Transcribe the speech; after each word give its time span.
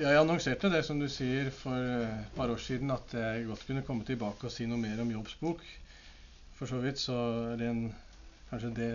Jeg 0.00 0.16
annonserte 0.16 0.70
det, 0.72 0.78
som 0.86 0.96
du 0.96 1.04
sier, 1.12 1.50
for 1.52 1.76
et 1.76 2.28
par 2.32 2.48
år 2.48 2.60
siden 2.64 2.88
at 2.94 3.12
jeg 3.12 3.42
godt 3.44 3.64
kunne 3.68 3.82
komme 3.84 4.06
tilbake 4.08 4.48
og 4.48 4.52
si 4.54 4.64
noe 4.64 4.80
mer 4.80 5.02
om 5.02 5.10
Jobbs 5.12 5.34
bok. 5.36 5.60
For 6.56 6.70
så 6.70 6.78
vidt 6.80 7.02
så 7.02 7.16
er 7.50 7.60
det 7.60 7.68
en, 7.68 7.82
kanskje 8.48 8.70
det, 8.78 8.88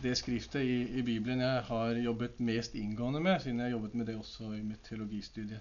det 0.00 0.14
skriftet 0.16 0.64
i, 0.64 0.78
i, 0.96 1.04
Bibelen 1.04 1.44
jeg 1.44 1.66
har 1.68 2.00
jobbet 2.00 2.40
mest 2.40 2.78
inngående 2.80 3.20
med, 3.20 3.36
siden 3.44 3.60
jeg 3.60 3.68
har 3.68 3.76
jobbet 3.76 4.00
med 4.00 4.08
det 4.08 4.16
også 4.16 4.48
i 4.56 4.62
mitt 4.64 4.80
teologistudie. 4.88 5.60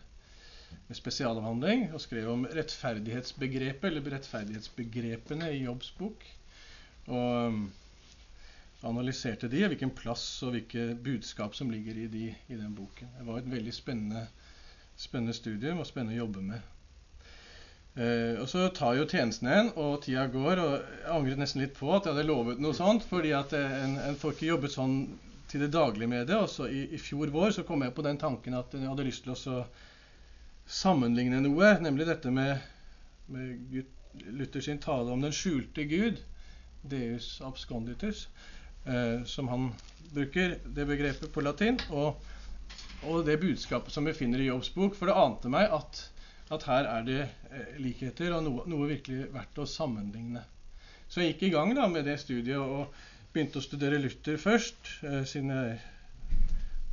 Med 0.87 1.01
spesialavhandling 1.01 1.89
og 1.91 1.99
skrev 1.99 2.31
om 2.31 2.47
rettferdighetsbegrepet, 2.47 3.91
eller 3.91 4.11
rettferdighetsbegrepene 4.15 5.51
i 5.57 5.63
Jobbs 5.65 5.91
bok. 5.99 6.23
Og 7.11 7.59
analyserte 8.87 9.51
de, 9.51 9.65
hvilken 9.67 9.91
plass 9.91 10.27
og 10.47 10.55
hvilke 10.55 10.93
budskap 11.03 11.57
som 11.57 11.67
ligger 11.73 11.99
i, 11.99 12.07
de, 12.07 12.29
i 12.47 12.55
den 12.55 12.71
boken. 12.79 13.11
Det 13.19 13.27
var 13.27 13.41
et 13.41 13.55
veldig 13.59 13.75
spennende, 13.75 14.29
spennende 14.99 15.35
studium 15.35 15.79
og 15.79 15.87
spennende 15.87 16.17
å 16.17 16.25
jobbe 16.25 16.43
med. 16.43 16.75
Eh, 17.99 18.35
og 18.41 18.47
Så 18.51 18.67
tar 18.75 18.97
jo 18.97 19.07
tjenesten 19.09 19.49
en, 19.51 19.71
og 19.75 20.01
tida 20.03 20.27
går. 20.31 20.61
og 20.63 20.73
Jeg 20.75 21.09
angret 21.15 21.41
nesten 21.41 21.63
litt 21.63 21.77
på 21.77 21.91
at 21.95 22.05
jeg 22.05 22.15
hadde 22.15 22.27
lovet 22.27 22.61
noe 22.61 22.75
sånt, 22.77 23.07
fordi 23.07 23.33
at 23.35 23.55
en, 23.57 23.97
en 24.09 24.19
får 24.19 24.35
ikke 24.35 24.51
jobbet 24.53 24.75
sånn 24.75 24.97
til 25.49 25.65
det 25.65 25.71
daglige 25.73 26.11
med 26.11 26.27
det. 26.29 26.37
Og 26.37 26.49
så 26.51 26.69
i, 26.69 26.85
i, 26.93 27.01
fjor 27.01 27.31
vår 27.33 27.55
så 27.57 27.65
kom 27.67 27.83
jeg 27.83 27.95
på 27.95 28.05
den 28.05 28.19
tanken 28.21 28.57
at 28.59 28.75
jeg 28.75 28.87
hadde 28.87 29.07
lyst 29.07 29.25
til 29.25 29.35
å 29.35 29.63
sammenligne 30.69 31.41
noe, 31.41 31.73
nemlig 31.81 32.05
dette 32.05 32.29
med, 32.29 32.59
med 33.33 34.59
sin 34.61 34.81
tale 34.83 35.09
om 35.09 35.23
den 35.23 35.33
skjulte 35.33 35.85
Gud, 35.89 36.19
Deus 36.89 37.39
absconditus, 37.43 38.27
eh, 38.85 39.25
som 39.25 39.49
han 39.49 39.71
bruker 40.13 40.59
det 40.63 40.85
begrepet 40.85 41.33
på 41.33 41.41
latin, 41.41 41.79
og, 41.89 42.19
og, 43.05 43.25
det 43.25 43.39
budskapet 43.41 43.93
som 43.93 44.07
vi 44.07 44.15
finner 44.17 44.41
i 44.41 44.49
Jobbs 44.49 44.71
bok. 44.75 44.95
For 44.97 45.09
det 45.09 45.17
ante 45.17 45.51
meg 45.51 45.71
at, 45.75 46.01
at 46.53 46.65
her 46.69 46.89
er 46.89 47.05
det 47.07 47.19
eh, 47.23 47.77
likheter 47.81 48.35
og 48.37 48.45
noe, 48.45 48.65
noe, 48.69 48.89
virkelig 48.89 49.29
verdt 49.33 49.61
å 49.61 49.67
sammenligne. 49.69 50.43
Så 51.09 51.23
jeg 51.23 51.33
gikk 51.33 51.47
i 51.47 51.53
gang 51.55 51.73
da 51.77 51.87
med 51.89 52.05
det 52.05 52.19
studiet 52.21 52.59
og 52.59 52.93
begynte 53.33 53.61
å 53.61 53.65
studere 53.65 54.01
Luther 54.01 54.37
først, 54.41 54.93
eh, 55.05 55.23
siden 55.29 55.55
jeg 55.55 55.79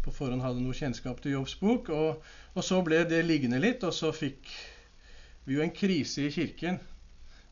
på 0.06 0.14
forhånd 0.14 0.44
hadde 0.44 0.62
noe 0.62 0.76
kjennskap 0.76 1.20
til 1.22 1.38
Jobbs 1.38 1.56
bok. 1.60 1.90
Og, 1.92 2.26
og 2.54 2.64
så 2.64 2.80
ble 2.86 3.02
det 3.10 3.24
liggende 3.26 3.60
litt, 3.62 3.84
og 3.84 3.94
så 3.96 4.12
fikk 4.14 4.52
vi 5.46 5.58
jo 5.58 5.64
en 5.64 5.74
krise 5.74 6.26
i 6.26 6.34
kirken 6.34 6.78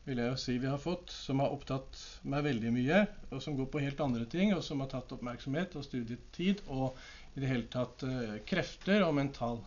vil 0.05 0.21
jeg 0.21 0.29
jo 0.29 0.37
si 0.37 0.55
vi 0.61 0.69
har 0.69 0.81
fått, 0.81 1.09
som 1.09 1.41
har 1.41 1.53
opptatt 1.53 1.97
meg 2.29 2.45
veldig 2.45 2.71
mye, 2.75 3.01
og 3.33 3.41
som 3.41 3.55
går 3.57 3.69
på 3.73 3.81
helt 3.81 4.01
andre 4.05 4.27
ting, 4.29 4.53
og 4.53 4.61
som 4.65 4.83
har 4.83 4.91
tatt 4.91 5.13
oppmerksomhet 5.15 5.73
og 5.79 5.85
studietid 5.85 6.61
og 6.69 6.99
i 7.35 7.43
det 7.43 7.51
hele 7.51 7.67
tatt 7.71 8.03
uh, 8.07 8.37
krefter 8.47 9.03
og 9.05 9.15
mental 9.17 9.59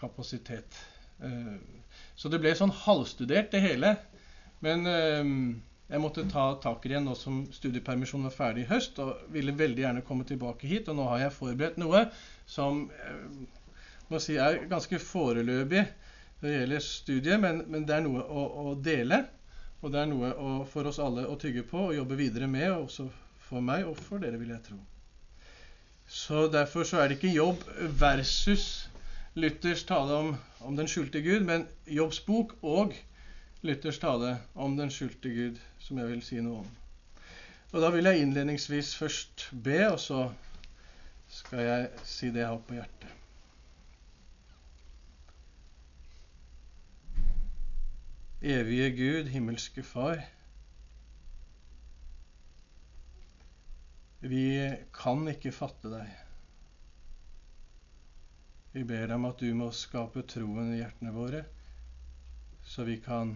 kapasitet. 0.00 0.76
Uh, 1.20 1.56
så 2.16 2.28
det 2.32 2.40
ble 2.42 2.52
sånn 2.56 2.74
halvstudert, 2.84 3.50
det 3.52 3.62
hele. 3.64 3.94
Men 4.64 4.84
uh, 4.84 5.32
jeg 5.90 6.02
måtte 6.04 6.26
ta 6.30 6.52
tak 6.62 6.84
igjen 6.86 7.08
nå 7.08 7.16
som 7.18 7.42
studiepermisjonen 7.56 8.28
var 8.28 8.36
ferdig 8.36 8.66
i 8.66 8.70
høst, 8.70 9.00
og 9.02 9.32
ville 9.34 9.56
veldig 9.56 9.86
gjerne 9.86 10.04
komme 10.06 10.28
tilbake 10.28 10.68
hit. 10.70 10.92
Og 10.92 11.00
nå 11.00 11.08
har 11.08 11.24
jeg 11.24 11.36
forberedt 11.38 11.80
noe 11.80 12.04
som 12.46 12.84
må 14.10 14.20
si 14.22 14.36
er 14.42 14.64
ganske 14.70 14.98
foreløpig 15.02 15.82
når 16.40 16.48
det 16.48 16.54
gjelder 16.56 16.84
studiet, 16.84 17.40
men, 17.40 17.64
men 17.68 17.84
det 17.86 17.96
er 17.96 18.06
noe 18.06 18.22
å, 18.24 18.44
å 18.70 18.76
dele. 18.80 19.24
Og 19.80 19.92
det 19.92 20.00
er 20.02 20.08
noe 20.08 20.30
å, 20.36 20.54
for 20.68 20.88
oss 20.88 21.00
alle 21.02 21.26
å 21.28 21.36
tygge 21.40 21.64
på 21.68 21.88
og 21.88 21.96
jobbe 21.96 22.18
videre 22.18 22.48
med, 22.50 22.68
også 22.74 23.08
for 23.48 23.64
meg 23.64 23.86
og 23.88 23.96
for 24.00 24.22
dere, 24.22 24.40
vil 24.40 24.52
jeg 24.54 24.64
tro. 24.70 24.78
Så 26.10 26.48
Derfor 26.50 26.84
så 26.84 26.98
er 26.98 27.08
det 27.08 27.20
ikke 27.20 27.36
jobb 27.36 27.62
versus 28.00 28.90
Luthers 29.34 29.84
tale 29.86 30.14
om, 30.14 30.36
om 30.60 30.76
den 30.76 30.88
skjulte 30.88 31.22
Gud, 31.22 31.40
men 31.46 31.68
Jobbs 31.86 32.20
bok 32.26 32.56
og 32.62 32.94
Luthers 33.62 33.98
tale 34.02 34.32
om 34.54 34.74
den 34.76 34.90
skjulte 34.90 35.30
Gud, 35.30 35.60
som 35.78 35.98
jeg 35.98 36.10
vil 36.10 36.22
si 36.26 36.40
noe 36.42 36.64
om. 36.64 36.72
Og 37.72 37.80
Da 37.80 37.90
vil 37.94 38.10
jeg 38.10 38.24
innledningsvis 38.24 38.96
først 38.98 39.48
be, 39.64 39.78
og 39.92 40.00
så 40.00 40.32
skal 41.30 41.62
jeg 41.62 41.88
si 42.04 42.32
det 42.34 42.42
jeg 42.42 42.50
har 42.50 42.58
på 42.66 42.74
hjertet. 42.74 43.06
Evige 48.42 48.90
Gud, 48.96 49.30
himmelske 49.30 49.82
Far. 49.82 50.26
Vi 54.20 54.76
kan 54.92 55.24
ikke 55.32 55.52
fatte 55.54 55.88
deg. 55.92 56.10
Vi 58.74 58.84
ber 58.84 59.08
deg 59.08 59.16
om 59.16 59.30
at 59.30 59.40
du 59.40 59.48
må 59.56 59.70
skape 59.74 60.22
troen 60.28 60.74
i 60.74 60.82
hjertene 60.82 61.14
våre, 61.14 61.40
så 62.62 62.84
vi 62.86 62.98
kan 63.02 63.32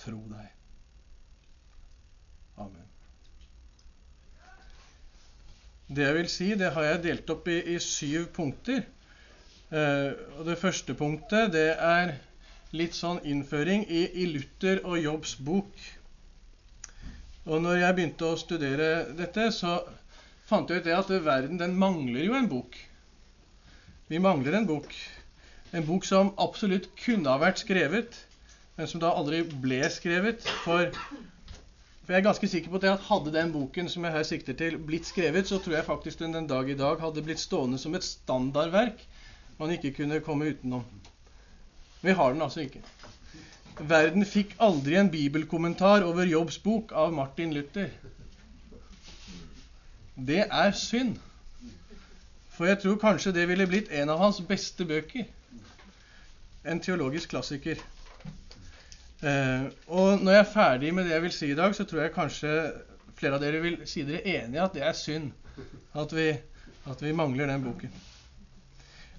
tro 0.00 0.20
deg. 0.30 0.46
Amen. 2.62 2.86
Det 5.90 6.06
jeg 6.06 6.16
vil 6.20 6.30
si, 6.30 6.48
det 6.54 6.70
har 6.76 6.86
jeg 6.86 7.04
delt 7.08 7.30
opp 7.34 7.48
i, 7.50 7.58
i 7.74 7.78
syv 7.82 8.30
punkter. 8.36 8.84
Eh, 9.74 10.10
og 10.38 10.44
Det 10.46 10.58
første 10.60 10.94
punktet 10.94 11.50
det 11.56 11.72
er 11.74 12.14
litt 12.70 12.94
sånn 12.94 13.18
innføring 13.26 13.82
i, 13.90 14.04
i 14.22 14.28
Luther 14.30 14.84
og 14.86 15.00
Jobbs 15.02 15.34
bok. 15.42 15.88
Og 17.50 17.58
når 17.64 17.80
jeg 17.82 17.96
begynte 17.96 18.30
å 18.30 18.38
studere 18.38 18.90
dette, 19.18 19.50
så 19.50 19.80
fant 20.50 20.70
jeg 20.70 20.82
ut 20.82 20.88
det 20.88 20.96
at 20.96 21.10
verden 21.24 21.60
den 21.60 21.76
mangler 21.78 22.24
jo 22.26 22.34
en 22.34 22.50
bok. 22.50 22.76
Vi 24.10 24.18
mangler 24.18 24.58
en 24.58 24.66
bok. 24.66 24.94
En 25.70 25.86
bok 25.86 26.06
som 26.06 26.32
absolutt 26.42 26.88
kunne 26.98 27.30
ha 27.30 27.38
vært 27.38 27.62
skrevet, 27.62 28.16
men 28.74 28.90
som 28.90 29.02
da 29.02 29.12
aldri 29.14 29.44
ble 29.46 29.84
skrevet. 29.94 30.42
For, 30.64 30.90
for 30.90 32.10
jeg 32.10 32.18
er 32.18 32.26
ganske 32.26 32.50
sikker 32.50 32.72
på 32.72 32.80
at 32.82 33.06
hadde 33.06 33.34
den 33.36 33.54
boken 33.54 33.90
som 33.92 34.06
jeg 34.08 34.16
her 34.16 34.26
sikter 34.26 34.58
til, 34.58 34.80
blitt 34.82 35.06
skrevet, 35.06 35.46
så 35.46 35.60
tror 35.62 35.78
jeg 35.78 35.86
faktisk 35.86 36.24
den 36.24 36.34
den 36.34 36.50
dag 36.50 36.66
i 36.66 36.78
dag 36.78 36.98
hadde 36.98 37.22
blitt 37.22 37.42
stående 37.42 37.78
som 37.78 37.94
et 37.94 38.06
standardverk 38.06 39.06
man 39.60 39.70
ikke 39.76 39.92
kunne 40.00 40.22
komme 40.24 40.50
utenom. 40.50 40.82
Vi 42.00 42.16
har 42.16 42.32
den 42.32 42.42
altså 42.42 42.64
ikke. 42.64 42.80
Verden 43.80 44.26
fikk 44.26 44.56
aldri 44.58 44.96
en 44.98 45.10
bibelkommentar 45.12 46.02
over 46.04 46.26
Jobbs 46.26 46.58
bok 46.64 46.90
av 46.96 47.12
Martin 47.14 47.52
Luther. 47.54 47.92
Det 50.14 50.44
er 50.46 50.72
synd. 50.76 51.16
For 52.50 52.68
jeg 52.68 52.80
tror 52.82 52.98
kanskje 53.00 53.32
det 53.32 53.46
ville 53.48 53.68
blitt 53.68 53.92
en 53.94 54.12
av 54.12 54.20
hans 54.20 54.40
beste 54.44 54.84
bøker. 54.84 55.24
En 56.68 56.80
teologisk 56.80 57.32
klassiker. 57.32 57.80
Eh, 59.20 59.64
og 59.86 60.22
når 60.22 60.32
jeg 60.32 60.42
er 60.42 60.52
ferdig 60.52 60.94
med 60.96 61.04
det 61.06 61.14
jeg 61.14 61.24
vil 61.26 61.34
si 61.36 61.50
i 61.52 61.56
dag, 61.56 61.74
så 61.76 61.84
tror 61.84 62.02
jeg 62.02 62.14
kanskje 62.14 62.52
flere 63.20 63.36
av 63.36 63.42
dere 63.44 63.60
vil 63.64 63.80
si 63.88 64.04
dere 64.08 64.24
enig 64.24 64.56
i 64.56 64.62
at 64.64 64.76
det 64.76 64.84
er 64.84 64.96
synd 64.96 65.32
at 66.00 66.12
vi, 66.16 66.30
at 66.88 67.02
vi 67.04 67.12
mangler 67.16 67.50
den 67.50 67.64
boken. 67.64 67.92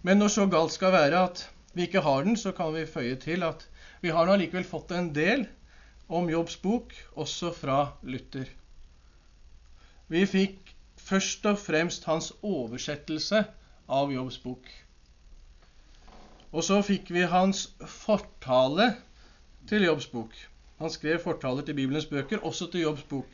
Men 0.01 0.17
når 0.17 0.33
så 0.33 0.47
galt 0.49 0.73
skal 0.73 0.93
være 0.95 1.25
at 1.27 1.43
vi 1.73 1.85
ikke 1.85 2.01
har 2.01 2.23
den, 2.25 2.37
så 2.37 2.53
kan 2.57 2.73
vi 2.73 2.87
føye 2.89 3.17
til 3.21 3.45
at 3.45 3.67
vi 4.01 4.09
har 4.13 4.25
nå 4.25 4.33
allikevel 4.33 4.65
fått 4.65 4.93
en 4.97 5.11
del 5.13 5.45
om 6.11 6.29
Jobbs 6.29 6.57
bok, 6.61 6.93
også 7.13 7.53
fra 7.55 7.83
Luther. 8.03 8.49
Vi 10.11 10.25
fikk 10.27 10.60
først 11.11 11.45
og 11.49 11.59
fremst 11.59 12.07
hans 12.07 12.31
oversettelse 12.41 13.43
av 13.91 14.13
Jobbs 14.13 14.39
bok. 14.39 14.69
Og 16.51 16.63
så 16.67 16.79
fikk 16.83 17.11
vi 17.15 17.27
hans 17.31 17.67
fortale 17.87 18.91
til 19.67 19.85
Jobbs 19.87 20.07
bok. 20.11 20.33
Han 20.81 20.91
skrev 20.91 21.19
fortaler 21.23 21.67
til 21.67 21.77
Bibelens 21.77 22.07
bøker, 22.09 22.41
også 22.47 22.67
til 22.71 22.87
Jobbs 22.87 23.03
bok. 23.07 23.29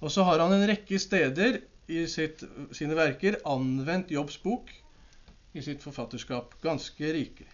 Og 0.00 0.10
så 0.12 0.24
har 0.24 0.40
han 0.42 0.52
en 0.56 0.66
rekke 0.68 0.98
steder 0.98 1.60
i 1.90 2.04
sitt, 2.08 2.42
sine 2.76 2.96
verker 2.96 3.38
anvendt 3.48 4.12
Jobbs 4.14 4.38
bok 4.40 4.72
i 5.52 5.62
sitt 5.64 5.84
forfatterskap. 5.84 6.56
Ganske 6.64 7.12
rike. 7.16 7.46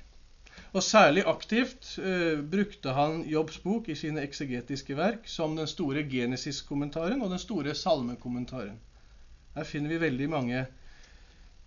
Og 0.72 0.82
særlig 0.82 1.22
aktivt 1.26 1.98
eh, 1.98 2.40
brukte 2.50 2.92
han 2.92 3.22
Jobbs 3.28 3.58
bok 3.58 3.88
i 3.88 3.94
sine 3.94 4.22
eksegetiske 4.26 4.96
verk, 4.96 5.28
som 5.30 5.56
den 5.56 5.66
store 5.66 6.02
Genesis-kommentaren 6.10 7.22
og 7.22 7.30
den 7.30 7.38
store 7.38 7.74
salmekommentaren. 7.74 8.80
Her 9.54 9.64
finner 9.64 9.88
vi 9.88 10.00
veldig 10.00 10.30
mange 10.30 10.58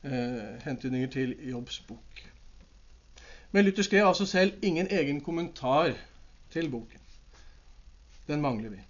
eh, 0.03 0.59
hentydninger 0.65 1.07
til 1.07 1.35
Jobbs 1.49 1.79
bok. 1.79 2.23
Men 3.51 3.65
Luther 3.65 3.83
skrev 3.83 4.07
altså 4.07 4.25
selv 4.25 4.53
ingen 4.61 4.87
egen 4.91 5.21
kommentar 5.21 5.95
til 6.51 6.69
boken. 6.69 6.99
Den 8.27 8.41
mangler 8.41 8.69
vi. 8.69 8.81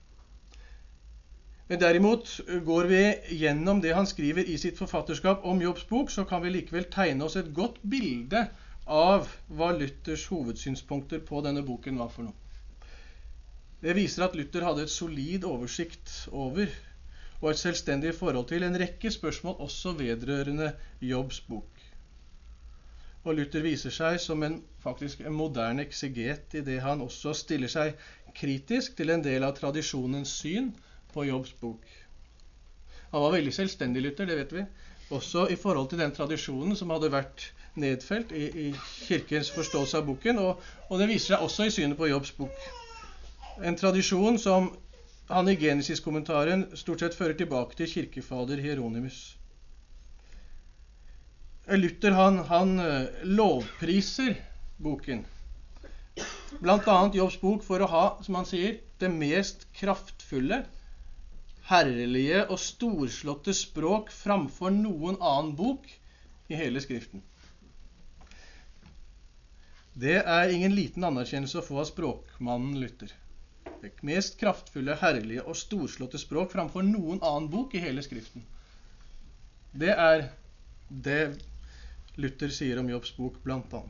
Men 1.68 1.80
derimot 1.80 2.42
eh, 2.48 2.64
går 2.66 2.90
vi 2.90 3.04
gjennom 3.40 3.82
det 3.82 3.96
han 3.96 4.08
skriver 4.10 4.44
i 4.44 4.58
sitt 4.58 4.78
forfatterskap 4.78 5.46
om 5.46 5.62
Jobbs 5.62 5.86
bok, 5.86 6.12
så 6.12 6.24
kan 6.24 6.44
vi 6.44 6.50
likevel 6.50 6.90
tegne 6.92 7.24
oss 7.24 7.38
et 7.40 7.54
godt 7.56 7.78
bilde 7.90 8.42
av 8.42 8.66
hva 8.90 9.72
Luthers 9.78 10.26
hovedsynspunkter 10.32 11.22
på 11.26 11.42
denne 11.46 11.62
boken 11.66 12.00
var 12.02 12.10
for 12.14 12.26
noe. 12.26 12.38
Det 13.80 13.94
viser 13.96 14.26
at 14.26 14.36
Luther 14.36 14.66
hadde 14.66 14.84
et 14.88 14.92
solid 14.92 15.46
oversikt 15.48 16.12
over 16.36 16.68
og 17.40 17.52
et 17.52 17.62
selvstendig 17.62 18.12
forhold 18.18 18.50
til 18.50 18.66
en 18.68 18.76
rekke 18.82 19.12
spørsmål 19.14 19.62
også 19.64 19.94
vedrørende 20.00 20.74
Jobbs 21.06 21.40
bok. 21.48 21.70
Og 23.24 23.36
Luther 23.38 23.64
viser 23.64 23.94
seg 23.94 24.18
som 24.24 24.44
en, 24.44 24.58
faktisk 24.84 25.22
en 25.22 25.36
moderne 25.36 25.86
ekseget 25.86 26.58
i 26.60 26.66
det 26.66 26.80
han 26.84 27.04
også 27.06 27.34
stiller 27.38 27.72
seg 27.72 27.96
kritisk 28.36 28.98
til 28.98 29.14
en 29.14 29.24
del 29.24 29.46
av 29.48 29.56
tradisjonens 29.58 30.34
syn 30.42 30.74
på 31.14 31.28
Jobbs 31.30 31.54
bok. 31.62 31.86
Han 33.14 33.24
var 33.26 33.38
veldig 33.38 33.54
selvstendig, 33.56 34.04
Luther, 34.04 34.28
det 34.30 34.38
vet 34.40 34.58
vi. 34.60 34.66
Også 35.16 35.48
i 35.50 35.58
forhold 35.58 35.90
til 35.90 36.02
den 36.04 36.14
tradisjonen 36.16 36.78
som 36.78 36.92
hadde 36.94 37.12
vært 37.14 37.48
nedfelt 37.82 38.32
i, 38.36 38.46
i 38.68 38.68
Kirkens 39.08 39.50
forståelse 39.56 40.00
av 40.00 40.06
boken. 40.10 40.42
Og, 40.44 40.70
og, 40.90 41.00
det 41.02 41.10
viser 41.10 41.36
seg 41.36 41.48
også 41.48 41.68
i 41.68 41.74
synet 41.74 42.00
på 42.00 42.10
Jobbs 42.12 42.32
bok. 42.38 42.70
En 43.66 43.78
tradisjon 43.80 44.40
som 44.40 44.72
han 45.30 45.50
i 45.52 45.58
Genesis-kommentaren 45.60 46.70
stort 46.80 47.04
sett 47.04 47.18
fører 47.18 47.38
tilbake 47.38 47.78
til 47.78 47.92
kirkefader 47.92 48.62
Hieronymus. 48.64 49.20
Luther 51.70 52.16
han, 52.18 52.40
han 52.50 52.80
eh, 52.82 53.26
lovpriser 53.30 54.34
boken. 54.82 55.22
Bl.a. 56.60 56.98
Jobbs 57.14 57.38
bok 57.42 57.64
for 57.64 57.84
å 57.84 57.90
ha, 57.92 58.04
som 58.26 58.40
han 58.40 58.48
sier, 58.50 58.80
det 59.00 59.12
mest 59.14 59.68
kraftfulle, 59.78 60.64
herlige 61.70 62.42
og 62.50 62.58
storslåtte 62.60 63.54
språk 63.54 64.10
framfor 64.12 64.74
noen 64.74 65.20
annen 65.22 65.54
bok 65.56 65.86
i 66.50 66.58
hele 66.58 66.82
Skriften. 66.82 67.22
Det 70.00 70.20
er 70.22 70.52
ingen 70.54 70.72
liten 70.78 71.04
anerkjennelse 71.04 71.60
å 71.60 71.66
få 71.66 71.80
av 71.82 71.88
språkmannen 71.90 72.78
Luther. 72.80 73.10
Det 73.82 73.90
mest 74.08 74.38
kraftfulle, 74.40 74.96
herlige 75.02 75.44
og 75.44 75.58
storslåtte 75.60 76.22
språk 76.22 76.54
framfor 76.54 76.86
noen 76.88 77.20
annen 77.20 77.50
bok 77.52 77.76
i 77.76 77.82
hele 77.84 78.04
Skriften. 78.06 78.46
Det 79.76 79.92
er 79.92 80.30
det 80.90 81.20
Luther 82.16 82.54
sier 82.54 82.80
om 82.80 82.88
Jobbs 82.94 83.12
bok, 83.18 83.42
bl.a. 83.44 83.82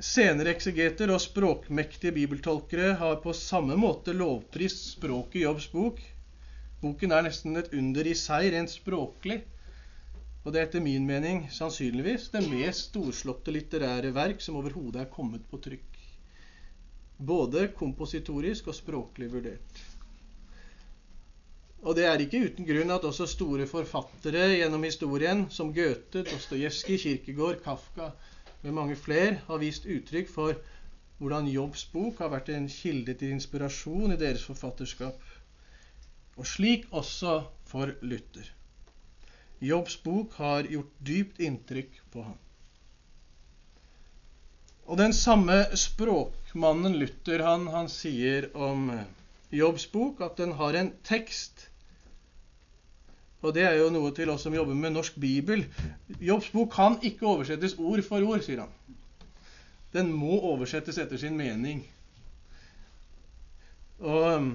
Senere 0.00 0.54
eksegeter 0.56 1.12
og 1.12 1.20
språkmektige 1.20 2.14
bibeltolkere 2.16 2.94
har 3.02 3.20
på 3.20 3.34
samme 3.36 3.76
måte 3.76 4.16
lovprist 4.16 4.94
språket 4.94 5.42
i 5.42 5.44
Jobbs 5.44 5.68
bok. 5.74 6.00
Boken 6.80 7.12
er 7.12 7.28
nesten 7.28 7.60
et 7.60 7.68
under 7.76 8.08
i 8.08 8.16
seg 8.16 8.48
rent 8.56 8.72
språklig. 8.72 9.42
Og 10.42 10.50
det 10.50 10.58
er 10.60 10.66
etter 10.66 10.82
min 10.82 11.04
mening 11.06 11.44
sannsynligvis 11.54 12.30
det 12.34 12.42
mest 12.50 12.88
storslåtte 12.88 13.54
litterære 13.54 14.10
verk 14.16 14.42
som 14.42 14.58
overhodet 14.58 15.04
er 15.04 15.10
kommet 15.12 15.44
på 15.50 15.60
trykk. 15.62 15.98
Både 17.22 17.68
kompositorisk 17.78 18.72
og 18.72 18.74
språklig 18.74 19.28
vurdert. 19.30 19.82
Og 21.82 21.96
det 21.98 22.06
er 22.06 22.22
ikke 22.22 22.40
uten 22.46 22.66
grunn 22.66 22.94
at 22.94 23.06
også 23.06 23.26
store 23.30 23.66
forfattere 23.70 24.44
gjennom 24.54 24.84
historien, 24.86 25.44
som 25.50 25.72
Goethe, 25.74 26.22
Dostojevskij, 26.26 26.98
Kirkegård, 27.04 27.58
Kafka, 27.64 28.12
med 28.62 28.74
mange 28.76 28.96
flere 28.98 29.40
har 29.48 29.58
vist 29.58 29.86
uttrykk 29.90 30.30
for 30.30 30.58
hvordan 31.18 31.50
Jobbs 31.50 31.84
bok 31.90 32.18
har 32.22 32.30
vært 32.30 32.50
en 32.54 32.68
kilde 32.70 33.14
til 33.18 33.34
inspirasjon 33.34 34.14
i 34.14 34.18
deres 34.18 34.46
forfatterskap. 34.46 35.18
Og 36.38 36.46
slik 36.46 36.86
også 36.90 37.40
for 37.66 37.94
Luther. 38.02 38.46
Jobbs 39.62 39.96
bok 40.02 40.34
har 40.42 40.66
gjort 40.66 40.94
dypt 41.06 41.40
inntrykk 41.40 42.00
på 42.12 42.24
ham. 42.26 42.38
Og 44.90 44.98
den 44.98 45.14
samme 45.14 45.60
språkmannen 45.78 46.98
Luther 46.98 47.44
han, 47.46 47.68
han 47.70 47.90
sier 47.92 48.50
om 48.58 48.90
Jobbs 49.54 49.86
bok 49.92 50.20
at 50.26 50.40
den 50.42 50.56
har 50.58 50.74
en 50.78 50.90
tekst 51.06 51.68
og 53.42 53.50
det 53.56 53.64
er 53.66 53.80
jo 53.80 53.88
noe 53.90 54.12
til 54.14 54.30
oss 54.30 54.44
som 54.46 54.54
jobber 54.54 54.76
med 54.78 54.94
norsk 54.94 55.16
bibel. 55.18 55.64
Jobbs 56.22 56.52
bok 56.54 56.70
kan 56.76 56.98
ikke 57.02 57.26
oversettes 57.26 57.74
ord 57.74 58.02
for 58.06 58.22
ord, 58.22 58.42
sier 58.46 58.62
han. 58.62 58.98
Den 59.92 60.12
må 60.14 60.38
oversettes 60.52 61.00
etter 61.02 61.18
sin 61.18 61.34
mening. 61.36 61.82
Og 63.98 64.28
um, 64.38 64.52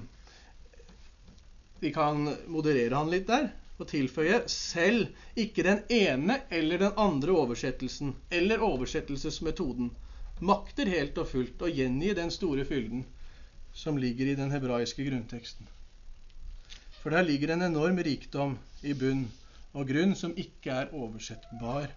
vi 1.83 1.91
kan 1.93 2.23
moderere 2.47 2.95
han 2.95 3.11
litt 3.11 3.27
der 3.27 3.51
og 3.77 3.89
tilføye 3.91 4.41
selv 4.49 5.07
ikke 5.37 5.65
den 5.67 5.83
ene 5.93 6.39
eller 6.49 6.81
den 6.81 6.97
andre 6.97 7.35
oversettelsen 7.43 8.15
eller 8.33 8.63
oversettelsesmetoden 8.65 9.91
makter 10.41 10.89
helt 10.89 11.17
og 11.21 11.29
fullt 11.31 11.61
å 11.65 11.69
gjengi 11.71 12.13
den 12.17 12.33
store 12.33 12.65
fylden 12.65 13.05
som 13.77 13.97
ligger 14.01 14.31
i 14.31 14.37
den 14.37 14.53
hebraiske 14.53 15.05
grunnteksten. 15.05 15.67
For 17.01 17.13
der 17.13 17.25
ligger 17.25 17.53
en 17.53 17.67
enorm 17.69 18.01
rikdom 18.03 18.57
i 18.81 18.93
bunn 18.97 19.27
og 19.77 19.87
grunn 19.91 20.15
som 20.17 20.33
ikke 20.37 20.73
er 20.73 20.93
oversettbar. 20.97 21.91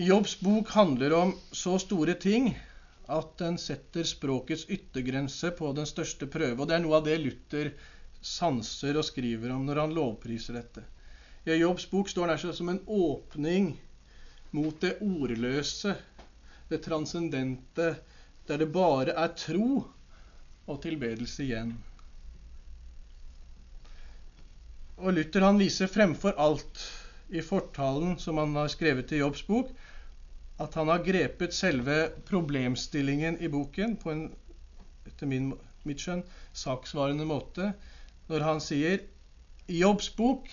Jobbs 0.00 0.36
bok 0.40 0.70
handler 0.72 1.12
om 1.18 1.32
så 1.52 1.74
store 1.82 2.14
ting 2.22 2.52
at 3.10 3.32
den 3.42 3.58
setter 3.58 4.06
språkets 4.06 4.68
yttergrense 4.70 5.50
på 5.58 5.72
den 5.76 5.88
største 5.90 6.28
prøve. 6.30 6.62
Og 6.62 6.70
det 6.70 6.78
er 6.78 6.84
noe 6.84 7.00
av 7.00 7.08
det 7.08 7.18
Luther 7.20 7.72
sanser 8.20 8.98
og 9.00 9.06
skriver 9.08 9.52
om 9.54 9.64
når 9.66 9.82
han 9.84 9.94
lovpriser 9.96 10.58
dette. 10.60 10.84
I 11.48 11.56
Jobbs 11.56 11.86
bok 11.90 12.08
står 12.12 12.34
den 12.34 12.54
som 12.54 12.68
en 12.68 12.82
åpning 12.86 13.72
mot 14.52 14.80
det 14.82 14.98
ordløse, 15.00 15.94
det 16.68 16.82
transcendente, 16.84 17.94
der 18.46 18.58
det 18.58 18.72
bare 18.72 19.14
er 19.14 19.32
tro 19.38 19.84
og 20.66 20.82
tilbedelse 20.82 21.44
igjen. 21.46 21.72
Og 25.00 25.14
Luther 25.16 25.46
han 25.46 25.58
viser 25.58 25.88
fremfor 25.88 26.36
alt 26.36 26.82
i 27.32 27.40
fortalen 27.46 28.18
som 28.20 28.38
han 28.42 28.52
har 28.58 28.68
skrevet 28.68 29.08
til 29.08 29.22
Jobbs 29.24 29.42
bok, 29.48 29.70
at 30.60 30.74
han 30.76 30.90
har 30.92 31.04
grepet 31.06 31.56
selve 31.56 32.10
problemstillingen 32.28 33.38
i 33.40 33.48
boken 33.48 33.96
på 33.96 34.12
en 34.12 34.26
etter 35.08 35.30
min, 35.30 35.54
mitt 35.88 36.02
skjønn 36.02 36.20
saksvarende 36.52 37.24
måte 37.24 37.70
når 38.30 38.46
han 38.46 38.60
sier 38.62 39.02
Jobbs 39.70 40.10
bok 40.14 40.46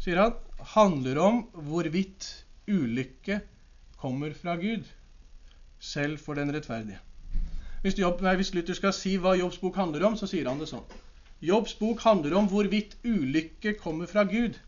sier 0.00 0.18
han, 0.18 0.34
handler 0.74 1.18
om 1.22 1.44
hvorvidt 1.68 2.26
ulykke 2.70 3.40
kommer 4.00 4.34
fra 4.36 4.56
Gud, 4.60 4.84
selv 5.80 6.20
for 6.20 6.38
den 6.38 6.52
rettferdige. 6.54 6.98
Hvis, 7.82 7.96
Jobb, 7.98 8.20
nei, 8.24 8.34
hvis 8.36 8.52
Luther 8.54 8.76
skal 8.76 8.92
si 8.96 9.14
hva 9.20 9.34
Jobbs 9.38 9.60
bok 9.60 9.76
handler 9.80 10.04
om, 10.08 10.16
så 10.16 10.28
sier 10.28 10.48
han 10.48 10.60
det 10.60 10.68
sånn. 10.68 10.84
Jobbs 11.44 11.74
bok 11.80 12.02
handler 12.04 12.36
om 12.36 12.48
hvorvidt 12.50 12.98
ulykke 13.08 13.74
kommer 13.80 14.08
fra 14.10 14.26
Gud, 14.28 14.58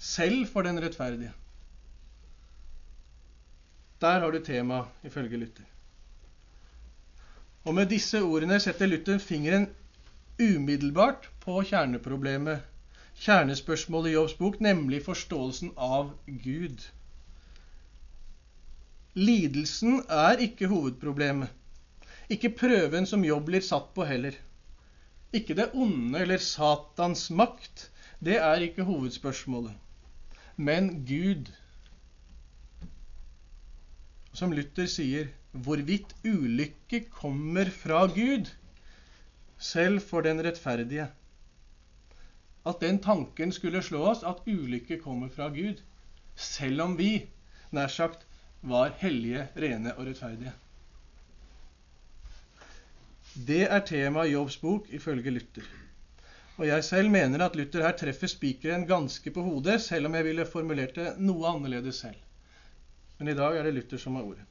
selv 0.00 0.50
for 0.52 0.66
den 0.66 0.80
rettferdige. 0.82 1.32
Der 4.04 4.20
har 4.20 4.32
du 4.34 4.40
temaet, 4.44 4.90
ifølge 5.04 5.40
Luther. 5.40 5.64
Og 7.64 7.72
med 7.76 7.88
disse 7.88 8.20
ordene 8.20 8.58
setter 8.60 8.90
Luther 8.90 9.20
fingeren 9.22 9.70
umiddelbart 10.38 11.28
på 11.44 11.60
kjerneproblemet, 11.68 12.62
kjernespørsmålet 13.22 14.10
i 14.10 14.14
Jobbs 14.14 14.38
bok, 14.38 14.60
nemlig 14.60 15.04
forståelsen 15.06 15.74
av 15.76 16.14
Gud. 16.26 16.82
Lidelsen 19.14 20.00
er 20.10 20.42
ikke 20.42 20.70
hovedproblemet, 20.72 21.52
ikke 22.32 22.54
prøven 22.58 23.06
som 23.06 23.24
Jobb 23.24 23.46
blir 23.50 23.62
satt 23.62 23.92
på 23.94 24.06
heller. 24.08 24.34
Ikke 25.34 25.54
det 25.58 25.70
onde 25.74 26.18
eller 26.24 26.40
Satans 26.42 27.28
makt. 27.30 27.90
Det 28.24 28.38
er 28.40 28.62
ikke 28.64 28.86
hovedspørsmålet. 28.88 29.74
Men 30.56 31.04
Gud. 31.04 31.50
Som 34.34 34.54
Luther 34.54 34.86
sier, 34.90 35.28
hvorvidt 35.52 36.14
ulykke 36.24 37.04
kommer 37.10 37.70
fra 37.70 38.06
Gud, 38.10 38.48
selv 39.64 40.02
for 40.04 40.24
den 40.26 40.42
rettferdige. 40.44 41.08
At 42.64 42.80
den 42.80 42.98
tanken 43.04 43.52
skulle 43.52 43.82
slå 43.84 44.02
oss, 44.10 44.24
at 44.24 44.44
ulykke 44.48 44.98
kommer 45.00 45.32
fra 45.32 45.48
Gud, 45.52 45.80
selv 46.36 46.82
om 46.84 46.96
vi, 46.98 47.26
nær 47.72 47.92
sagt, 47.92 48.26
var 48.62 48.94
hellige, 49.00 49.48
rene 49.56 49.92
og 49.94 50.08
rettferdige. 50.08 50.52
Det 53.34 53.64
er 53.66 53.82
temaet 53.84 54.30
i 54.30 54.36
Jobbs 54.36 54.56
bok, 54.62 54.88
ifølge 54.94 55.32
Luther. 55.34 55.66
Og 56.56 56.68
jeg 56.68 56.84
selv 56.86 57.10
mener 57.10 57.42
at 57.44 57.56
Luther 57.58 57.82
her 57.82 57.96
treffer 57.98 58.30
spikeren 58.30 58.86
ganske 58.86 59.30
på 59.34 59.42
hodet, 59.42 59.80
selv 59.82 60.06
om 60.06 60.14
jeg 60.14 60.28
ville 60.28 60.46
formulert 60.46 60.94
det 60.96 61.14
noe 61.18 61.48
annerledes 61.50 62.04
selv. 62.04 62.20
Men 63.18 63.32
i 63.32 63.36
dag 63.38 63.58
er 63.58 63.66
det 63.66 63.74
Luther 63.74 64.00
som 64.00 64.16
har 64.16 64.28
ordet. 64.28 64.46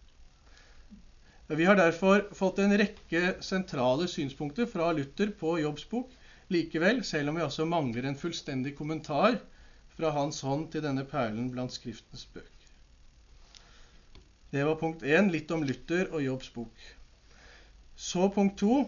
Vi 1.54 1.66
har 1.66 1.76
derfor 1.76 2.24
fått 2.34 2.60
en 2.64 2.74
rekke 2.78 3.36
sentrale 3.46 4.08
synspunkter 4.10 4.66
fra 4.66 4.88
Luther 4.96 5.30
på 5.38 5.60
Jobbs 5.62 5.84
bok. 5.90 6.10
Likevel, 6.50 7.04
selv 7.06 7.30
om 7.30 7.38
vi 7.38 7.44
også 7.46 7.68
mangler 7.70 8.08
en 8.10 8.18
fullstendig 8.18 8.74
kommentar 8.78 9.38
fra 9.94 10.10
hans 10.16 10.42
hånd 10.42 10.72
til 10.74 10.82
denne 10.82 11.06
perlen 11.06 11.52
blant 11.54 11.76
Skriftens 11.76 12.26
bøker. 12.34 12.50
Det 14.54 14.66
var 14.66 14.80
punkt 14.82 15.06
én, 15.06 15.30
litt 15.34 15.52
om 15.54 15.62
Luther 15.66 16.10
og 16.10 16.26
Jobbs 16.26 16.50
bok. 16.56 16.90
Så 17.96 18.32
punkt 18.34 18.58
to 18.62 18.84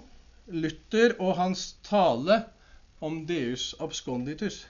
Luther 0.50 1.14
og 1.20 1.36
hans 1.38 1.76
tale 1.86 2.42
om 3.02 3.24
Deus 3.30 3.74
absconditus. 3.82 4.64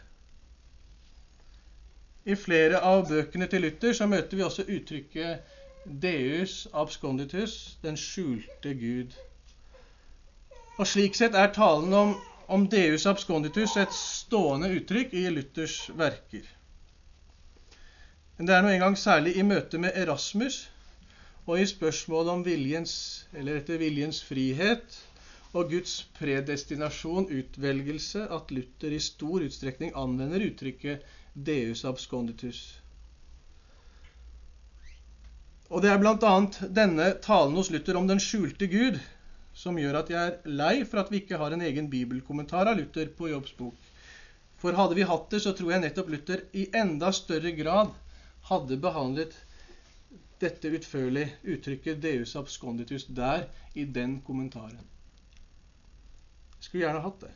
I 2.27 2.35
flere 2.35 2.83
av 2.83 3.07
bøkene 3.07 3.47
til 3.47 3.63
Luther 3.63 3.95
så 3.95 4.07
møter 4.09 4.35
vi 4.35 4.43
også 4.43 4.67
uttrykket 4.67 5.54
Deus 5.85 6.67
absconditus, 6.73 7.77
den 7.83 7.97
skjulte 7.97 8.73
Gud. 8.73 9.13
Og 10.79 10.87
Slik 10.89 11.15
sett 11.15 11.37
er 11.37 11.53
talen 11.53 11.93
om, 11.93 12.15
om 12.49 12.65
Deus 12.69 13.05
absconditus 13.05 13.77
et 13.77 13.93
stående 13.93 14.71
uttrykk 14.79 15.13
i 15.13 15.27
Luthers 15.29 15.77
verker. 15.93 16.45
Men 18.37 18.49
det 18.49 18.55
er 18.55 18.65
nå 18.65 18.71
engang 18.73 18.97
særlig 18.99 19.37
i 19.37 19.45
møte 19.45 19.79
med 19.79 19.95
Erasmus 19.95 20.65
og 21.45 21.61
i 21.61 21.67
spørsmålet 21.69 22.33
om 22.33 22.41
viljens, 22.45 22.95
eller 23.33 23.61
etter 23.61 23.77
viljens 23.79 24.23
frihet 24.25 24.97
og 25.55 25.69
Guds 25.71 25.99
predestinasjon, 26.17 27.29
utvelgelse, 27.31 28.25
at 28.27 28.49
Luther 28.51 28.91
i 28.97 28.99
stor 28.99 29.45
utstrekning 29.45 29.93
anvender 29.95 30.43
uttrykket 30.49 31.05
deus 31.35 31.85
absconditus. 31.85 32.65
Og 35.73 35.81
det 35.81 35.89
er 35.89 35.97
bl.a. 35.97 36.33
denne 36.69 37.07
talen 37.25 37.55
hos 37.57 37.71
Luther 37.73 37.97
om 37.97 38.05
den 38.09 38.21
skjulte 38.21 38.67
Gud 38.69 38.99
som 39.55 39.77
gjør 39.79 39.97
at 40.01 40.11
jeg 40.11 40.21
er 40.29 40.51
lei 40.59 40.83
for 40.85 41.01
at 41.01 41.09
vi 41.09 41.21
ikke 41.23 41.39
har 41.41 41.55
en 41.55 41.63
egen 41.65 41.87
bibelkommentar 41.89 42.69
av 42.69 42.77
Luther 42.77 43.09
på 43.17 43.31
Jobbs 43.31 43.55
bok. 43.57 43.77
For 44.61 44.75
hadde 44.77 44.97
vi 44.97 45.07
hatt 45.07 45.29
det, 45.31 45.39
så 45.41 45.53
tror 45.55 45.71
jeg 45.73 45.81
nettopp 45.85 46.11
Luther 46.11 46.43
i 46.53 46.67
enda 46.75 47.09
større 47.15 47.53
grad 47.55 47.93
hadde 48.49 48.77
behandlet 48.83 49.33
dette 50.43 50.69
utførlig 50.75 51.29
uttrykket 51.55 52.01
deus 52.03 52.35
absconditus 52.37 53.07
der 53.07 53.47
i 53.73 53.87
den 53.87 54.19
kommentaren. 54.27 54.83
Skulle 56.59 56.85
gjerne 56.85 57.01
hatt 57.05 57.23
det. 57.23 57.31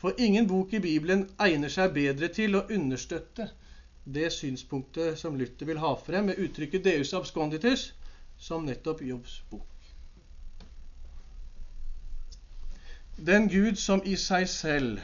For 0.00 0.16
ingen 0.20 0.48
bok 0.48 0.74
i 0.74 0.82
Bibelen 0.82 1.26
egner 1.40 1.70
seg 1.72 1.94
bedre 1.94 2.32
til 2.32 2.58
å 2.58 2.64
understøtte 2.72 3.50
det 4.06 4.30
synspunktet 4.32 5.18
som 5.18 5.36
Luther 5.38 5.66
vil 5.66 5.80
ha 5.82 5.94
frem 5.98 6.28
med 6.30 6.38
uttrykket 6.38 6.84
'deus 6.84 7.12
absconditus', 7.14 7.92
som 8.38 8.64
nettopp 8.64 9.02
Jobbs 9.02 9.42
bok. 9.50 9.66
Den 13.16 13.48
Gud 13.48 13.76
som 13.80 14.02
i 14.04 14.16
seg 14.16 14.48
selv 14.48 15.00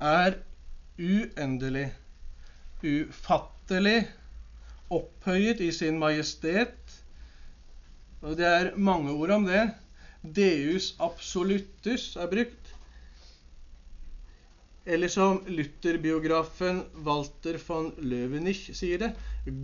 er 0.00 0.34
uendelig, 0.98 1.86
ufattelig, 2.82 4.08
opphøyet 4.90 5.60
i 5.60 5.70
sin 5.72 5.98
majestet 5.98 7.00
Og 8.24 8.36
det 8.36 8.46
er 8.46 8.76
mange 8.76 9.12
ord 9.12 9.30
om 9.30 9.44
det. 9.44 9.70
Deus 10.36 10.94
absolutus 10.98 12.16
er 12.16 12.26
brukt. 12.26 12.63
Eller 14.86 15.08
som 15.08 15.40
Luther-biografen 15.46 16.82
Walter 16.94 17.56
von 17.66 17.92
Löwenich 17.98 18.66
sier 18.76 18.98
det, 18.98 19.12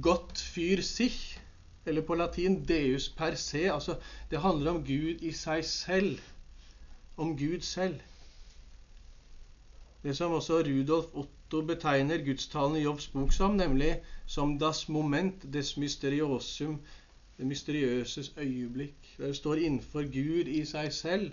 Gott 0.00 0.38
fyr 0.40 0.80
sich, 0.82 1.38
eller 1.84 2.02
på 2.02 2.16
latin 2.16 2.62
Deus 2.64 3.08
per 3.16 3.36
se. 3.36 3.66
Altså, 3.68 3.98
det 4.30 4.40
handler 4.40 4.70
om 4.70 4.84
Gud 4.84 5.20
i 5.20 5.32
seg 5.36 5.64
selv. 5.64 6.22
Om 7.16 7.36
Gud 7.36 7.60
selv. 7.60 8.00
Det 10.02 10.16
som 10.16 10.32
også 10.32 10.62
Rudolf 10.64 11.12
Otto 11.12 11.60
betegner 11.68 12.24
gudstalen 12.24 12.78
i 12.80 12.86
Jobbs 12.86 13.10
bok 13.12 13.32
som, 13.36 13.58
nemlig 13.60 13.98
som 14.26 14.56
das 14.58 14.86
moment 14.88 15.44
des 15.52 15.76
mysteriosum 15.76 16.78
det 17.40 17.48
mysteriøses 17.48 18.32
øyeblikk, 18.36 19.14
der 19.18 19.26
det 19.26 19.36
står 19.36 19.54
innenfor 19.64 20.04
Gud 20.12 20.48
i 20.48 20.60
seg 20.68 20.92
selv, 20.92 21.30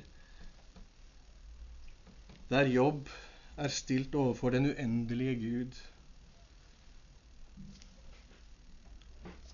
der 2.50 2.70
jobb 2.72 3.10
er 3.58 3.74
stilt 3.74 4.16
overfor 4.16 4.54
den 4.54 4.70
uendelige 4.72 5.36
Gud. 5.42 5.78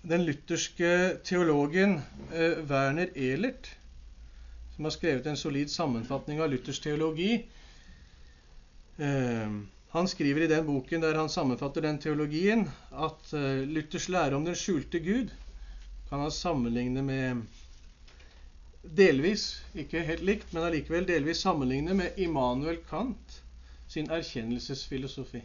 Den 0.04 0.26
lutherske 0.28 0.90
teologen 1.24 1.96
eh, 2.32 2.58
Werner 2.68 3.12
Ehlert, 3.16 3.70
som 4.74 4.84
har 4.84 4.92
skrevet 4.92 5.26
en 5.30 5.40
solid 5.40 5.72
sammenfatning 5.72 6.42
av 6.44 6.50
Luthers 6.52 6.82
teologi, 6.84 7.38
eh, 8.98 9.56
han 9.94 10.10
skriver 10.10 10.44
i 10.44 10.50
den 10.50 10.66
boken 10.66 11.00
der 11.00 11.16
han 11.16 11.32
sammenfatter 11.32 11.86
den 11.86 12.02
teologien, 12.02 12.66
at 12.92 13.32
eh, 13.32 13.64
Luthers 13.64 14.10
lære 14.12 14.36
om 14.36 14.44
den 14.44 14.58
skjulte 14.58 15.00
Gud 15.00 15.32
kan 16.08 16.20
han 16.20 16.30
sammenligne 16.30 17.02
med 17.02 17.40
Delvis, 18.84 19.62
ikke 19.74 20.02
helt 20.04 20.22
likt, 20.22 20.52
men 20.52 20.66
allikevel 20.68 21.06
delvis 21.08 21.40
sammenligne 21.42 21.96
med 21.96 22.20
Immanuel 22.20 22.76
Kant 22.90 23.40
sin 23.88 24.10
erkjennelsesfilosofi. 24.10 25.42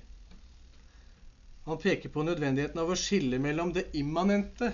Han 1.65 1.77
peker 1.77 2.10
på 2.10 2.24
nødvendigheten 2.25 2.79
av 2.81 2.89
å 2.89 2.98
skille 2.98 3.39
mellom 3.41 3.74
det 3.75 3.89
immanente 4.00 4.72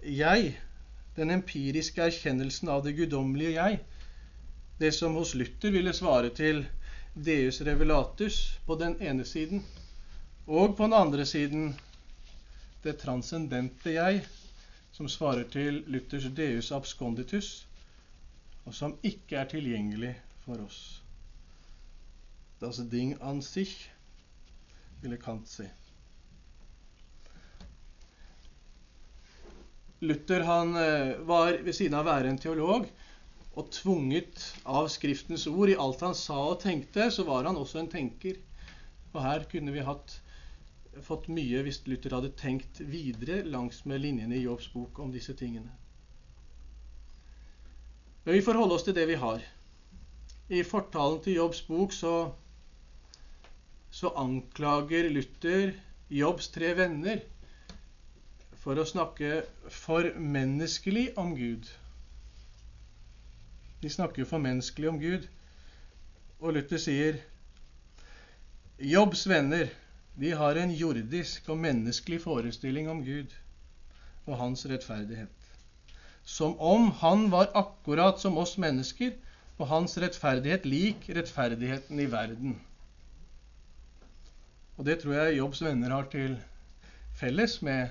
jeg, 0.00 0.54
den 1.16 1.34
empiriske 1.34 2.00
erkjennelsen 2.06 2.70
av 2.72 2.84
det 2.86 2.94
guddommelige 2.96 3.56
jeg, 3.58 3.80
det 4.80 4.92
som 4.96 5.18
hos 5.20 5.34
Luther 5.36 5.74
ville 5.74 5.92
svare 5.92 6.30
til 6.32 6.62
Deus 7.14 7.60
revelatus 7.66 8.38
på 8.66 8.78
den 8.80 8.96
ene 9.02 9.26
siden, 9.28 9.60
og 10.46 10.76
på 10.78 10.86
den 10.86 10.96
andre 10.96 11.26
siden 11.28 11.74
det 12.84 12.96
transcendente 13.02 13.92
jeg, 13.92 14.22
som 14.92 15.08
svarer 15.08 15.44
til 15.52 15.82
Luthers 15.86 16.30
Deus 16.36 16.72
absconditus, 16.72 17.66
og 18.64 18.74
som 18.74 18.96
ikke 19.02 19.36
er 19.42 19.50
tilgjengelig 19.50 20.14
for 20.46 20.64
oss. 20.64 20.99
Das 22.60 22.76
Ding 22.90 23.14
an 23.20 23.40
sich, 23.40 23.90
ville 25.00 25.16
Kant 25.16 25.48
si. 25.48 25.64
Luther 30.00 30.44
han 30.44 30.76
eh, 30.76 31.14
var 31.28 31.56
ved 31.64 31.76
siden 31.76 31.96
av 31.96 32.04
å 32.04 32.10
være 32.10 32.28
en 32.28 32.40
teolog 32.40 32.84
og 33.56 33.70
tvunget 33.74 34.44
av 34.68 34.88
Skriftens 34.92 35.46
ord 35.50 35.72
i 35.72 35.76
alt 35.76 36.04
han 36.04 36.16
sa 36.16 36.36
og 36.50 36.60
tenkte, 36.62 37.08
så 37.12 37.24
var 37.28 37.48
han 37.48 37.56
også 37.60 37.80
en 37.80 37.90
tenker. 37.92 38.36
Og 39.12 39.22
her 39.24 39.44
kunne 39.50 39.72
vi 39.74 39.84
hatt 39.84 40.18
fått 41.04 41.30
mye 41.32 41.62
hvis 41.64 41.80
Luther 41.88 42.16
hadde 42.16 42.32
tenkt 42.38 42.80
videre 42.92 43.40
langs 43.48 43.82
med 43.88 44.02
linjene 44.04 44.36
i 44.36 44.44
Jobbs 44.44 44.68
bok 44.72 45.00
om 45.00 45.12
disse 45.12 45.32
tingene. 45.36 45.72
Men 48.24 48.36
vi 48.36 48.44
får 48.44 48.60
holde 48.60 48.76
oss 48.76 48.84
til 48.84 48.96
det 48.96 49.08
vi 49.08 49.18
har. 49.20 49.44
I 50.50 50.62
fortalen 50.66 51.20
til 51.24 51.38
Jobbs 51.38 51.62
bok 51.68 51.92
så, 51.94 52.14
så 53.90 54.12
anklager 54.16 55.10
Luther 55.10 55.74
Jobbs 56.10 56.48
tre 56.54 56.72
venner 56.78 57.22
for 58.60 58.78
å 58.78 58.86
snakke 58.86 59.42
for 59.72 60.10
menneskelig 60.14 61.10
om 61.20 61.34
Gud. 61.38 61.66
De 63.80 63.90
snakker 63.90 64.28
for 64.28 64.42
menneskelig 64.42 64.90
om 64.90 64.98
Gud. 65.00 65.26
Og 66.40 66.56
Luther 66.56 66.80
sier 66.80 67.20
Jobbs 68.80 69.26
venner 69.28 69.70
de 70.20 70.32
har 70.36 70.58
en 70.60 70.72
jordisk 70.74 71.48
og 71.52 71.60
menneskelig 71.60 72.20
forestilling 72.24 72.90
om 72.92 73.02
Gud 73.04 73.32
og 74.26 74.36
hans 74.40 74.66
rettferdighet. 74.68 75.32
Som 76.24 76.56
om 76.60 76.90
han 77.00 77.30
var 77.32 77.50
akkurat 77.56 78.20
som 78.20 78.36
oss 78.38 78.58
mennesker, 78.60 79.14
og 79.60 79.68
hans 79.68 79.96
rettferdighet 80.00 80.64
lik 80.68 81.08
rettferdigheten 81.12 82.00
i 82.00 82.08
verden. 82.08 82.54
Og 84.80 84.86
det 84.88 85.02
tror 85.02 85.12
jeg 85.12 85.36
Jobbs 85.36 85.60
venner 85.60 85.92
har 85.92 86.06
til 86.08 86.38
felles 87.20 87.58
med 87.60 87.90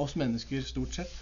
oss 0.00 0.14
mennesker 0.16 0.62
stort 0.64 0.96
sett. 0.96 1.12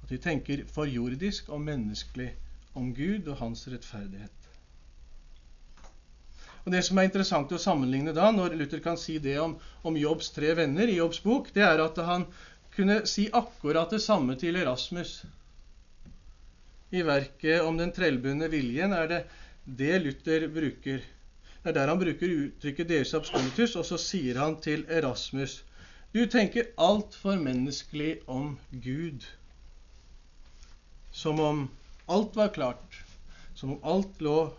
At 0.00 0.08
de 0.08 0.16
tenker 0.24 0.62
for 0.72 0.88
jordisk 0.88 1.50
og 1.52 1.60
menneskelig 1.60 2.30
om 2.72 2.94
Gud 2.96 3.28
og 3.28 3.36
hans 3.42 3.66
rettferdighet. 3.68 4.32
Og 6.64 6.72
Det 6.72 6.80
som 6.88 7.00
er 7.00 7.10
interessant 7.10 7.52
å 7.52 7.60
sammenligne 7.60 8.16
da, 8.16 8.30
når 8.32 8.56
Luther 8.56 8.80
kan 8.84 8.96
si 8.96 9.18
det 9.20 9.36
om, 9.40 9.58
om 9.84 10.00
Jobbs 10.00 10.32
tre 10.32 10.54
venner 10.56 10.88
i 10.88 10.96
Jobbs 10.96 11.20
bok, 11.20 11.52
det 11.52 11.66
er 11.68 11.84
at 11.84 12.00
han 12.08 12.24
kunne 12.72 13.02
si 13.04 13.26
akkurat 13.28 13.92
det 13.92 14.00
samme 14.04 14.38
til 14.40 14.56
Erasmus. 14.56 15.18
I 16.96 17.04
verket 17.04 17.60
om 17.60 17.76
den 17.76 17.92
trellbundne 17.92 18.48
viljen 18.48 18.96
er 18.96 19.12
det 19.12 19.22
det 19.68 20.00
Luther 20.00 20.48
bruker. 20.48 21.04
Det 21.62 21.70
er 21.70 21.74
der 21.80 21.88
han 21.90 21.98
bruker 21.98 22.34
uttrykket 22.34 22.88
'deres 22.88 23.14
absolutus', 23.14 23.76
og 23.76 23.84
så 23.84 23.96
sier 23.96 24.38
han 24.38 24.60
til 24.60 24.84
Erasmus 24.88 25.64
Du 26.14 26.26
tenker 26.26 26.70
altfor 26.78 27.36
menneskelig 27.36 28.18
om 28.26 28.58
Gud. 28.84 29.26
Som 31.10 31.40
om 31.40 31.70
alt 32.08 32.36
var 32.36 32.48
klart. 32.48 33.04
Som 33.54 33.72
om 33.72 33.80
alt 33.84 34.20
lå 34.20 34.54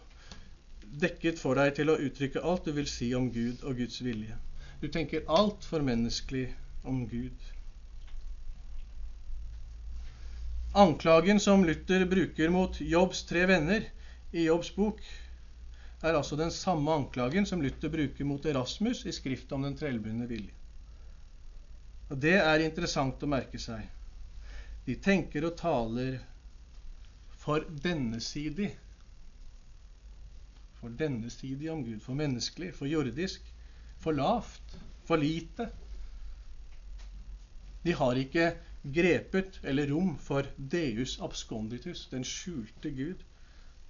dekket 1.01 1.39
for 1.39 1.55
deg 1.55 1.75
til 1.77 1.89
å 1.89 1.97
uttrykke 1.97 2.43
alt 2.43 2.65
du 2.65 2.71
vil 2.71 2.87
si 2.87 3.13
om 3.17 3.31
Gud 3.33 3.63
og 3.63 3.77
Guds 3.77 4.03
vilje. 4.03 4.35
Du 4.81 4.87
tenker 4.87 5.25
altfor 5.27 5.81
menneskelig 5.81 6.47
om 6.83 7.07
Gud. 7.09 7.49
Anklagen 10.75 11.39
som 11.39 11.63
Luther 11.65 12.05
bruker 12.05 12.51
mot 12.53 12.77
Jobbs 12.81 13.23
tre 13.25 13.47
venner 13.49 13.87
i 14.31 14.45
Jobbs 14.45 14.69
bok, 14.75 15.01
er 16.01 16.15
altså 16.15 16.37
den 16.39 16.51
samme 16.55 16.93
anklagen 16.95 17.45
som 17.45 17.61
Luther 17.61 17.91
bruker 17.91 18.27
mot 18.27 18.45
Erasmus 18.47 19.03
i 19.05 19.13
skriftet 19.15 19.51
om 19.57 19.65
den 19.67 19.75
trellbundne 19.79 20.27
vilje. 20.29 20.55
Og 22.09 22.17
Det 22.17 22.37
er 22.39 22.63
interessant 22.65 23.21
å 23.23 23.29
merke 23.29 23.59
seg. 23.61 23.83
De 24.87 24.95
tenker 24.97 25.45
og 25.45 25.57
taler 25.59 26.17
for 27.37 27.67
dennesidig. 27.83 28.71
For 30.79 30.95
dennesidig 30.95 31.69
om 31.71 31.83
Gud. 31.85 31.99
For 32.01 32.17
menneskelig, 32.17 32.71
for 32.79 32.89
jordisk. 32.89 33.45
For 34.01 34.15
lavt. 34.15 34.79
For 35.05 35.21
lite. 35.21 35.69
De 37.83 37.93
har 37.95 38.17
ikke 38.19 38.49
grepet 38.83 39.59
eller 39.63 39.91
rom 39.91 40.15
for 40.23 40.47
deus 40.57 41.17
absconditus, 41.21 42.07
den 42.11 42.25
skjulte 42.27 42.91
Gud. 42.95 43.23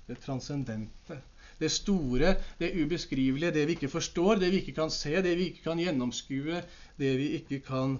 Det 0.08 0.18
transcendente, 0.24 1.20
det 1.60 1.72
store, 1.72 2.36
det 2.60 2.72
ubeskrivelige, 2.80 3.51
det 3.54 3.66
vi 3.68 3.75
ikke 3.78 3.92
forstår, 3.92 4.39
det 4.39 4.51
vi 4.51 4.62
ikke 4.63 4.78
kan 4.78 4.92
se, 4.94 5.16
det 5.24 5.36
vi 5.38 5.50
ikke 5.51 5.63
kan 5.63 5.82
gjennomskue, 5.82 6.63
det 6.98 7.12
vi 7.20 7.28
ikke 7.39 7.60
kan 7.68 7.98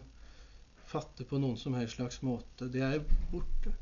fatte 0.89 1.25
på 1.28 1.38
noen 1.38 1.58
som 1.60 1.75
helst 1.78 2.00
slags 2.00 2.22
måte. 2.25 2.70
Det 2.72 2.82
er 2.82 3.01
borte. 3.32 3.74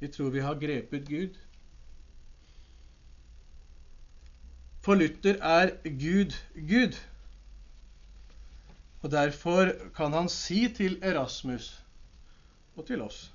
Vi 0.00 0.08
tror 0.08 0.30
vi 0.34 0.42
har 0.42 0.58
grepet 0.58 1.08
Gud. 1.08 1.36
For 4.82 4.98
Luther 4.98 5.38
er 5.38 5.76
Gud 5.84 6.34
Gud. 6.54 6.96
Og 9.02 9.10
Derfor 9.10 9.70
kan 9.94 10.12
han 10.12 10.28
si 10.28 10.68
til 10.74 10.98
Erasmus 11.02 11.82
og 12.76 12.86
til 12.86 13.02
oss 13.02 13.32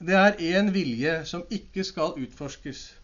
Det 0.00 0.14
er 0.14 0.36
én 0.38 0.70
vilje 0.72 1.24
som 1.26 1.42
ikke 1.50 1.84
skal 1.84 2.14
utforskes. 2.22 2.98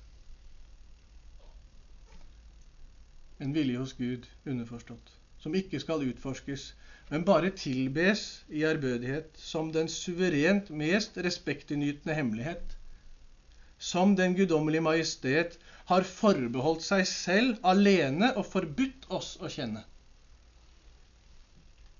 En 3.44 3.52
vilje 3.54 3.78
hos 3.78 3.92
Gud, 3.98 4.24
underforstått, 4.48 5.12
som 5.42 5.54
ikke 5.54 5.80
skal 5.82 6.06
utforskes, 6.08 6.70
men 7.10 7.26
bare 7.28 7.52
tilbes 7.52 8.22
i 8.48 8.64
ærbødighet 8.64 9.36
som 9.36 9.68
den 9.74 9.90
suverent 9.92 10.70
mest 10.72 11.18
respektinngytende 11.26 12.16
hemmelighet, 12.16 12.78
som 13.78 14.14
den 14.16 14.36
guddommelige 14.38 14.84
majestet 14.86 15.58
har 15.90 16.06
forbeholdt 16.08 16.84
seg 16.86 17.04
selv 17.10 17.58
alene 17.74 18.30
og 18.32 18.46
forbudt 18.48 19.10
oss 19.12 19.34
å 19.44 19.50
kjenne. 19.52 19.82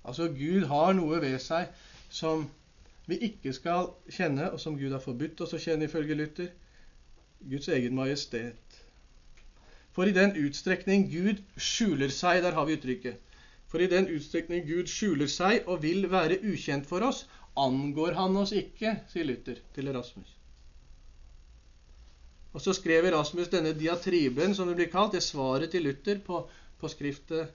Altså, 0.05 0.29
Gud 0.33 0.65
har 0.69 0.93
noe 0.97 1.19
ved 1.21 1.37
seg 1.41 1.69
som 2.09 2.47
vi 3.05 3.19
ikke 3.27 3.53
skal 3.53 3.91
kjenne, 4.09 4.49
og 4.49 4.61
som 4.61 4.77
Gud 4.77 4.93
har 4.95 5.03
forbudt 5.03 5.41
oss 5.45 5.53
å 5.53 5.61
kjenne, 5.61 5.85
ifølge 5.85 6.17
Luther. 6.17 6.49
Guds 7.45 7.69
egen 7.69 7.93
majestet. 7.97 8.74
For 9.95 10.09
i 10.11 10.15
den 10.15 10.33
utstrekning 10.35 11.05
Gud 11.07 11.39
skjuler 11.55 12.11
seg 12.11 12.41
Der 12.43 12.57
har 12.57 12.67
vi 12.67 12.75
uttrykket. 12.75 13.21
For 13.71 13.83
i 13.83 13.87
den 13.91 14.09
utstrekning 14.11 14.65
Gud 14.67 14.91
skjuler 14.91 15.29
seg 15.31 15.67
og 15.71 15.81
vil 15.83 16.09
være 16.11 16.41
ukjent 16.43 16.87
for 16.89 17.03
oss, 17.07 17.23
angår 17.55 18.17
han 18.19 18.35
oss 18.41 18.51
ikke, 18.55 18.97
sier 19.11 19.27
Luther 19.27 19.61
til 19.75 19.89
Erasmus. 19.91 20.29
Og 22.55 22.63
så 22.63 22.75
skrev 22.75 23.07
Erasmus 23.09 23.51
denne 23.51 23.73
diatriben, 23.75 24.55
som 24.55 24.67
det 24.69 24.77
blir 24.79 24.91
kalt, 24.91 25.15
det 25.15 25.23
svaret 25.23 25.71
til 25.71 25.87
Luther 25.87 26.21
på, 26.23 26.43
på 26.79 26.91
skriftet 26.91 27.51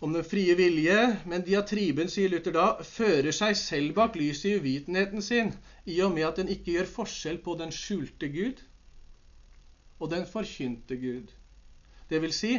om 0.00 0.12
den 0.16 0.24
frie 0.24 0.56
vilje. 0.56 1.00
Men 1.28 1.44
diatriben, 1.44 2.12
sier 2.12 2.32
Luther 2.32 2.56
da, 2.56 2.68
fører 2.84 3.36
seg 3.36 3.56
selv 3.60 3.96
bak 3.98 4.16
lyset 4.16 4.52
i 4.52 4.56
uvitenheten 4.60 5.24
sin, 5.24 5.52
i 5.84 6.00
og 6.04 6.12
med 6.16 6.28
at 6.28 6.40
den 6.40 6.52
ikke 6.52 6.76
gjør 6.76 6.94
forskjell 7.00 7.40
på 7.44 7.56
den 7.60 7.72
skjulte 7.74 8.32
Gud 8.32 8.64
og 9.98 10.10
den 10.10 10.26
forkynte 10.26 10.96
Gud. 11.00 11.32
Det 12.10 12.20
vil 12.22 12.32
si 12.32 12.52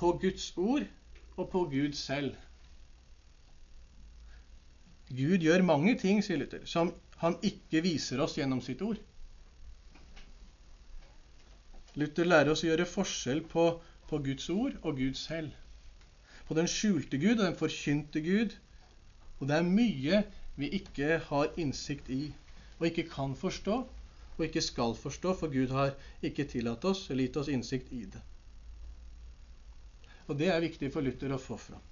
på 0.00 0.12
Guds 0.22 0.52
ord 0.56 0.86
og 1.36 1.50
på 1.50 1.64
Gud 1.72 1.92
selv. 1.92 2.34
Gud 5.10 5.42
gjør 5.42 5.62
mange 5.66 5.96
ting, 5.98 6.22
sier 6.24 6.38
Luther, 6.38 6.64
som 6.70 6.92
han 7.20 7.36
ikke 7.42 7.82
viser 7.82 8.22
oss 8.22 8.36
gjennom 8.38 8.62
sitt 8.62 8.82
ord. 8.86 9.00
Luther 11.98 12.28
lærer 12.28 12.52
oss 12.52 12.62
å 12.62 12.70
gjøre 12.70 12.86
forskjell 12.86 13.42
på, 13.50 13.64
på 14.08 14.20
Guds 14.24 14.46
ord 14.54 14.76
og 14.82 15.00
Gud 15.00 15.18
selv. 15.18 15.50
På 16.46 16.54
den 16.54 16.70
skjulte 16.70 17.18
Gud 17.18 17.40
og 17.40 17.44
den 17.44 17.58
forkynte 17.58 18.22
Gud. 18.22 18.54
Og 19.40 19.50
det 19.50 19.58
er 19.58 19.66
mye 19.66 20.22
vi 20.60 20.70
ikke 20.78 21.18
har 21.26 21.50
innsikt 21.58 22.08
i 22.12 22.28
og 22.78 22.86
ikke 22.88 23.10
kan 23.10 23.34
forstå, 23.36 23.74
og 24.40 24.48
ikke 24.48 24.64
skal 24.64 24.96
forstå, 24.96 25.34
for 25.38 25.52
Gud 25.52 25.72
har 25.76 25.94
ikke 26.24 26.48
tillatt 26.48 26.84
oss 26.88 27.06
eller 27.10 27.26
gitt 27.26 27.38
oss 27.40 27.50
innsikt 27.52 27.92
i 27.92 28.06
det. 28.08 28.22
Og 30.30 30.38
det 30.38 30.50
er 30.50 30.62
viktig 30.62 30.92
for 30.94 31.04
Luther 31.04 31.32
å 31.34 31.40
få 31.42 31.58
fram. 31.58 31.82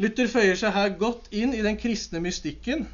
Luther 0.00 0.30
føyer 0.30 0.56
seg 0.58 0.72
her 0.74 0.94
godt 0.98 1.28
inn 1.36 1.52
i 1.54 1.62
den 1.64 1.76
kristne 1.78 2.22
mystikken, 2.22 2.86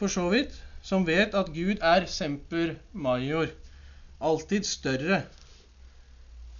for 0.00 0.12
så 0.12 0.28
vidt, 0.32 0.54
som 0.86 1.06
vet 1.06 1.34
at 1.34 1.50
Gud 1.52 1.82
er 1.82 2.06
semper 2.10 2.76
major, 2.92 3.50
alltid 4.22 4.66
større. 4.66 5.24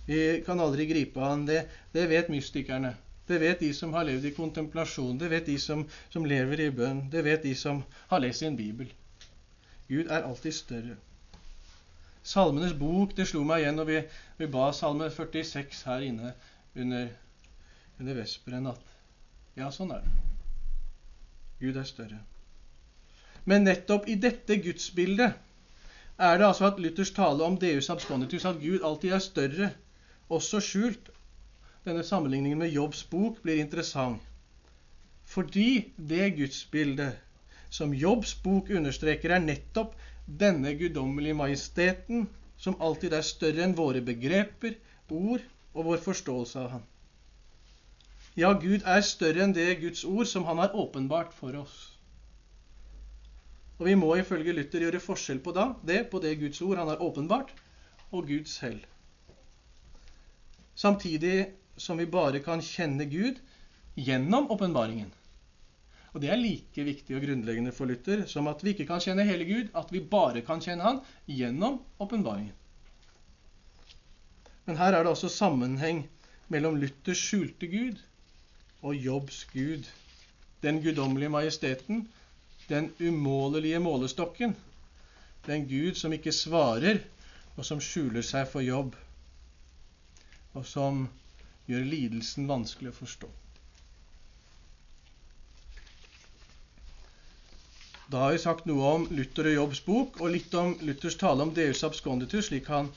Vi 0.06 0.42
kan 0.46 0.60
aldri 0.62 0.86
gripe 0.86 1.22
han. 1.22 1.46
Det, 1.46 1.64
det 1.94 2.08
vet 2.10 2.30
mystikerne. 2.30 2.94
Det 3.26 3.40
vet 3.42 3.62
de 3.62 3.72
som 3.74 3.94
har 3.96 4.06
levd 4.06 4.28
i 4.28 4.34
kontemplasjon. 4.36 5.18
Det 5.18 5.30
vet 5.30 5.48
de 5.50 5.56
som, 5.58 5.82
som 6.14 6.26
lever 6.26 6.62
i 6.62 6.70
bønn. 6.70 7.06
Det 7.10 7.24
vet 7.26 7.42
de 7.42 7.54
som 7.58 7.82
har 8.10 8.22
lest 8.22 8.44
sin 8.44 8.58
bibel. 8.58 8.90
Gud 9.88 10.10
er 10.10 10.24
alltid 10.26 10.52
større. 10.52 10.96
Salmenes 12.26 12.74
bok 12.74 13.12
det 13.16 13.28
slo 13.30 13.44
meg 13.46 13.62
igjen 13.62 13.76
når 13.78 13.86
vi, 13.90 13.98
vi 14.40 14.48
ba 14.50 14.70
Salme 14.74 15.06
46 15.14 15.84
her 15.86 16.06
inne 16.08 16.32
under, 16.74 17.10
under 18.00 18.18
vesperen 18.18 18.66
at 18.72 18.94
ja, 19.56 19.70
sånn 19.72 19.92
er 19.94 20.02
det. 20.02 20.14
Gud 21.60 21.78
er 21.80 21.86
større. 21.88 22.18
Men 23.46 23.64
nettopp 23.64 24.08
i 24.10 24.18
dette 24.20 24.58
gudsbildet 24.60 25.36
er 26.18 26.38
det 26.40 26.48
altså 26.48 26.66
at 26.70 26.80
Luthers 26.82 27.12
tale 27.14 27.44
om 27.46 27.58
Deus 27.60 27.90
absconditus, 27.92 28.44
at 28.48 28.58
Gud 28.60 28.82
alltid 28.84 29.14
er 29.14 29.22
større, 29.22 29.70
også 30.28 30.60
skjult. 30.64 31.12
Denne 31.86 32.02
sammenligningen 32.02 32.58
med 32.58 32.74
Jobbs 32.74 33.04
bok 33.06 33.38
blir 33.44 33.60
interessant. 33.62 34.22
Fordi 35.26 35.92
det 35.96 36.34
gudsbildet 36.40 37.22
som 37.70 37.94
Jobbs 37.94 38.34
bok 38.42 38.70
understreker, 38.70 39.32
er 39.34 39.44
nettopp 39.44 39.94
denne 40.26 40.74
guddommelige 40.78 41.36
majesteten, 41.38 42.26
som 42.56 42.78
alltid 42.80 43.14
er 43.14 43.26
større 43.26 43.64
enn 43.66 43.76
våre 43.76 44.00
begreper, 44.04 44.78
ord 45.10 45.42
og 45.74 45.90
vår 45.90 46.00
forståelse 46.02 46.62
av 46.62 46.70
Han. 46.76 46.86
Ja, 48.36 48.52
Gud 48.52 48.84
er 48.84 49.04
større 49.04 49.44
enn 49.44 49.54
det 49.56 49.68
Guds 49.80 50.04
ord 50.04 50.28
som 50.28 50.44
Han 50.48 50.58
har 50.60 50.74
åpenbart 50.76 51.32
for 51.36 51.56
oss. 51.56 51.76
Og 53.76 53.86
vi 53.90 53.94
må 53.98 54.14
ifølge 54.16 54.54
Luther 54.56 54.86
gjøre 54.86 55.02
forskjell 55.04 55.40
på 55.44 55.52
det 55.84 56.02
på 56.10 56.20
det 56.24 56.36
Guds 56.40 56.62
ord 56.64 56.80
Han 56.80 56.92
har 56.92 57.02
åpenbart, 57.04 57.52
og 58.12 58.28
Gud 58.28 58.48
selv. 58.48 58.80
Samtidig 60.76 61.52
som 61.76 61.98
vi 61.98 62.06
bare 62.06 62.40
kan 62.44 62.62
kjenne 62.64 63.04
Gud 63.08 63.40
gjennom 63.96 64.50
åpenbaringen. 64.52 65.12
Og 66.16 66.22
Det 66.24 66.30
er 66.32 66.38
like 66.40 66.80
viktig 66.80 67.12
og 67.12 67.26
grunnleggende 67.26 67.74
for 67.76 67.84
Luther 67.84 68.22
som 68.24 68.46
at 68.48 68.62
vi 68.64 68.72
ikke 68.72 68.86
kan 68.88 69.02
kjenne 69.04 69.26
hele 69.28 69.44
Gud, 69.44 69.66
at 69.76 69.90
vi 69.92 70.00
bare 70.00 70.40
kan 70.46 70.62
kjenne 70.64 70.86
Han 70.86 71.02
gjennom 71.28 71.76
åpenbaringen. 72.00 72.54
Men 74.64 74.80
her 74.80 74.96
er 74.96 75.04
det 75.04 75.12
også 75.12 75.28
sammenheng 75.28 76.06
mellom 76.48 76.80
Luthers 76.80 77.20
skjulte 77.20 77.68
Gud 77.68 78.00
og 78.80 78.96
Jobbs 78.96 79.44
Gud. 79.52 79.84
Den 80.64 80.80
guddommelige 80.80 81.34
majesteten, 81.36 82.06
den 82.72 82.88
umålelige 82.96 83.78
målestokken. 83.78 84.56
Den 85.46 85.68
Gud 85.68 86.00
som 86.00 86.16
ikke 86.16 86.32
svarer, 86.32 87.04
og 87.56 87.64
som 87.68 87.80
skjuler 87.80 88.24
seg 88.24 88.48
for 88.48 88.64
jobb, 88.64 88.96
og 90.56 90.64
som 90.66 91.10
gjør 91.68 91.84
lidelsen 91.92 92.48
vanskelig 92.48 92.94
å 92.94 93.02
forstå. 93.04 93.28
Da 98.08 98.18
har 98.18 98.32
vi 98.32 98.38
sagt 98.38 98.68
noe 98.70 98.90
om 98.94 99.04
Luther 99.10 99.48
og 99.50 99.56
Jobbs 99.56 99.80
bok, 99.82 100.20
og 100.22 100.30
litt 100.30 100.52
om 100.54 100.76
Luthers 100.86 101.16
tale 101.18 101.42
om 101.42 101.50
Deus 101.54 101.82
absconditus, 101.82 102.46
slik 102.52 102.68
han, 102.70 102.92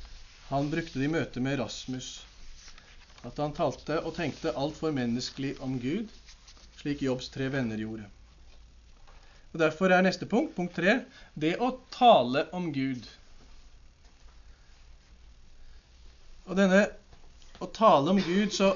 han 0.51 0.69
brukte 0.69 1.01
det 1.01 1.07
i 1.07 1.13
møte 1.13 1.41
med 1.41 1.57
Rasmus. 1.57 2.09
At 3.25 3.41
han 3.41 3.55
talte 3.57 3.97
og 4.03 4.13
tenkte 4.19 4.53
altfor 4.53 4.93
menneskelig 4.93 5.55
om 5.65 5.79
Gud, 5.81 6.13
slik 6.77 7.01
Jobbs 7.01 7.33
tre 7.33 7.49
venner 7.49 7.81
gjorde. 7.81 8.05
Og 9.49 9.57
Derfor 9.63 9.89
er 9.89 10.05
neste 10.05 10.29
punkt, 10.29 10.53
punkt 10.53 10.77
tre, 10.77 10.99
det 11.33 11.55
å 11.57 11.71
tale 11.89 12.45
om 12.53 12.69
Gud. 12.69 13.09
Og 16.45 16.53
denne 16.57 16.85
å 17.57 17.65
tale 17.73 18.13
om 18.13 18.21
Gud, 18.21 18.53
så, 18.53 18.75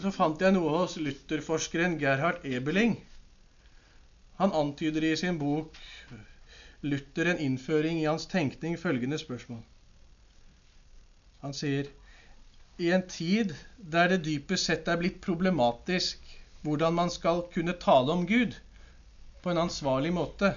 så 0.00 0.16
fant 0.16 0.40
jeg 0.40 0.56
noe 0.56 0.78
hos 0.80 0.96
Luther-forskeren 0.96 2.00
Gerhard 2.00 2.40
Ebeling 2.48 3.02
han 4.36 4.52
antyder 4.52 5.04
i 5.04 5.16
sin 5.16 5.38
bok 5.38 5.76
'Luther 6.82 7.30
en 7.30 7.38
innføring 7.38 8.00
i 8.00 8.08
hans 8.08 8.26
tenkning' 8.26 8.76
følgende 8.76 9.18
spørsmål. 9.18 9.62
Han 11.40 11.54
sier 11.54 11.88
i 12.78 12.90
en 12.92 13.06
tid 13.08 13.54
der 13.78 14.08
det 14.08 14.24
dypest 14.24 14.68
sett 14.68 14.88
er 14.88 14.98
blitt 15.00 15.20
problematisk 15.24 16.18
hvordan 16.64 16.94
man 16.96 17.10
skal 17.10 17.44
kunne 17.54 17.76
tale 17.80 18.12
om 18.12 18.26
Gud 18.26 18.56
på 19.42 19.52
en 19.52 19.60
ansvarlig 19.66 20.12
måte, 20.16 20.54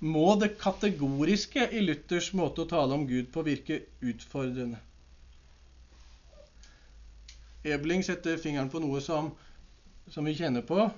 må 0.00 0.34
det 0.40 0.56
kategoriske 0.58 1.68
i 1.72 1.82
Luthers 1.84 2.32
måte 2.34 2.64
å 2.64 2.70
tale 2.70 2.96
om 2.96 3.06
Gud 3.06 3.28
på 3.32 3.44
virke 3.46 3.82
utfordrende. 4.00 4.80
Ebling 7.64 8.02
setter 8.02 8.40
fingeren 8.40 8.70
på 8.72 8.80
noe 8.80 9.02
som, 9.04 9.30
som 10.08 10.24
vi 10.24 10.34
kjenner 10.34 10.64
på. 10.66 10.88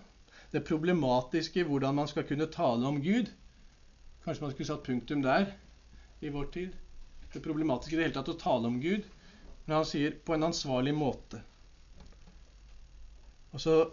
Det 0.52 0.64
problematiske 0.68 1.60
i 1.60 1.66
hvordan 1.66 1.96
man 1.96 2.08
skal 2.08 2.26
kunne 2.28 2.50
tale 2.52 2.86
om 2.86 3.00
Gud. 3.02 3.30
Kanskje 4.24 4.44
man 4.44 4.52
skulle 4.52 4.68
satt 4.68 4.84
punktum 4.86 5.22
der 5.24 5.48
i 6.20 6.30
vår 6.30 6.50
tid. 6.52 6.76
Det 7.32 7.42
problematiske 7.42 7.96
i 7.96 7.98
det 7.98 8.06
hele 8.06 8.18
tatt 8.18 8.28
å 8.34 8.38
tale 8.40 8.68
om 8.68 8.76
Gud. 8.80 9.08
Men 9.64 9.76
han 9.76 9.88
sier 9.88 10.10
'på 10.10 10.34
en 10.34 10.50
ansvarlig 10.50 10.94
måte'. 10.94 11.40
Og 13.52 13.60
så 13.60 13.92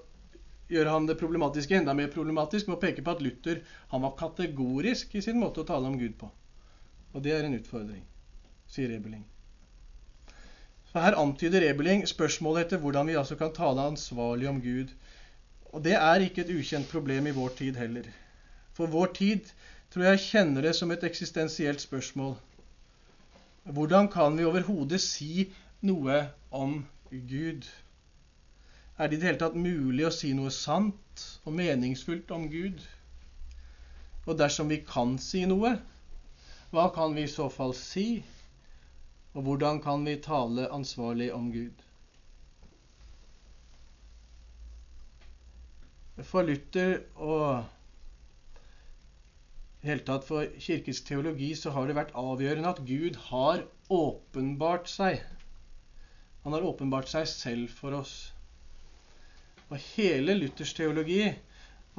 gjør 0.70 0.90
han 0.92 1.08
det 1.10 1.18
problematiske 1.20 1.76
enda 1.76 1.94
mer 1.94 2.12
problematisk 2.14 2.68
med 2.68 2.78
å 2.78 2.82
peke 2.82 3.04
på 3.06 3.12
at 3.12 3.22
Luther 3.22 3.64
han 3.92 4.02
var 4.02 4.18
kategorisk 4.20 5.16
i 5.16 5.22
sin 5.22 5.40
måte 5.40 5.62
å 5.62 5.68
tale 5.68 5.88
om 5.88 5.98
Gud 6.00 6.18
på. 6.20 6.30
Og 7.14 7.24
det 7.26 7.34
er 7.34 7.48
en 7.48 7.58
utfordring, 7.58 8.04
sier 8.68 8.92
Ebeling. 8.94 9.26
Så 10.92 11.00
Her 11.00 11.18
antyder 11.22 11.66
Ebeling 11.66 12.06
spørsmålet 12.08 12.66
etter 12.66 12.82
hvordan 12.84 13.08
vi 13.08 13.18
altså 13.18 13.38
kan 13.38 13.54
tale 13.54 13.82
ansvarlig 13.92 14.50
om 14.50 14.62
Gud. 14.62 14.94
Og 15.70 15.84
det 15.86 15.94
er 15.94 16.26
ikke 16.26 16.42
et 16.42 16.54
ukjent 16.54 16.90
problem 16.90 17.28
i 17.30 17.36
vår 17.36 17.50
tid 17.58 17.78
heller. 17.78 18.08
For 18.74 18.90
vår 18.90 19.12
tid 19.18 19.52
tror 19.94 20.08
jeg 20.08 20.24
kjenner 20.24 20.66
det 20.66 20.76
som 20.78 20.92
et 20.92 21.04
eksistensielt 21.04 21.82
spørsmål. 21.82 22.36
Hvordan 23.64 24.08
kan 24.10 24.38
vi 24.38 24.48
overhodet 24.50 25.02
si 25.02 25.50
noe 25.86 26.24
om 26.52 26.80
Gud? 27.12 27.68
Er 28.98 29.08
det 29.08 29.18
i 29.18 29.20
det 29.20 29.28
hele 29.30 29.42
tatt 29.42 29.56
mulig 29.56 30.08
å 30.08 30.14
si 30.14 30.34
noe 30.34 30.52
sant 30.52 31.26
og 31.46 31.54
meningsfullt 31.60 32.32
om 32.36 32.50
Gud? 32.50 32.82
Og 34.26 34.38
dersom 34.38 34.70
vi 34.74 34.82
kan 34.86 35.18
si 35.22 35.46
noe, 35.50 35.76
hva 36.74 36.90
kan 36.94 37.14
vi 37.18 37.28
i 37.28 37.32
så 37.32 37.48
fall 37.50 37.76
si? 37.78 38.24
Og 39.34 39.46
hvordan 39.46 39.82
kan 39.82 40.06
vi 40.06 40.18
tale 40.22 40.68
ansvarlig 40.74 41.30
om 41.34 41.52
Gud? 41.54 41.89
For 46.28 46.44
Luther 46.44 47.00
og 47.16 47.66
helt 49.86 50.06
tatt 50.08 50.26
for 50.28 50.48
kirkens 50.60 51.00
teologi 51.08 51.54
så 51.56 51.72
har 51.76 51.88
det 51.88 51.96
vært 51.96 52.16
avgjørende 52.20 52.74
at 52.74 52.82
Gud 52.88 53.20
har 53.30 53.64
åpenbart 53.94 54.90
seg. 54.92 55.22
Han 56.44 56.56
har 56.56 56.66
åpenbart 56.68 57.12
seg 57.12 57.28
selv 57.32 57.72
for 57.76 57.96
oss. 58.00 58.16
Og 59.70 59.78
hele 59.94 60.36
Luthers 60.36 60.74
teologi, 60.76 61.22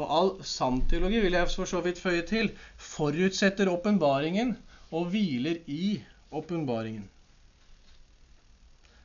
og 0.00 0.12
all 0.16 0.30
sann 0.48 0.80
teologi, 0.90 1.20
vil 1.22 1.36
jeg 1.36 1.52
for 1.52 1.68
så 1.68 1.80
vidt 1.84 2.00
føye 2.00 2.24
til, 2.26 2.50
forutsetter 2.80 3.68
åpenbaringen 3.70 4.56
og 4.90 5.10
hviler 5.12 5.60
i 5.70 6.00
åpenbaringen. 6.34 7.04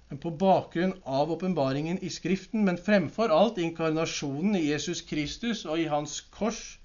På 0.10 0.30
bakgrunn 0.32 0.94
av 1.04 1.32
åpenbaringen 1.32 1.98
i 2.04 2.10
Skriften, 2.14 2.66
men 2.66 2.78
fremfor 2.78 3.34
alt 3.34 3.58
inkarnasjonen 3.58 4.56
i 4.56 4.68
Jesus 4.68 5.02
Kristus 5.02 5.66
og 5.66 5.82
i 5.82 5.88
Hans 5.90 6.20
kors, 6.36 6.78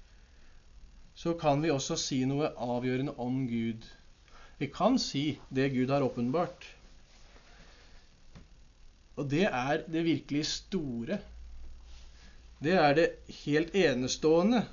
så 1.13 1.35
kan 1.37 1.61
vi 1.61 1.69
også 1.69 1.97
si 2.01 2.23
noe 2.25 2.49
avgjørende 2.57 3.13
om 3.21 3.43
Gud. 3.47 3.85
Vi 4.57 4.71
kan 4.73 4.97
si 4.99 5.37
det 5.49 5.69
Gud 5.75 5.93
har 5.93 6.01
åpenbart. 6.05 6.65
Og 9.21 9.29
det 9.29 9.45
er 9.45 9.83
det 9.85 10.05
virkelig 10.07 10.47
store. 10.49 11.19
Det 12.61 12.73
er 12.77 12.97
det 12.97 13.07
helt 13.43 13.75
enestående 13.77 14.63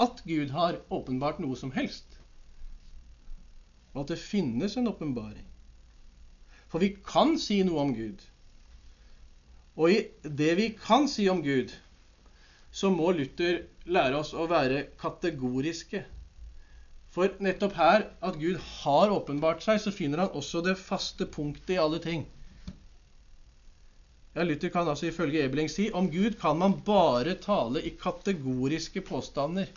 at 0.00 0.20
Gud 0.28 0.52
har 0.52 0.80
åpenbart 0.92 1.40
noe 1.40 1.56
som 1.56 1.72
helst. 1.72 2.18
Og 3.94 4.04
at 4.04 4.14
det 4.14 4.20
finnes 4.20 4.76
en 4.76 4.90
åpenbaring. 4.90 5.46
For 6.74 6.82
vi 6.82 6.96
kan 7.06 7.36
si 7.38 7.60
noe 7.62 7.84
om 7.84 7.92
Gud. 7.94 8.18
Og 9.78 9.92
i 9.94 9.98
det 10.26 10.56
vi 10.58 10.64
kan 10.74 11.04
si 11.06 11.28
om 11.30 11.38
Gud, 11.44 11.70
så 12.74 12.90
må 12.90 13.12
Luther 13.14 13.60
lære 13.86 14.18
oss 14.18 14.32
å 14.34 14.48
være 14.50 14.80
kategoriske. 14.98 16.02
For 17.14 17.30
nettopp 17.46 17.78
her, 17.78 18.08
at 18.18 18.40
Gud 18.42 18.58
har 18.80 19.14
åpenbart 19.14 19.62
seg, 19.62 19.78
så 19.78 19.94
finner 19.94 20.24
han 20.24 20.34
også 20.34 20.64
det 20.66 20.74
faste 20.82 21.30
punktet 21.30 21.76
i 21.76 21.78
alle 21.78 22.02
ting. 22.02 22.26
Ja, 24.34 24.42
Luther 24.42 24.74
kan 24.74 24.90
altså 24.90 25.12
ifølge 25.12 25.46
Ebeling 25.46 25.70
si 25.70 25.92
om 25.94 26.10
Gud 26.10 26.40
kan 26.42 26.58
man 26.58 26.80
bare 26.82 27.38
tale 27.38 27.86
i 27.86 27.94
kategoriske 27.94 29.06
påstander. 29.06 29.70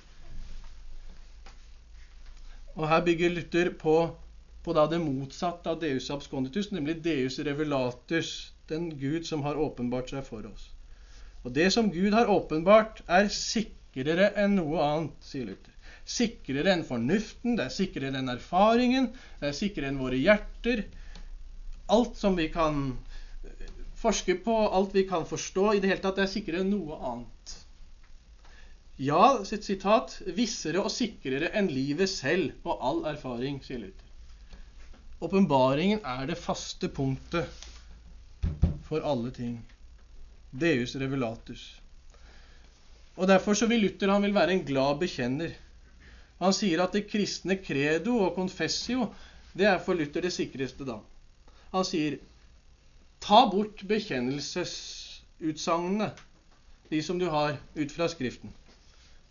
Og 2.73 2.89
her 2.89 3.05
bygger 3.05 3.38
Luther 3.38 3.69
på, 3.77 3.99
på 4.67 4.75
det 4.75 4.99
motsatte 4.99 5.71
av 5.71 5.80
Deus 5.80 6.10
absconditus, 6.12 6.73
nemlig 6.75 6.99
Deus 7.06 7.39
revelatus, 7.39 8.51
den 8.67 8.89
Gud 8.99 9.25
som 9.25 9.45
har 9.47 9.56
åpenbart 9.56 10.12
seg 10.12 10.25
for 10.27 10.43
oss. 10.49 10.69
Og 11.47 11.53
det 11.56 11.69
som 11.71 11.88
Gud 11.93 12.12
har 12.12 12.27
åpenbart, 12.27 12.99
er 13.08 13.30
sikrere 13.32 14.34
enn 14.36 14.58
noe 14.60 14.82
annet, 14.84 15.21
sier 15.23 15.47
Luther. 15.47 15.75
Sikrere 16.08 16.73
enn 16.73 16.84
fornuften, 16.88 17.56
det 17.56 17.67
er 17.67 17.75
sikrere 17.77 18.19
enn 18.19 18.32
erfaringen, 18.34 19.13
det 19.39 19.51
er 19.51 19.56
sikrere 19.56 19.91
enn 19.93 20.01
våre 20.01 20.19
hjerter. 20.19 20.84
Alt 21.95 22.19
som 22.19 22.36
vi 22.36 22.49
kan 22.51 22.97
forske 23.97 24.36
på, 24.43 24.56
alt 24.67 24.95
vi 24.95 25.06
kan 25.08 25.23
forstå, 25.30 25.69
i 25.77 25.80
det 25.84 25.93
hele 25.93 26.03
tatt, 26.03 26.19
det 26.19 26.25
er 26.27 26.34
sikrere 26.34 26.65
enn 26.65 26.73
noe 26.75 26.99
annet. 27.13 27.56
Ja, 28.97 29.45
sitt 29.45 29.63
sitat, 29.63 30.17
vissere 30.36 30.84
og 30.84 30.91
sikrere 30.91 31.53
enn 31.56 31.71
livet 31.71 32.12
selv 32.12 32.67
og 32.67 32.84
all 32.84 33.03
erfaring, 33.13 33.62
sier 33.63 33.86
Luther. 33.86 34.07
Åpenbaringen 35.19 35.99
er 36.06 36.27
det 36.30 36.36
faste 36.38 36.86
punktet 36.93 37.49
for 38.86 39.01
alle 39.01 39.32
ting. 39.34 39.65
Deus 40.51 40.95
revelatus. 40.95 41.82
Og 43.17 43.27
Derfor 43.27 43.53
så 43.58 43.67
vil 43.67 43.82
Luther 43.82 44.10
han 44.13 44.21
vil 44.21 44.34
være 44.36 44.51
en 44.53 44.65
glad 44.65 44.99
bekjenner. 45.01 45.51
Han 46.38 46.53
sier 46.53 46.84
at 46.84 46.93
det 46.93 47.10
kristne 47.10 47.56
credo 47.58 48.17
og 48.27 48.36
confessio 48.36 49.13
det 49.58 49.65
er 49.65 49.80
for 49.82 49.93
Luther 49.97 50.21
det 50.21 50.34
sikreste 50.36 50.86
da. 50.86 50.99
Han 51.73 51.86
sier 51.88 52.19
ta 53.23 53.47
bort 53.49 53.88
bekjennelsesutsagnene, 53.89 56.12
de 56.93 57.03
som 57.03 57.19
du 57.19 57.30
har 57.34 57.58
ut 57.73 57.91
fra 57.91 58.08
Skriften. 58.13 58.49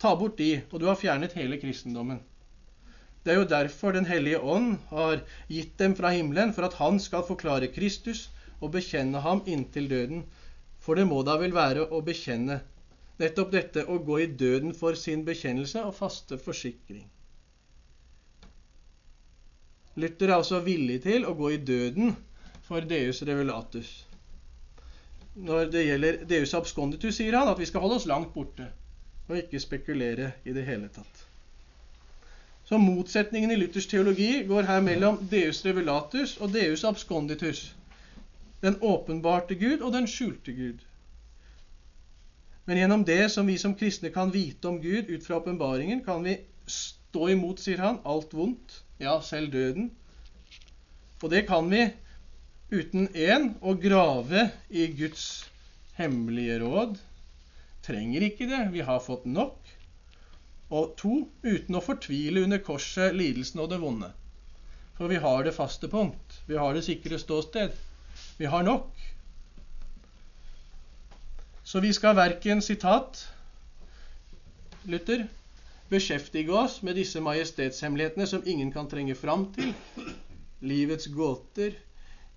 Ta 0.03 0.16
bort 0.18 0.38
de, 0.38 0.62
og 0.72 0.81
du 0.83 0.87
har 0.90 0.96
fjernet 0.99 1.33
hele 1.38 1.61
kristendommen. 1.62 2.18
Det 3.27 3.33
er 3.35 3.41
jo 3.41 3.49
derfor 3.51 3.91
Den 3.93 4.07
hellige 4.07 4.39
ånd 4.39 4.77
har 4.93 5.25
gitt 5.51 5.73
dem 5.83 5.97
fra 5.99 6.12
himmelen, 6.15 6.53
for 6.55 6.69
at 6.69 6.77
han 6.79 7.01
skal 7.03 7.27
forklare 7.27 7.73
Kristus 7.75 8.29
og 8.61 8.71
bekjenne 8.77 9.19
ham 9.25 9.43
inntil 9.51 9.89
døden, 9.91 10.23
for 10.79 10.95
det 10.95 11.09
må 11.11 11.25
da 11.27 11.35
vel 11.41 11.57
være 11.57 11.89
å 11.91 12.05
bekjenne 12.07 12.61
nettopp 13.19 13.51
dette 13.57 13.83
å 13.91 13.99
gå 14.07 14.21
i 14.23 14.31
døden 14.45 14.77
for 14.79 14.95
sin 14.95 15.27
bekjennelse 15.27 15.83
og 15.83 15.97
faste 15.99 16.39
forsikring. 16.39 17.03
Luther 19.99 20.31
er 20.31 20.37
altså 20.39 20.62
villig 20.62 21.03
til 21.11 21.27
å 21.27 21.35
gå 21.35 21.51
i 21.57 21.61
døden 21.75 22.15
for 22.69 22.87
Deus 22.87 23.25
revelatus. 23.27 23.91
Når 25.35 25.73
det 25.75 25.87
gjelder 25.89 26.25
Deus 26.31 26.55
absconditus, 26.55 27.19
sier 27.19 27.35
han 27.43 27.51
at 27.51 27.59
vi 27.59 27.67
skal 27.67 27.83
holde 27.83 27.99
oss 27.99 28.07
langt 28.07 28.31
borte 28.39 28.71
og 29.27 29.41
ikke 29.43 29.67
spekulere 29.67 30.37
i 30.47 30.55
det 30.55 30.71
hele 30.71 30.95
tatt. 30.95 31.26
Så 32.66 32.79
motsetningen 32.83 33.50
i 33.50 33.57
Luthers 33.57 33.87
teologi 33.87 34.42
går 34.46 34.66
her 34.66 34.81
mellom 34.83 35.20
Deus 35.31 35.62
revelatus 35.64 36.37
og 36.42 36.52
Deus 36.55 36.85
absconditus 36.85 37.68
den 38.62 38.79
åpenbarte 38.83 39.55
Gud 39.55 39.81
og 39.85 39.92
den 39.94 40.09
skjulte 40.11 40.52
Gud. 40.52 40.81
Men 42.66 42.81
gjennom 42.81 43.05
det 43.07 43.29
som 43.31 43.46
vi 43.46 43.59
som 43.62 43.76
kristne 43.79 44.11
kan 44.11 44.33
vite 44.35 44.66
om 44.68 44.81
Gud 44.83 45.11
ut 45.12 45.26
fra 45.26 45.38
åpenbaringen, 45.38 46.02
kan 46.05 46.24
vi 46.24 46.38
stå 46.66 47.29
imot, 47.37 47.62
sier 47.62 47.83
han, 47.85 48.00
alt 48.05 48.35
vondt, 48.35 48.81
ja, 48.98 49.20
selv 49.22 49.52
døden. 49.52 49.92
Og 51.22 51.31
det 51.31 51.44
kan 51.46 51.70
vi 51.70 51.85
uten 52.72 53.07
én 53.14 53.52
å 53.62 53.76
grave 53.79 54.48
i 54.68 54.88
Guds 54.98 55.46
hemmelige 56.00 56.59
råd. 56.64 56.98
Trenger 57.87 58.26
ikke 58.26 58.50
det, 58.50 58.64
vi 58.74 58.83
har 58.83 58.98
fått 59.05 59.29
nok. 59.31 59.61
Og 60.70 60.96
to, 60.98 61.29
uten 61.44 61.79
å 61.79 61.85
fortvile 61.85 62.42
under 62.42 62.62
korset, 62.64 63.14
lidelsen 63.14 63.62
og 63.62 63.70
det 63.70 63.79
vonde. 63.83 64.11
For 64.96 65.12
vi 65.12 65.20
har 65.22 65.44
det 65.44 65.55
faste 65.55 65.88
punkt. 65.92 66.40
Vi 66.48 66.57
har 66.59 66.74
det 66.74 66.83
sikre 66.87 67.18
ståsted. 67.20 67.74
Vi 68.38 68.48
har 68.50 68.64
nok. 68.66 68.90
Så 71.66 71.81
vi 71.83 71.92
skal 71.92 72.16
verken, 72.16 72.62
sitat 72.62 73.26
Luther, 74.87 75.26
beskjeftige 75.90 76.55
oss 76.55 76.79
med 76.87 76.94
disse 76.94 77.20
majestetshemmelighetene 77.20 78.26
som 78.31 78.44
ingen 78.46 78.70
kan 78.74 78.87
trenge 78.90 79.16
fram 79.18 79.48
til, 79.55 79.72
livets 80.62 81.09
gåter, 81.11 81.74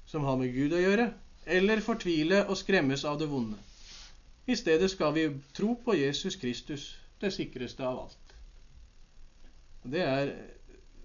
som 0.10 0.26
har 0.26 0.40
med 0.42 0.54
Gud 0.54 0.74
å 0.74 0.82
gjøre, 0.82 1.12
eller 1.46 1.84
fortvile 1.86 2.42
og 2.48 2.58
skremmes 2.58 3.06
av 3.06 3.20
det 3.22 3.30
vonde. 3.30 3.58
I 4.50 4.58
stedet 4.58 4.90
skal 4.90 5.14
vi 5.14 5.28
tro 5.54 5.76
på 5.86 5.94
Jesus 5.94 6.40
Kristus, 6.42 6.90
det 7.22 7.32
sikreste 7.36 7.86
av 7.86 8.06
alt. 8.06 8.36
Det 9.84 10.04
er 10.04 10.34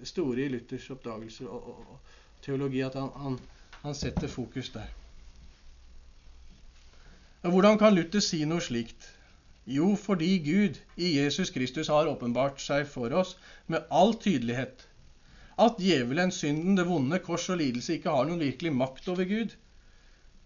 store 0.03 0.45
i 0.45 0.51
Luthers 0.53 0.91
oppdagelse 0.91 1.47
og, 1.49 1.69
og, 1.69 1.95
og 1.95 2.45
teologi 2.45 2.83
at 2.85 2.97
han, 2.99 3.11
han, 3.17 3.39
han, 3.83 3.95
setter 3.95 4.29
fokus 4.29 4.71
der. 4.75 4.91
Hvordan 7.45 7.79
kan 7.79 7.95
Luther 7.95 8.25
si 8.25 8.45
noe 8.49 8.63
slikt? 8.65 9.11
Jo, 9.67 9.95
fordi 9.97 10.39
Gud 10.45 10.81
i 10.97 11.15
Jesus 11.19 11.51
Kristus 11.53 11.89
har 11.93 12.09
åpenbart 12.09 12.61
seg 12.61 12.89
for 12.89 13.13
oss 13.17 13.37
med 13.67 13.87
all 13.91 14.15
tydelighet. 14.21 14.87
At 15.61 15.79
djevelen, 15.79 16.33
synden, 16.35 16.77
det 16.77 16.87
vonde, 16.89 17.21
kors 17.25 17.49
og 17.49 17.61
lidelse 17.61 17.97
ikke 17.97 18.13
har 18.13 18.27
noen 18.29 18.43
virkelig 18.43 18.73
makt 18.75 19.09
over 19.13 19.29
Gud. 19.29 19.55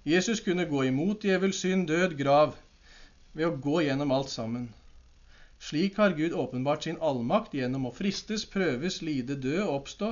Jesus 0.06 0.42
kunne 0.44 0.68
gå 0.68 0.84
imot 0.90 1.24
djevel, 1.24 1.54
synd, 1.54 1.88
død, 1.88 2.14
grav 2.18 2.54
ved 3.32 3.48
å 3.48 3.56
gå 3.56 3.80
gjennom 3.86 4.12
alt 4.14 4.30
sammen. 4.30 4.68
Slik 5.58 5.96
har 5.96 6.14
Gud 6.14 6.32
åpenbart 6.32 6.86
sin 6.86 6.98
allmakt 7.02 7.54
gjennom 7.54 7.88
å 7.88 7.94
fristes, 7.94 8.44
prøves, 8.46 9.00
lide, 9.02 9.36
dø 9.42 9.56
og 9.64 9.74
oppstå. 9.80 10.10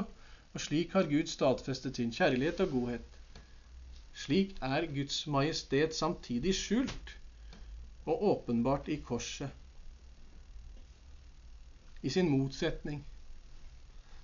Og 0.54 0.62
slik 0.64 0.96
har 0.96 1.06
Gud 1.10 1.30
stadfestet 1.30 2.00
sin 2.00 2.12
kjærlighet 2.12 2.62
og 2.64 2.72
godhet. 2.72 3.20
Slik 4.16 4.56
er 4.64 4.88
Guds 4.90 5.26
majestet 5.28 5.94
samtidig 5.94 6.54
skjult 6.56 7.12
og 8.06 8.22
åpenbart 8.32 8.88
i 8.88 8.96
korset. 9.04 9.52
I 12.02 12.10
sin 12.10 12.30
motsetning. 12.30 13.02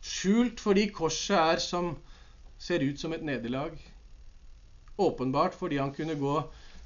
Skjult 0.03 0.61
fordi 0.61 0.89
korset 0.91 1.39
er 1.39 1.63
som 1.63 1.95
ser 2.59 2.83
ut 2.83 2.99
som 3.01 3.13
et 3.13 3.25
nederlag 3.27 3.77
Åpenbart 4.99 5.55
fordi 5.55 5.79
han 5.81 5.95
kunne 5.95 6.19
gå 6.21 6.35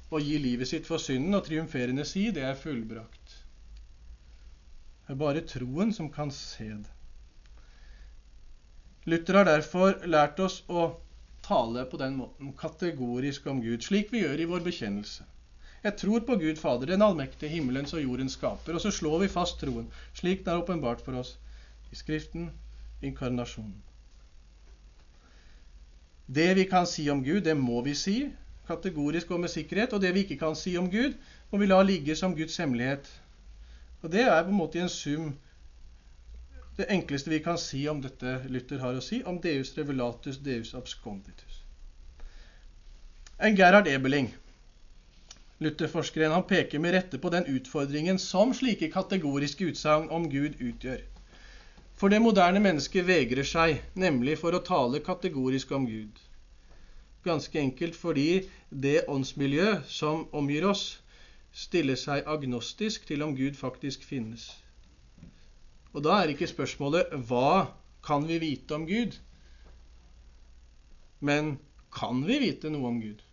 og 0.09 0.21
gi 0.23 0.37
livet 0.39 0.67
sitt 0.69 0.87
for 0.87 1.01
synden 1.01 1.35
og 1.35 1.43
triumferende 1.45 2.05
si 2.07 2.29
det 2.31 2.45
er 2.47 2.55
fullbrakt. 2.55 3.26
Det 5.07 5.15
er 5.15 5.19
bare 5.19 5.41
troen 5.47 5.93
som 5.95 6.09
kan 6.11 6.31
se 6.35 6.67
det. 6.67 6.93
Luther 9.07 9.39
har 9.39 9.47
derfor 9.47 10.01
lært 10.03 10.39
oss 10.43 10.59
å 10.67 10.89
tale 11.47 11.85
på 11.87 11.99
den 12.01 12.17
måten, 12.19 12.51
kategorisk 12.59 13.45
om 13.47 13.61
Gud, 13.63 13.85
slik 13.85 14.11
vi 14.11 14.25
gjør 14.25 14.43
i 14.43 14.47
vår 14.51 14.65
bekjennelse. 14.65 15.23
Jeg 15.85 15.95
tror 16.01 16.25
på 16.27 16.35
Gud 16.41 16.57
Fader, 16.59 16.91
den 16.91 17.05
allmektige 17.05 17.53
himmelens 17.53 17.93
og 17.95 18.03
jordens 18.03 18.35
skaper. 18.35 18.75
Og 18.75 18.83
så 18.83 18.91
slår 18.91 19.21
vi 19.23 19.29
fast 19.31 19.61
troen, 19.61 19.87
slik 20.17 20.43
den 20.43 20.57
er 20.57 20.63
åpenbart 20.65 21.03
for 21.05 21.15
oss 21.21 21.37
i 21.93 21.95
Skriften, 21.95 22.49
inkarnasjonen. 22.99 23.77
Det 26.27 26.49
vi 26.57 26.65
kan 26.67 26.89
si 26.89 27.07
om 27.09 27.23
Gud, 27.23 27.45
det 27.47 27.55
må 27.55 27.79
vi 27.85 27.93
si, 27.95 28.17
kategorisk 28.67 29.31
og 29.31 29.45
med 29.45 29.53
sikkerhet. 29.53 29.95
Og 29.95 30.03
det 30.03 30.11
vi 30.17 30.25
ikke 30.25 30.41
kan 30.41 30.59
si 30.59 30.75
om 30.75 30.91
Gud, 30.91 31.15
må 31.51 31.61
vi 31.61 31.71
la 31.71 31.79
ligge 31.87 32.17
som 32.19 32.35
Guds 32.35 32.59
hemmelighet. 32.59 33.07
Og 34.01 34.11
det 34.13 34.23
er 34.27 34.43
på 34.43 34.53
en 34.53 34.59
måte 34.61 34.77
i 34.79 34.85
en 34.85 34.93
sum 34.93 35.31
det 36.77 36.85
enkleste 36.93 37.31
vi 37.33 37.39
kan 37.41 37.57
si 37.57 37.87
om 37.89 38.01
dette 38.03 38.35
Luther 38.53 38.81
har 38.83 38.97
å 38.97 39.01
si 39.01 39.23
om 39.25 39.39
Deus 39.41 39.71
revelatus, 39.77 40.37
Deus 40.45 40.75
absconditus. 40.77 41.63
En 43.41 43.57
Gerhard 43.57 43.87
Ebeling, 43.89 44.29
Luther-forskeren, 45.57 46.31
han 46.31 46.45
peker 46.45 46.81
med 46.81 46.93
rette 46.93 47.17
på 47.17 47.31
den 47.33 47.47
utfordringen 47.49 48.19
som 48.21 48.53
slike 48.53 48.91
kategoriske 48.93 49.71
utsagn 49.71 50.11
om 50.13 50.29
Gud 50.29 50.61
utgjør. 50.61 51.01
For 51.97 52.13
det 52.13 52.21
moderne 52.21 52.61
mennesket 52.61 53.07
vegrer 53.07 53.45
seg 53.45 53.81
nemlig 53.97 54.37
for 54.37 54.53
å 54.53 54.61
tale 54.61 55.01
kategorisk 55.01 55.73
om 55.73 55.87
Gud. 55.89 56.19
Ganske 57.25 57.57
enkelt 57.57 57.97
fordi 57.97 58.45
det 58.69 59.07
åndsmiljø 59.09 59.79
som 59.89 60.27
omgir 60.29 60.69
oss, 60.69 60.99
stiller 61.57 61.97
seg 61.97 62.27
agnostisk 62.29 63.07
til 63.09 63.25
om 63.25 63.33
Gud 63.37 63.57
faktisk 63.57 64.05
finnes. 64.05 64.49
Og 65.93 66.03
da 66.05 66.19
er 66.21 66.33
ikke 66.33 66.47
spørsmålet 66.47 67.13
'Hva 67.13 67.73
kan 68.05 68.27
vi 68.27 68.37
vite 68.37 68.75
om 68.75 68.85
Gud?' 68.87 69.17
Men 71.19 71.57
kan 71.91 72.27
vi 72.27 72.39
vite 72.39 72.69
noe 72.69 72.87
om 72.87 73.01
Gud? 73.01 73.23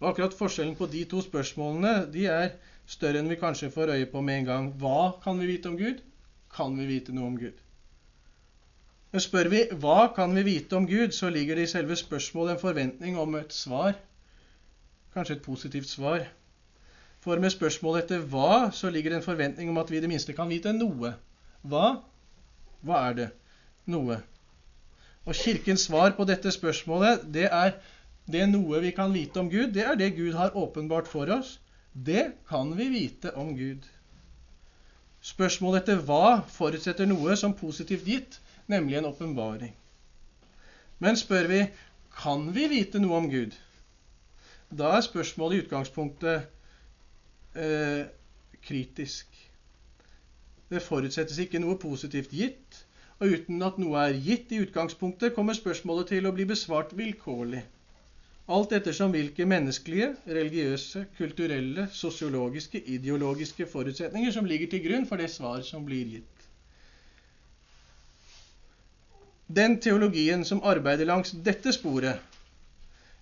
Og 0.00 0.08
akkurat 0.08 0.34
Forskjellen 0.34 0.76
på 0.76 0.86
de 0.86 1.04
to 1.04 1.20
spørsmålene 1.20 2.12
de 2.12 2.26
er 2.26 2.50
større 2.86 3.18
enn 3.18 3.28
vi 3.28 3.34
kanskje 3.34 3.70
får 3.70 3.90
øye 3.90 4.06
på 4.06 4.20
med 4.20 4.38
en 4.38 4.44
gang. 4.44 4.70
Hva 4.78 5.18
kan 5.24 5.40
vi 5.40 5.46
vite 5.46 5.68
om 5.68 5.76
Gud? 5.76 5.98
kan 6.54 6.76
vi 6.78 6.86
vite 6.86 7.14
noe 7.14 7.30
om 7.30 7.38
Gud. 7.38 7.56
Men 9.12 9.24
spør 9.24 9.48
vi 9.52 9.62
hva 9.82 10.10
kan 10.16 10.34
vi 10.36 10.44
vite 10.44 10.76
om 10.76 10.86
Gud, 10.88 11.14
så 11.16 11.30
ligger 11.32 11.56
det 11.56 11.68
i 11.68 11.72
selve 11.72 11.96
spørsmålet 11.96 12.56
en 12.56 12.62
forventning 12.62 13.18
om 13.20 13.36
et 13.38 13.54
svar. 13.54 13.96
Kanskje 15.14 15.38
et 15.38 15.42
positivt 15.44 15.88
svar. 15.88 16.26
For 17.24 17.40
med 17.42 17.50
spørsmålet 17.50 18.04
etter 18.04 18.24
hva, 18.30 18.70
så 18.72 18.90
ligger 18.90 19.10
det 19.12 19.20
en 19.20 19.26
forventning 19.26 19.70
om 19.72 19.78
at 19.80 19.90
vi 19.90 19.98
i 19.98 20.02
det 20.04 20.10
minste 20.10 20.34
kan 20.36 20.50
vite 20.50 20.72
noe. 20.76 21.14
Hva? 21.66 21.86
Hva 22.86 23.04
er 23.08 23.16
det? 23.18 23.28
Noe. 23.90 24.20
Og 25.26 25.34
Kirkens 25.36 25.88
svar 25.88 26.14
på 26.16 26.24
dette 26.28 26.52
spørsmålet, 26.54 27.26
det 27.34 27.48
er 27.50 27.74
det 28.32 28.46
noe 28.48 28.80
vi 28.84 28.92
kan 28.96 29.12
vite 29.12 29.40
om 29.40 29.50
Gud, 29.50 29.72
det 29.74 29.84
er 29.84 29.96
det 29.96 30.14
Gud 30.16 30.36
har 30.36 30.56
åpenbart 30.56 31.08
for 31.08 31.30
oss. 31.32 31.58
Det 31.92 32.30
kan 32.48 32.74
vi 32.76 32.88
vite 32.92 33.32
om 33.36 33.54
Gud. 33.56 33.84
Spørsmålet 35.24 35.82
etter 35.82 36.02
hva 36.06 36.42
forutsetter 36.52 37.08
noe 37.08 37.36
som 37.36 37.56
positivt 37.56 38.06
gitt, 38.06 38.38
nemlig 38.68 39.00
en 39.00 39.08
åpenbaring. 39.10 39.72
Men 41.02 41.16
spør 41.16 41.48
vi 41.50 41.62
kan 42.18 42.48
vi 42.54 42.68
vite 42.70 43.00
noe 43.02 43.18
om 43.18 43.28
Gud, 43.30 43.56
da 44.70 44.96
er 44.96 45.06
spørsmålet 45.06 45.56
i 45.56 45.62
utgangspunktet 45.64 46.42
eh, 47.56 48.04
kritisk. 48.62 49.26
Det 50.68 50.82
forutsettes 50.84 51.38
ikke 51.40 51.62
noe 51.62 51.78
positivt 51.80 52.30
gitt, 52.30 52.84
og 53.18 53.32
uten 53.34 53.62
at 53.64 53.80
noe 53.80 54.04
er 54.04 54.20
gitt 54.22 54.52
i 54.52 54.60
utgangspunktet, 54.66 55.34
kommer 55.34 55.56
spørsmålet 55.56 56.12
til 56.12 56.28
å 56.28 56.34
bli 56.36 56.44
besvart 56.48 56.92
vilkårlig 56.96 57.64
alt 58.48 58.72
ettersom 58.72 59.12
hvilke 59.12 59.44
menneskelige, 59.44 60.08
religiøse, 60.26 61.04
kulturelle, 61.18 61.84
sosiologiske, 61.92 62.80
ideologiske 62.80 63.66
forutsetninger 63.68 64.32
som 64.32 64.48
ligger 64.48 64.70
til 64.72 64.84
grunn 64.86 65.04
for 65.08 65.20
det 65.20 65.28
svar 65.30 65.60
som 65.66 65.84
blir 65.84 66.14
gitt. 66.14 66.46
Den 69.48 69.76
teologien 69.80 70.44
som 70.48 70.62
arbeider 70.64 71.08
langs 71.08 71.34
dette 71.44 71.72
sporet, 71.76 72.16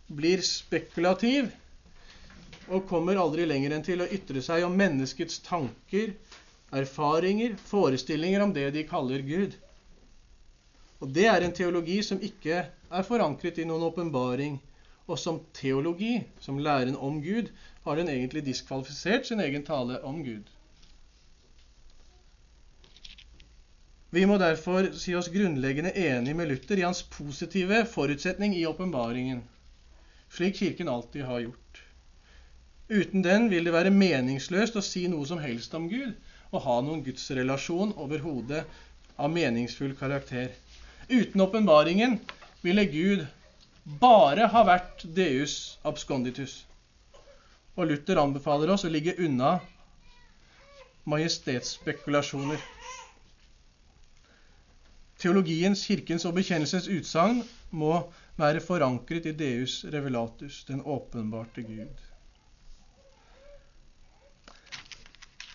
blir 0.07 0.43
spekulativ 0.43 1.51
og 2.67 2.87
kommer 2.91 3.19
aldri 3.21 3.47
lenger 3.47 3.77
enn 3.77 3.85
til 3.87 4.03
å 4.03 4.09
ytre 4.11 4.43
seg 4.43 4.65
om 4.67 4.75
menneskets 4.79 5.39
tanker, 5.47 6.15
erfaringer, 6.75 7.55
forestillinger 7.69 8.43
om 8.43 8.55
det 8.55 8.71
de 8.75 8.87
kaller 8.87 9.23
Gud. 9.27 9.55
Og 11.03 11.13
det 11.15 11.27
er 11.31 11.45
en 11.45 11.55
teologi 11.55 12.01
som 12.07 12.23
ikke 12.23 12.65
er 12.67 13.07
forankret 13.07 13.61
i 13.63 13.67
noen 13.69 13.87
åpenbaring 13.91 14.59
og 15.07 15.19
som 15.23 15.39
teologi, 15.55 16.25
som 16.43 16.59
læren 16.59 16.97
om 16.99 17.21
Gud, 17.23 17.53
har 17.87 17.99
den 17.99 18.11
egentlig 18.11 18.43
diskvalifisert 18.47 19.29
sin 19.29 19.41
egen 19.41 19.63
tale 19.67 20.01
om 20.03 20.23
Gud. 20.27 20.47
Vi 24.11 24.25
må 24.27 24.39
derfor 24.39 24.89
si 24.99 25.15
oss 25.19 25.29
grunnleggende 25.31 25.93
enig 25.99 26.35
med 26.39 26.49
Luther 26.51 26.81
i 26.81 26.87
hans 26.87 27.03
positive 27.11 27.85
forutsetning 27.91 28.55
i 28.57 28.67
åpenbaringen, 28.67 29.43
slik 30.37 30.57
Kirken 30.61 30.89
alltid 30.89 31.25
har 31.25 31.41
gjort. 31.41 31.83
Uten 32.89 33.23
den 33.23 33.49
vil 33.51 33.67
det 33.67 33.75
være 33.75 33.91
meningsløst 33.91 34.77
å 34.79 34.85
si 34.85 35.07
noe 35.11 35.27
som 35.27 35.41
helst 35.43 35.75
om 35.75 35.89
Gud 35.91 36.13
og 36.53 36.63
ha 36.63 36.77
noen 36.85 37.03
gudsrelasjon 37.03 37.97
overhodet 37.99 38.63
av 39.17 39.33
meningsfull 39.33 39.97
karakter. 39.99 40.53
Uten 41.09 41.43
åpenbaringen 41.43 42.19
ville 42.63 42.85
Gud 42.91 43.25
bare 44.01 44.47
ha 44.53 44.63
vært 44.67 45.03
Deus 45.17 45.79
absconditus. 45.87 46.61
Og 47.77 47.91
Luther 47.91 48.21
anbefaler 48.23 48.73
oss 48.75 48.87
å 48.87 48.93
ligge 48.93 49.17
unna 49.19 49.57
majestetsspekulasjoner. 51.07 52.63
Teologiens, 55.23 55.83
kirkens 55.87 56.27
og 56.29 56.35
bekjennelsens 56.37 56.89
utsagn 56.93 57.43
må 57.71 58.05
være 58.37 58.61
forankret 58.61 59.27
i 59.31 59.33
Deus 59.37 59.85
revelatus, 59.93 60.65
den 60.69 60.83
åpenbarte 60.85 61.63
Gud. 61.65 62.05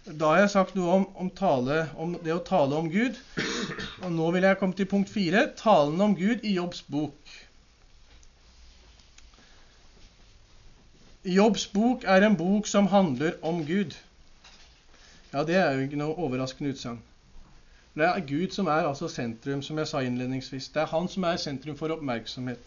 Da 0.05 0.31
har 0.31 0.39
jeg 0.41 0.49
sagt 0.55 0.73
noe 0.75 0.95
om, 0.97 1.03
om, 1.13 1.29
tale, 1.37 1.83
om, 2.01 2.15
det 2.25 2.33
å 2.33 2.41
tale 2.41 2.73
om 2.73 2.89
Gud. 2.89 3.19
Og 4.01 4.09
nå 4.09 4.31
vil 4.33 4.47
jeg 4.47 4.57
komme 4.57 4.77
til 4.77 4.89
punkt 4.89 5.11
fire 5.13 5.45
talen 5.59 6.01
om 6.01 6.15
Gud 6.17 6.41
i 6.41 6.55
Jobbs 6.55 6.81
bok. 6.89 7.35
Jobbs 11.21 11.67
bok 11.69 12.07
er 12.09 12.25
en 12.25 12.37
bok 12.39 12.65
som 12.65 12.89
handler 12.89 13.37
om 13.45 13.61
Gud. 13.67 13.93
Ja, 15.31 15.45
det 15.45 15.59
er 15.61 15.77
jo 15.77 15.85
ikke 15.85 16.01
noe 16.01 16.17
overraskende 16.17 16.73
utsagn. 16.73 16.97
Det 17.95 18.05
er 18.07 18.23
Gud 18.27 18.53
som 18.55 18.67
er 18.71 18.87
altså 18.87 19.07
sentrum, 19.11 19.61
som 19.61 19.77
jeg 19.77 19.87
sa 19.87 19.99
innledningsvis. 19.99 20.69
Det 20.71 20.81
er 20.81 20.91
Han 20.93 21.07
som 21.11 21.23
er 21.27 21.37
sentrum 21.37 21.75
for 21.77 21.91
oppmerksomhet. 21.91 22.59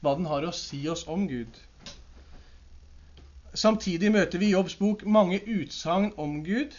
hva 0.00 0.14
den 0.16 0.26
har 0.26 0.44
å 0.48 0.52
si 0.56 0.88
oss 0.88 1.06
om 1.08 1.26
Gud. 1.28 1.56
Samtidig 3.54 4.12
møter 4.12 4.38
vi 4.38 4.46
i 4.46 4.52
Jobbs 4.52 4.76
bok 4.78 5.04
mange 5.04 5.40
utsagn 5.44 6.12
om 6.16 6.38
Gud, 6.44 6.76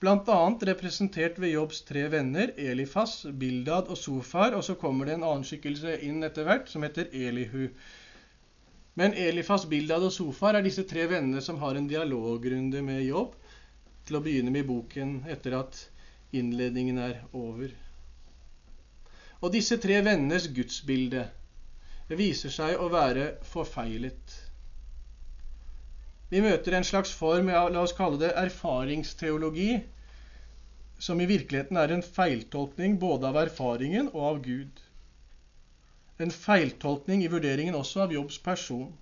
bl.a. 0.00 0.38
representert 0.68 1.38
ved 1.40 1.52
Jobbs 1.54 1.82
tre 1.88 2.08
venner, 2.12 2.52
Elifas, 2.56 3.26
Bildad 3.38 3.88
og 3.88 3.98
Sofar. 3.98 4.56
Og 4.56 4.64
så 4.64 4.74
kommer 4.74 5.06
det 5.06 5.14
en 5.14 5.24
annen 5.24 5.44
skikkelse 5.44 5.98
inn 6.04 6.24
etter 6.24 6.48
hvert, 6.48 6.68
som 6.72 6.82
heter 6.82 7.08
Elihu. 7.12 7.68
Men 8.96 9.14
Elifas, 9.14 9.66
Bildad 9.68 10.08
og 10.08 10.12
Sofar 10.12 10.56
er 10.56 10.64
disse 10.64 10.84
tre 10.88 11.06
vennene 11.08 11.44
som 11.44 11.60
har 11.60 11.76
en 11.76 11.88
dialogrunde 11.88 12.82
med 12.82 13.04
Jobb 13.04 13.36
til 14.08 14.16
å 14.16 14.24
begynne 14.24 14.52
med 14.52 14.66
boken 14.66 15.20
etter 15.30 15.60
at 15.60 15.84
innledningen 16.32 16.98
er 16.98 17.22
over. 17.32 17.72
Og 19.40 19.52
disse 19.54 19.78
tre 19.80 20.00
vennenes 20.04 20.48
gudsbilde 20.54 21.24
viser 22.18 22.52
seg 22.52 22.80
å 22.80 22.90
være 22.92 23.32
forfeilet. 23.46 24.36
Vi 26.30 26.42
møter 26.44 26.76
en 26.76 26.86
slags 26.86 27.10
form, 27.16 27.48
ja, 27.50 27.64
la 27.68 27.82
oss 27.82 27.94
kalle 27.96 28.20
det 28.20 28.30
erfaringsteologi, 28.38 29.80
som 31.00 31.20
i 31.20 31.26
virkeligheten 31.26 31.78
er 31.80 31.94
en 31.94 32.04
feiltolkning 32.04 32.98
både 33.02 33.30
av 33.30 33.38
erfaringen 33.40 34.10
og 34.12 34.26
av 34.28 34.42
Gud. 34.44 34.82
En 36.20 36.30
feiltolkning 36.30 37.24
i 37.24 37.30
vurderingen 37.32 37.74
også 37.74 38.04
av 38.04 38.12
Jobbs 38.14 38.36
person. 38.44 38.92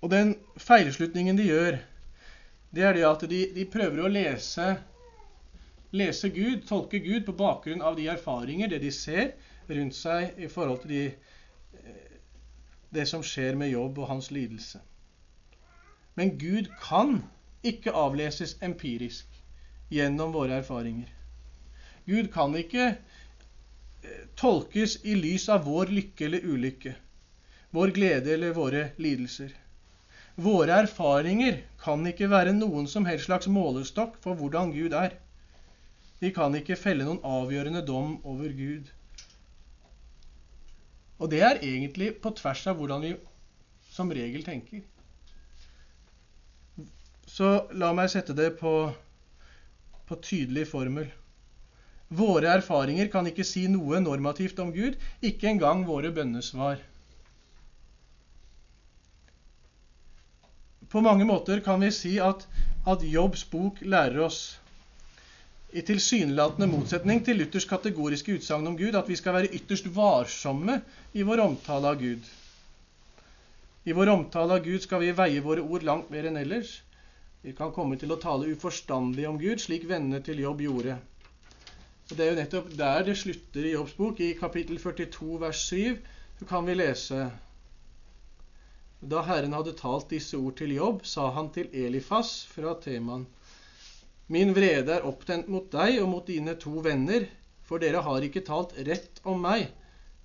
Og 0.00 0.12
den 0.12 0.36
feilslutningen 0.62 1.36
de 1.36 1.48
gjør, 1.50 1.80
det 2.76 2.84
er 2.84 2.96
det 2.98 3.06
at 3.08 3.24
de, 3.30 3.40
de 3.56 3.64
prøver 3.72 4.04
å 4.04 4.12
lese, 4.12 4.66
lese 5.96 6.28
Gud, 6.34 6.66
tolke 6.68 7.00
Gud 7.00 7.24
på 7.26 7.34
bakgrunn 7.36 7.84
av 7.84 7.96
de 7.96 8.10
erfaringer, 8.12 8.68
det 8.68 8.82
de 8.84 8.92
ser 8.92 9.32
rundt 9.66 9.96
seg 9.96 10.36
i 10.38 10.50
forhold 10.52 10.84
til 10.84 10.92
de 10.92 11.06
det 12.96 13.06
som 13.10 13.24
skjer 13.24 13.56
med 13.58 13.72
jobb 13.72 13.98
og 14.00 14.10
hans 14.10 14.30
lidelse. 14.34 14.80
Men 16.16 16.36
Gud 16.40 16.70
kan 16.80 17.20
ikke 17.66 17.94
avleses 17.96 18.56
empirisk 18.64 19.26
gjennom 19.92 20.32
våre 20.34 20.60
erfaringer. 20.62 21.10
Gud 22.06 22.30
kan 22.32 22.54
ikke 22.56 22.86
eh, 22.94 24.22
tolkes 24.38 25.00
i 25.04 25.16
lys 25.18 25.48
av 25.52 25.66
vår 25.66 25.92
lykke 25.92 26.28
eller 26.28 26.46
ulykke, 26.46 26.94
vår 27.74 27.92
glede 27.96 28.34
eller 28.36 28.54
våre 28.56 28.90
lidelser. 29.02 29.52
Våre 30.36 30.74
erfaringer 30.82 31.62
kan 31.80 32.02
ikke 32.04 32.28
være 32.28 32.52
noen 32.52 32.84
som 32.92 33.06
helst 33.08 33.30
slags 33.30 33.48
målestokk 33.48 34.18
for 34.20 34.36
hvordan 34.36 34.74
Gud 34.74 34.92
er. 34.92 35.14
Vi 36.20 36.28
kan 36.36 36.52
ikke 36.58 36.76
felle 36.76 37.06
noen 37.08 37.22
avgjørende 37.24 37.80
dom 37.84 38.18
over 38.24 38.52
Gud. 38.56 38.90
Og 41.16 41.30
det 41.32 41.40
er 41.40 41.62
egentlig 41.64 42.10
på 42.20 42.34
tvers 42.36 42.66
av 42.68 42.76
hvordan 42.76 43.04
vi 43.06 43.14
som 43.96 44.12
regel 44.12 44.44
tenker. 44.44 44.82
Så 47.26 47.48
la 47.72 47.94
meg 47.96 48.12
sette 48.12 48.36
det 48.36 48.50
på, 48.60 48.74
på 50.08 50.18
tydelig 50.20 50.66
formel. 50.68 51.08
Våre 52.12 52.52
erfaringer 52.58 53.08
kan 53.12 53.26
ikke 53.26 53.44
si 53.44 53.64
noe 53.72 53.98
normativt 54.04 54.60
om 54.62 54.68
Gud, 54.76 55.00
ikke 55.24 55.48
engang 55.50 55.82
våre 55.88 56.12
bønnesvar. 56.14 56.78
På 60.90 61.00
mange 61.00 61.24
måter 61.24 61.60
kan 61.60 61.80
vi 61.80 61.90
si 61.92 62.16
at, 62.22 62.46
at 62.86 63.02
Jobbs 63.02 63.44
bok 63.50 63.82
lærer 63.82 64.20
oss 64.26 64.40
i 65.76 65.82
tilsynelatende 65.84 66.68
motsetning 66.70 67.20
til 67.26 67.40
Luthers 67.40 67.66
kategoriske 67.68 68.38
utsagn 68.38 68.66
om 68.70 68.76
Gud, 68.78 68.94
at 68.94 69.08
vi 69.10 69.16
skal 69.18 69.34
være 69.36 69.50
ytterst 69.58 69.88
varsomme 69.92 70.78
i 71.12 71.24
vår 71.26 71.42
omtale 71.42 71.90
av 71.90 71.98
Gud. 72.00 72.22
I 73.84 73.92
vår 73.92 74.12
omtale 74.14 74.56
av 74.56 74.64
Gud 74.64 74.86
skal 74.86 75.02
vi 75.02 75.12
veie 75.18 75.42
våre 75.44 75.64
ord 75.66 75.84
langt 75.84 76.08
mer 76.10 76.30
enn 76.30 76.38
ellers. 76.40 76.78
Vi 77.42 77.52
kan 77.54 77.74
komme 77.74 77.98
til 78.00 78.14
å 78.14 78.18
tale 78.22 78.48
uforstandig 78.50 79.26
om 79.28 79.36
Gud, 79.42 79.60
slik 79.62 79.84
vennene 79.90 80.22
til 80.24 80.40
Jobb 80.42 80.64
gjorde. 80.64 80.96
Og 82.06 82.14
Det 82.16 82.24
er 82.24 82.32
jo 82.32 82.38
nettopp 82.40 82.70
der 82.78 83.04
det 83.06 83.18
slutter 83.18 83.66
i 83.66 83.74
Jobbs 83.74 83.94
bok. 83.98 84.20
I 84.22 84.32
kapittel 84.38 84.78
42 84.78 85.40
vers 85.42 85.60
7 85.68 85.98
så 86.38 86.48
kan 86.48 86.66
vi 86.66 86.78
lese 86.78 87.26
Da 89.00 89.22
Herren 89.26 89.52
hadde 89.52 89.74
talt 89.76 90.08
disse 90.10 90.38
ord 90.38 90.56
til 90.56 90.72
Jobb, 90.76 91.04
sa 91.04 91.28
han 91.36 91.50
til 91.52 91.68
Elifas 91.72 92.46
fra 92.48 92.74
Teman. 92.80 93.26
Min 94.32 94.54
vrede 94.56 94.96
er 94.96 95.06
opptent 95.06 95.50
mot 95.52 95.68
deg 95.70 96.00
og 96.02 96.08
mot 96.10 96.26
dine 96.26 96.56
to 96.58 96.80
venner, 96.82 97.28
for 97.66 97.82
dere 97.82 98.02
har 98.02 98.24
ikke 98.24 98.44
talt 98.46 98.72
rett 98.88 99.20
om 99.28 99.42
meg, 99.44 99.68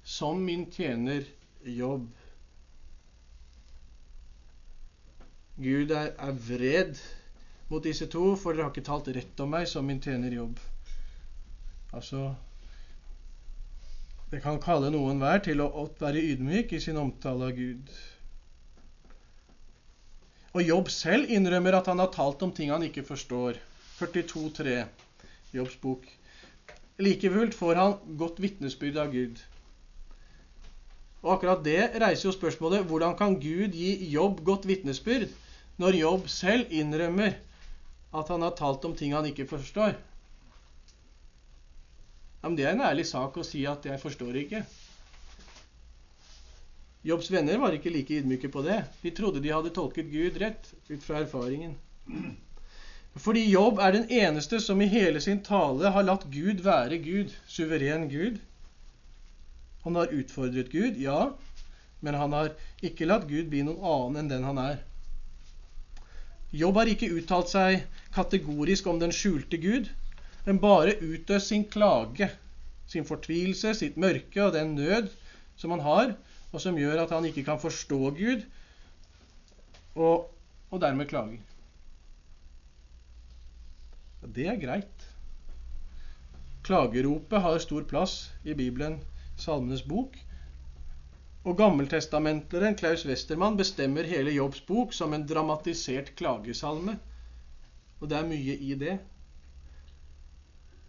som 0.03 0.39
min 0.41 0.65
tjener 0.71 1.27
Jobb. 1.67 2.07
Gud 5.61 5.91
er, 5.93 6.13
er 6.17 6.37
vred 6.47 7.01
mot 7.69 7.83
disse 7.83 8.07
to, 8.09 8.31
for 8.39 8.55
dere 8.55 8.69
har 8.69 8.73
ikke 8.73 8.87
talt 8.87 9.11
rett 9.13 9.43
om 9.43 9.51
meg, 9.53 9.67
som 9.69 9.85
min 9.85 10.01
tjener 10.01 10.33
Jobb. 10.33 10.57
Altså 11.91 12.31
Det 14.31 14.39
kan 14.41 14.61
kalle 14.63 14.89
noen 14.93 15.19
hver 15.19 15.43
til 15.43 15.61
å, 15.61 15.85
være 15.99 16.23
ydmyk 16.33 16.71
i 16.73 16.79
sin 16.79 16.97
omtale 16.97 17.51
av 17.51 17.57
Gud. 17.57 17.93
Og 20.51 20.63
Jobb 20.67 20.89
selv 20.91 21.29
innrømmer 21.31 21.77
at 21.77 21.87
han 21.87 22.01
har 22.03 22.11
talt 22.11 22.41
om 22.43 22.51
ting 22.51 22.71
han 22.73 22.83
ikke 22.83 23.05
forstår. 23.07 23.59
42,3, 24.01 24.81
Jobbs 25.53 25.77
bok. 25.79 26.07
Like 26.99 27.29
får 27.55 27.75
han 27.75 28.17
godt 28.17 28.41
vitnesbyrd 28.41 28.97
av 28.97 29.13
Gud. 29.13 29.39
Og 31.21 31.35
akkurat 31.35 31.63
det 31.63 32.01
reiser 32.01 32.29
jo 32.29 32.35
spørsmålet 32.35 32.85
hvordan 32.89 33.15
kan 33.17 33.37
Gud 33.39 33.77
gi 33.77 34.09
Jobb 34.11 34.41
godt 34.45 34.67
vitnesbyrd 34.67 35.29
når 35.81 35.97
Jobb 35.99 36.29
selv 36.29 36.73
innrømmer 36.73 37.37
at 38.11 38.27
han 38.33 38.41
har 38.41 38.55
talt 38.57 38.85
om 38.85 38.95
ting 38.97 39.13
han 39.15 39.25
ikke 39.29 39.47
forstår? 39.47 39.95
Ja, 42.41 42.49
men 42.49 42.57
Det 42.57 42.65
er 42.65 42.73
en 42.73 42.81
ærlig 42.81 43.05
sak 43.05 43.37
å 43.37 43.45
si 43.45 43.65
at 43.65 43.85
'jeg 43.85 44.01
forstår 44.01 44.33
ikke'. 44.33 44.65
Jobbs 47.01 47.31
venner 47.33 47.57
var 47.57 47.73
ikke 47.73 47.89
like 47.93 48.19
ydmyke 48.21 48.49
på 48.53 48.61
det. 48.65 48.83
De 49.01 49.11
trodde 49.17 49.41
de 49.41 49.49
hadde 49.49 49.73
tolket 49.73 50.11
Gud 50.11 50.37
rett 50.41 50.69
ut 50.89 51.01
fra 51.01 51.23
erfaringen. 51.23 51.73
Fordi 53.17 53.41
Jobb 53.49 53.81
er 53.81 53.95
den 53.95 54.05
eneste 54.13 54.59
som 54.63 54.81
i 54.81 54.89
hele 54.91 55.21
sin 55.23 55.41
tale 55.43 55.89
har 55.95 56.05
latt 56.05 56.27
Gud 56.31 56.61
være 56.63 57.01
Gud, 57.01 57.33
suveren 57.49 58.05
Gud. 58.11 58.37
Han 59.83 59.97
har 59.97 60.13
utfordret 60.13 60.69
Gud, 60.69 61.01
ja, 61.01 61.31
men 62.05 62.15
han 62.15 62.37
har 62.37 62.53
ikke 62.85 63.09
latt 63.09 63.25
Gud 63.29 63.49
bli 63.49 63.65
noen 63.65 63.81
annen 63.81 64.21
enn 64.21 64.31
den 64.31 64.45
han 64.45 64.61
er. 64.61 64.79
Jobb 66.53 66.81
har 66.81 66.91
ikke 66.91 67.09
uttalt 67.17 67.49
seg 67.49 67.81
kategorisk 68.13 68.87
om 68.91 69.01
den 69.01 69.13
skjulte 69.15 69.57
Gud, 69.57 69.89
men 70.45 70.61
bare 70.61 70.99
utøst 71.01 71.49
sin 71.49 71.65
klage, 71.65 72.29
sin 72.91 73.07
fortvilelse, 73.07 73.73
sitt 73.77 73.97
mørke 73.97 74.45
og 74.45 74.53
den 74.53 74.75
nød 74.77 75.09
som 75.57 75.73
han 75.73 75.83
har, 75.85 76.13
og 76.51 76.61
som 76.63 76.77
gjør 76.77 77.03
at 77.03 77.13
han 77.15 77.25
ikke 77.27 77.45
kan 77.47 77.59
forstå 77.59 77.99
Gud, 78.17 78.43
og, 79.95 80.27
og 80.71 80.81
dermed 80.81 81.07
klager. 81.11 81.39
Det 84.35 84.47
er 84.47 84.59
greit. 84.61 85.07
Klageropet 86.63 87.41
har 87.41 87.57
stor 87.59 87.83
plass 87.89 88.31
i 88.43 88.53
Bibelen, 88.53 88.99
Salmenes 89.35 89.81
bok. 89.81 90.17
Og 91.43 91.57
gammeltestamentleren 91.57 92.75
Klaus 92.77 93.05
Westermann 93.09 93.57
bestemmer 93.57 94.05
hele 94.05 94.35
Jobbs 94.35 94.61
bok 94.67 94.93
som 94.93 95.15
en 95.17 95.25
dramatisert 95.27 96.13
klagesalme. 96.19 96.99
Og 97.99 98.11
det 98.11 98.19
er 98.19 98.29
mye 98.29 98.57
i 98.61 98.75
det. 98.77 98.99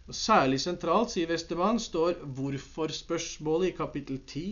Og 0.07 0.15
særlig 0.15 0.59
sentralt, 0.61 1.09
sier 1.15 1.31
Westermann, 1.31 1.79
står 1.79 2.21
hvorfor-spørsmålet 2.37 3.71
i 3.71 3.75
kapittel 3.77 4.21
10. 4.27 4.45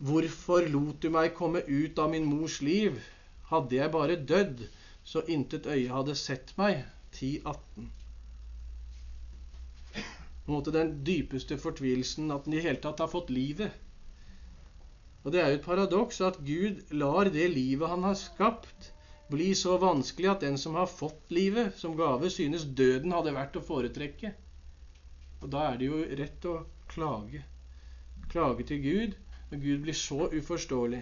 Hvorfor 0.00 0.64
lot 0.72 1.02
du 1.04 1.10
meg 1.12 1.34
komme 1.36 1.60
ut 1.68 1.98
av 2.00 2.08
min 2.14 2.24
mors 2.24 2.54
liv? 2.64 2.94
Hadde 3.50 3.76
jeg 3.76 3.92
bare 3.92 4.14
dødd, 4.16 4.62
så 5.04 5.20
intet 5.28 5.68
øye 5.68 5.92
hadde 5.92 6.14
sett 6.16 6.54
meg. 6.56 6.86
10.18. 7.18 7.90
På 9.92 10.48
en 10.48 10.54
måte 10.54 10.72
den 10.72 10.94
dypeste 11.04 11.60
fortvilelsen 11.60 12.32
at 12.32 12.48
den 12.48 12.56
i 12.56 12.64
hele 12.64 12.80
tatt 12.80 13.04
har 13.04 13.12
fått 13.12 13.34
livet. 13.34 13.76
Og 15.20 15.34
det 15.34 15.42
er 15.42 15.52
jo 15.52 15.60
et 15.60 15.68
paradoks 15.68 16.22
at 16.24 16.40
Gud 16.48 16.80
lar 16.96 17.28
det 17.28 17.50
livet 17.52 17.92
han 17.92 18.06
har 18.08 18.16
skapt, 18.16 18.92
bli 19.28 19.52
så 19.58 19.76
vanskelig 19.82 20.30
at 20.32 20.46
den 20.48 20.56
som 20.58 20.80
har 20.80 20.88
fått 20.88 21.28
livet 21.28 21.76
som 21.76 21.92
gave, 21.98 22.32
synes 22.32 22.64
døden 22.64 23.12
hadde 23.12 23.36
vært 23.36 23.60
å 23.60 23.66
foretrekke. 23.68 24.32
Og 25.42 25.50
da 25.52 25.68
er 25.68 25.76
det 25.76 25.92
jo 25.92 26.06
rett 26.22 26.48
å 26.48 26.62
klage. 26.88 27.44
Klage 28.32 28.64
til 28.72 28.86
Gud 28.86 29.20
når 29.50 29.62
Gud 29.64 29.80
blir 29.84 29.96
så 29.98 30.28
uforståelig. 30.30 31.00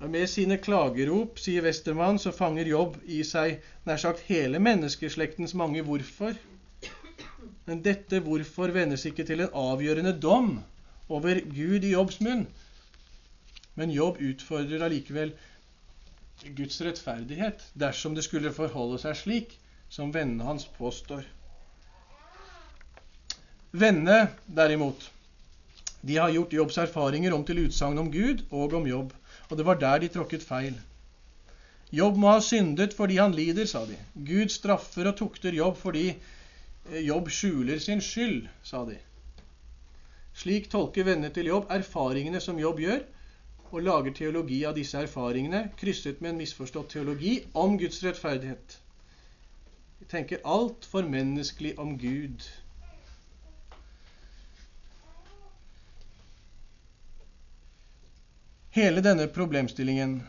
Med 0.00 0.30
sine 0.32 0.56
klagerop, 0.56 1.36
sier 1.38 1.60
Westermann, 1.66 2.18
så 2.18 2.32
fanger 2.32 2.70
Jobb 2.70 2.94
i 3.04 3.20
seg 3.26 3.58
nær 3.84 4.00
sagt 4.00 4.22
hele 4.30 4.56
menneskeslektens 4.62 5.52
mange 5.52 5.82
hvorfor. 5.84 6.38
Men 7.68 7.82
dette 7.84 8.22
hvorfor 8.24 8.72
vendes 8.72 9.04
ikke 9.06 9.26
til 9.28 9.44
en 9.44 9.52
avgjørende 9.52 10.14
dom 10.16 10.54
over 11.12 11.42
Gud 11.52 11.84
i 11.84 11.92
Jobbs 11.92 12.16
munn? 12.24 12.46
Men 13.76 13.92
Jobb 13.92 14.22
utfordrer 14.24 14.86
allikevel 14.86 15.34
Guds 16.56 16.80
rettferdighet 16.80 17.66
dersom 17.76 18.16
det 18.16 18.24
skulle 18.24 18.54
forholde 18.56 19.02
seg 19.04 19.20
slik 19.20 19.52
som 19.92 20.14
vennene 20.16 20.48
hans 20.48 20.64
påstår. 20.78 21.28
Vennene, 23.70 24.32
derimot, 24.46 25.10
de 26.02 26.16
har 26.16 26.32
gjort 26.34 26.52
Jobbs 26.52 26.78
erfaringer 26.82 27.34
om 27.36 27.44
til 27.46 27.60
utsagn 27.68 27.98
om 28.02 28.08
Gud 28.10 28.42
og 28.50 28.72
om 28.74 28.86
Jobb, 28.88 29.12
og 29.48 29.58
det 29.58 29.66
var 29.66 29.78
der 29.78 30.00
de 30.02 30.08
tråkket 30.10 30.42
feil. 30.42 30.74
Jobb 31.94 32.18
må 32.18 32.32
ha 32.32 32.40
syndet 32.42 32.96
fordi 32.98 33.18
han 33.20 33.34
lider, 33.34 33.66
sa 33.70 33.84
de. 33.86 33.98
Gud 34.26 34.50
straffer 34.50 35.10
og 35.10 35.16
tukter 35.18 35.54
Jobb 35.54 35.78
fordi 35.78 36.08
eh, 36.10 37.04
Jobb 37.06 37.30
skjuler 37.30 37.78
sin 37.82 38.02
skyld, 38.02 38.48
sa 38.66 38.82
de. 38.88 38.96
Slik 40.40 40.66
tolker 40.72 41.06
vennene 41.06 41.30
til 41.34 41.50
Jobb 41.50 41.70
erfaringene 41.70 42.40
som 42.42 42.58
Jobb 42.58 42.82
gjør, 42.82 43.04
og 43.70 43.84
lager 43.86 44.14
teologi 44.14 44.64
av 44.66 44.74
disse 44.74 44.98
erfaringene, 44.98 45.68
krysset 45.78 46.18
med 46.18 46.32
en 46.32 46.40
misforstått 46.42 46.90
teologi 46.96 47.36
om 47.54 47.76
Guds 47.78 48.02
rettferdighet. 48.02 48.78
De 50.00 50.08
tenker 50.10 50.42
altfor 50.42 51.06
menneskelig 51.06 51.76
om 51.78 51.94
Gud. 51.98 52.48
Hele 58.70 59.02
denne 59.02 59.26
problemstillingen 59.26 60.20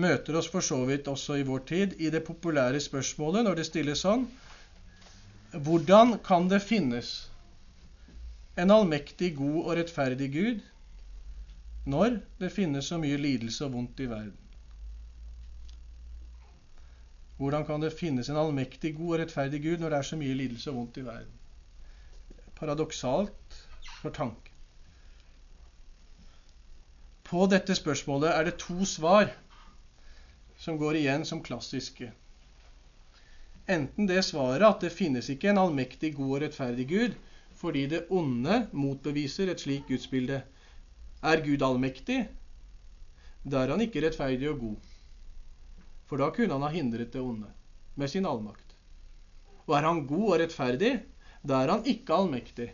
møter 0.00 0.38
oss 0.40 0.46
for 0.48 0.64
så 0.64 0.78
vidt 0.88 1.08
også 1.12 1.36
i 1.36 1.42
vår 1.44 1.64
tid 1.68 1.98
i 2.00 2.08
det 2.10 2.22
populære 2.24 2.80
spørsmålet 2.80 3.44
når 3.44 3.58
det 3.58 3.66
stilles 3.68 4.00
sånn 4.06 4.24
Hvordan 5.52 6.16
kan 6.24 6.48
det 6.48 6.62
finnes 6.64 7.10
en 8.56 8.72
allmektig, 8.72 9.34
god 9.36 9.58
og 9.60 9.76
rettferdig 9.78 10.30
Gud 10.32 10.64
når 11.84 12.16
det 12.40 12.50
finnes 12.54 12.88
så 12.88 12.96
mye 13.02 13.20
lidelse 13.20 13.66
og 13.66 13.76
vondt 13.76 14.00
i 14.00 14.08
verden? 14.08 14.40
Hvordan 17.36 17.68
kan 17.68 17.84
det 17.84 17.92
finnes 17.92 18.30
en 18.32 18.40
allmektig, 18.40 18.94
god 18.96 19.12
og 19.12 19.20
rettferdig 19.20 19.60
Gud 19.66 19.84
når 19.84 19.92
det 19.92 20.00
er 20.00 20.08
så 20.14 20.18
mye 20.18 20.40
lidelse 20.40 20.72
og 20.72 20.80
vondt 20.80 21.02
i 21.02 21.06
verden? 21.06 21.38
Paradoksalt 22.56 23.60
for 24.00 24.16
tanken. 24.16 24.53
På 27.24 27.46
dette 27.48 27.74
spørsmålet 27.76 28.30
er 28.30 28.44
det 28.44 28.58
to 28.60 28.84
svar 28.84 29.30
som 30.60 30.76
går 30.78 31.00
igjen 31.00 31.24
som 31.24 31.40
klassiske. 31.42 32.10
Enten 33.64 34.06
det 34.06 34.20
svaret 34.26 34.66
at 34.68 34.82
det 34.84 34.92
finnes 34.92 35.30
ikke 35.32 35.48
en 35.50 35.62
allmektig, 35.62 36.12
god 36.18 36.34
og 36.36 36.42
rettferdig 36.44 36.84
Gud, 36.88 37.14
fordi 37.56 37.86
det 37.88 38.02
onde 38.12 38.66
motbeviser 38.76 39.48
et 39.48 39.62
slikt 39.64 39.88
gudsbilde. 39.88 40.42
Er 41.24 41.40
Gud 41.46 41.64
allmektig? 41.64 42.26
Da 43.44 43.62
er 43.64 43.72
han 43.72 43.80
ikke 43.80 44.02
rettferdig 44.04 44.50
og 44.50 44.60
god. 44.60 44.76
For 46.04 46.20
da 46.20 46.28
kunne 46.28 46.52
han 46.52 46.66
ha 46.66 46.68
hindret 46.74 47.12
det 47.14 47.22
onde 47.24 47.48
med 47.96 48.12
sin 48.12 48.28
allmakt. 48.28 48.76
Og 49.64 49.78
er 49.78 49.88
han 49.88 50.04
god 50.06 50.26
og 50.28 50.40
rettferdig? 50.42 50.92
Da 51.40 51.62
er 51.62 51.72
han 51.72 51.88
ikke 51.88 52.12
allmektig. 52.20 52.68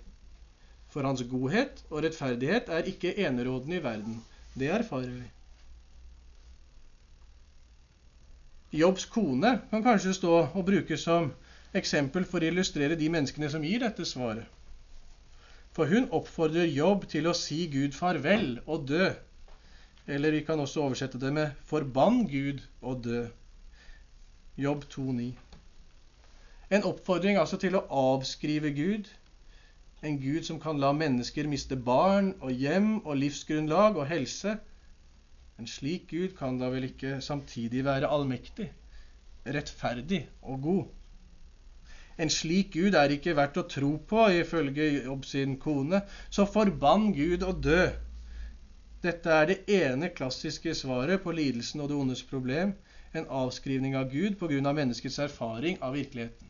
For 0.90 1.06
hans 1.06 1.22
godhet 1.30 1.84
og 1.90 2.02
rettferdighet 2.02 2.68
er 2.68 2.90
ikke 2.90 3.14
enerådende 3.14 3.78
i 3.78 3.84
verden. 3.84 4.18
Det 4.54 4.70
erfarer 4.74 5.12
vi. 5.14 5.28
Jobbs 8.80 9.04
kone 9.10 9.56
kan 9.70 9.82
kanskje 9.82 10.14
stå 10.14 10.34
og 10.54 10.64
brukes 10.66 11.02
som 11.02 11.32
eksempel 11.74 12.26
for 12.26 12.42
å 12.42 12.50
illustrere 12.50 12.98
de 12.98 13.08
menneskene 13.10 13.50
som 13.50 13.64
gir 13.66 13.82
dette 13.82 14.06
svaret. 14.06 14.46
For 15.74 15.90
hun 15.90 16.08
oppfordrer 16.14 16.66
Jobb 16.66 17.06
til 17.10 17.28
å 17.30 17.34
si 17.34 17.64
Gud 17.70 17.94
farvel 17.94 18.58
og 18.66 18.88
dø. 18.90 19.10
Eller 20.10 20.34
vi 20.34 20.42
kan 20.46 20.58
også 20.58 20.82
oversette 20.82 21.18
det 21.22 21.32
med 21.32 21.52
'forbann 21.66 22.26
Gud 22.26 22.62
og 22.82 23.04
dø'. 23.04 23.30
Jobb 24.58 24.84
2,9. 24.90 25.34
En 26.70 26.84
oppfordring 26.84 27.38
altså 27.38 27.56
til 27.56 27.74
å 27.74 27.86
avskrive 27.90 28.70
Gud, 28.70 29.06
en 30.02 30.20
Gud 30.20 30.46
som 30.46 30.60
kan 30.60 30.80
la 30.80 30.92
mennesker 30.96 31.48
miste 31.48 31.76
barn 31.76 32.32
og 32.40 32.52
hjem 32.56 33.00
og 33.04 33.18
livsgrunnlag 33.20 33.98
og 34.00 34.08
helse. 34.08 34.56
En 35.60 35.68
slik 35.68 36.08
Gud 36.12 36.36
kan 36.38 36.56
da 36.60 36.70
vel 36.72 36.88
ikke 36.88 37.18
samtidig 37.20 37.84
være 37.84 38.08
allmektig, 38.08 38.70
rettferdig 39.44 40.22
og 40.40 40.62
god. 40.64 40.84
En 42.20 42.32
slik 42.32 42.72
Gud 42.76 42.96
er 42.96 43.12
ikke 43.12 43.36
verdt 43.36 43.60
å 43.60 43.68
tro 43.68 43.94
på, 44.08 44.26
ifølge 44.40 44.88
Jobb 45.04 45.24
sin 45.28 45.56
kone. 45.60 46.02
Så 46.28 46.44
forbann 46.48 47.12
Gud 47.16 47.44
og 47.44 47.62
dø. 47.64 47.88
Dette 49.04 49.32
er 49.32 49.48
det 49.48 49.58
ene 49.72 50.10
klassiske 50.12 50.74
svaret 50.76 51.22
på 51.24 51.32
lidelsen 51.32 51.80
og 51.80 51.88
det 51.88 51.96
ondes 51.96 52.24
problem. 52.28 52.74
En 53.16 53.28
avskrivning 53.28 53.96
av 53.96 54.12
Gud 54.12 54.36
pga. 54.40 54.72
menneskets 54.72 55.18
erfaring 55.18 55.80
av 55.80 55.96
virkeligheten. 55.96 56.49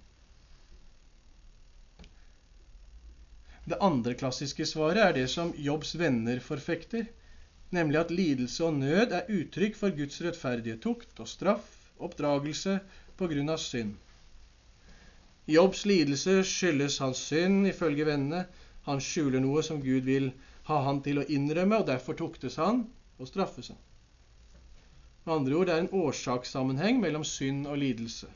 Det 3.69 3.79
andre 3.85 4.15
klassiske 4.15 4.65
svaret 4.67 5.03
er 5.05 5.17
det 5.17 5.27
som 5.31 5.53
Jobbs 5.57 5.95
venner 6.01 6.41
forfekter, 6.41 7.07
nemlig 7.71 8.01
at 8.01 8.15
lidelse 8.15 8.65
og 8.67 8.79
nød 8.81 9.13
er 9.15 9.29
uttrykk 9.31 9.77
for 9.79 9.95
Guds 9.95 10.21
rettferdige 10.25 10.79
tukt 10.83 11.21
og 11.21 11.29
straff, 11.29 11.67
oppdragelse 12.01 12.79
på 13.21 13.29
grunn 13.31 13.53
av 13.53 13.61
synd. 13.63 13.93
Jobbs 15.51 15.85
lidelse 15.87 16.41
skyldes 16.47 16.99
hans 17.03 17.21
synd, 17.31 17.67
ifølge 17.69 18.07
vennene. 18.09 18.47
Han 18.89 19.03
skjuler 19.03 19.43
noe 19.45 19.63
som 19.67 19.83
Gud 19.83 20.09
vil 20.09 20.31
ha 20.71 20.81
han 20.87 21.01
til 21.05 21.21
å 21.21 21.29
innrømme, 21.29 21.83
og 21.83 21.89
derfor 21.91 22.17
tuktes 22.19 22.57
han 22.61 22.85
og 23.19 23.29
straffes 23.29 23.73
han. 23.73 23.81
Med 25.27 25.35
andre 25.35 25.57
ord, 25.57 25.67
det 25.69 25.75
er 25.75 25.83
en 25.85 25.97
årsakssammenheng 26.07 27.01
mellom 27.03 27.27
synd 27.29 27.67
og 27.69 27.81
lidelse. 27.83 28.31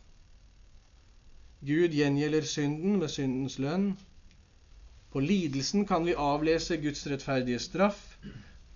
Gud 1.64 1.94
gjengjelder 1.96 2.44
synden 2.44 2.98
med 3.00 3.08
syndens 3.08 3.56
lønn, 3.62 3.94
på 5.14 5.22
lidelsen 5.22 5.84
kan 5.86 6.02
vi 6.02 6.16
avlese 6.18 6.80
Guds 6.82 7.06
rettferdige 7.06 7.60
straff. 7.62 8.16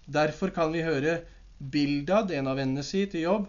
Derfor 0.06 0.52
kan 0.54 0.70
vi 0.72 0.84
høre 0.86 1.16
Bildad, 1.58 2.30
en 2.30 2.46
av 2.46 2.60
vennene 2.60 2.84
si, 2.86 3.00
til 3.10 3.24
jobb. 3.24 3.48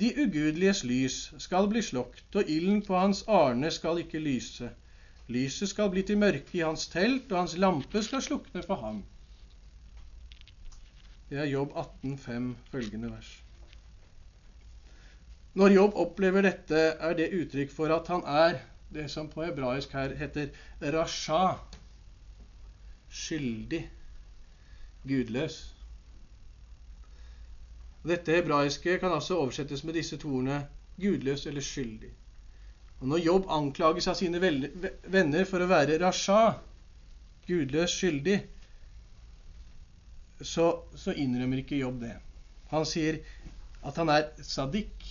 De 0.00 0.08
ugudeliges 0.16 0.80
lys 0.88 1.18
skal 1.44 1.68
bli 1.68 1.82
slokt, 1.84 2.24
og 2.32 2.48
ilden 2.48 2.80
på 2.86 2.96
hans 2.96 3.20
arne 3.28 3.68
skal 3.72 4.00
ikke 4.00 4.24
lyse. 4.24 4.70
Lyset 5.28 5.74
skal 5.74 5.92
bli 5.92 6.06
til 6.08 6.16
mørke 6.22 6.56
i 6.56 6.64
hans 6.64 6.88
telt, 6.88 7.28
og 7.28 7.42
hans 7.42 7.58
lampe 7.60 8.00
skal 8.08 8.24
slukne 8.24 8.64
for 8.64 8.80
ham. 8.80 9.04
Det 11.28 11.44
er 11.44 11.52
Jobb 11.52 11.76
18,5 11.76 12.52
følgende 12.72 13.12
vers. 13.12 13.32
Når 15.52 15.72
Jobb 15.76 15.96
opplever 16.00 16.48
dette, 16.48 16.84
er 16.96 17.16
det 17.18 17.32
uttrykk 17.36 17.76
for 17.76 17.92
at 17.92 18.08
han 18.08 18.24
er 18.24 18.62
det 18.88 19.10
som 19.12 19.28
på 19.28 19.44
hebraisk 19.44 19.92
her 19.92 20.16
heter 20.16 20.48
rasha, 20.80 21.58
skyldig, 23.10 23.82
gudløs. 25.06 25.58
Dette 28.06 28.36
hebraiske 28.38 28.98
kan 29.02 29.12
altså 29.12 29.38
oversettes 29.40 29.82
med 29.84 29.98
disse 29.98 30.16
to 30.16 30.30
ordene 30.38 30.60
gudløs 31.00 31.46
eller 31.46 31.60
skyldig. 31.60 32.10
Og 33.00 33.08
Når 33.08 33.18
Jobb 33.18 33.48
anklages 33.50 34.06
av 34.08 34.14
sine 34.16 34.40
venner 34.40 35.44
for 35.44 35.62
å 35.62 35.68
være 35.68 35.98
rasha, 36.00 36.58
gudløs, 37.46 37.92
skyldig, 37.92 38.38
så, 40.42 40.70
så 40.96 41.12
innrømmer 41.16 41.62
ikke 41.62 41.80
Jobb 41.80 42.00
det. 42.04 42.14
Han 42.72 42.86
sier 42.88 43.20
at 43.86 43.98
han 44.00 44.10
er 44.12 44.30
sadik. 44.42 45.04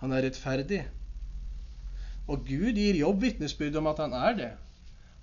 Han 0.00 0.14
er 0.14 0.24
rettferdig. 0.26 0.80
Og 2.28 2.44
Gud 2.46 2.78
gir 2.78 2.98
Jobb 2.98 3.22
vitnesbyrd 3.24 3.78
om 3.80 3.90
at 3.90 4.02
han 4.04 4.16
er 4.16 4.38
det. 4.38 4.50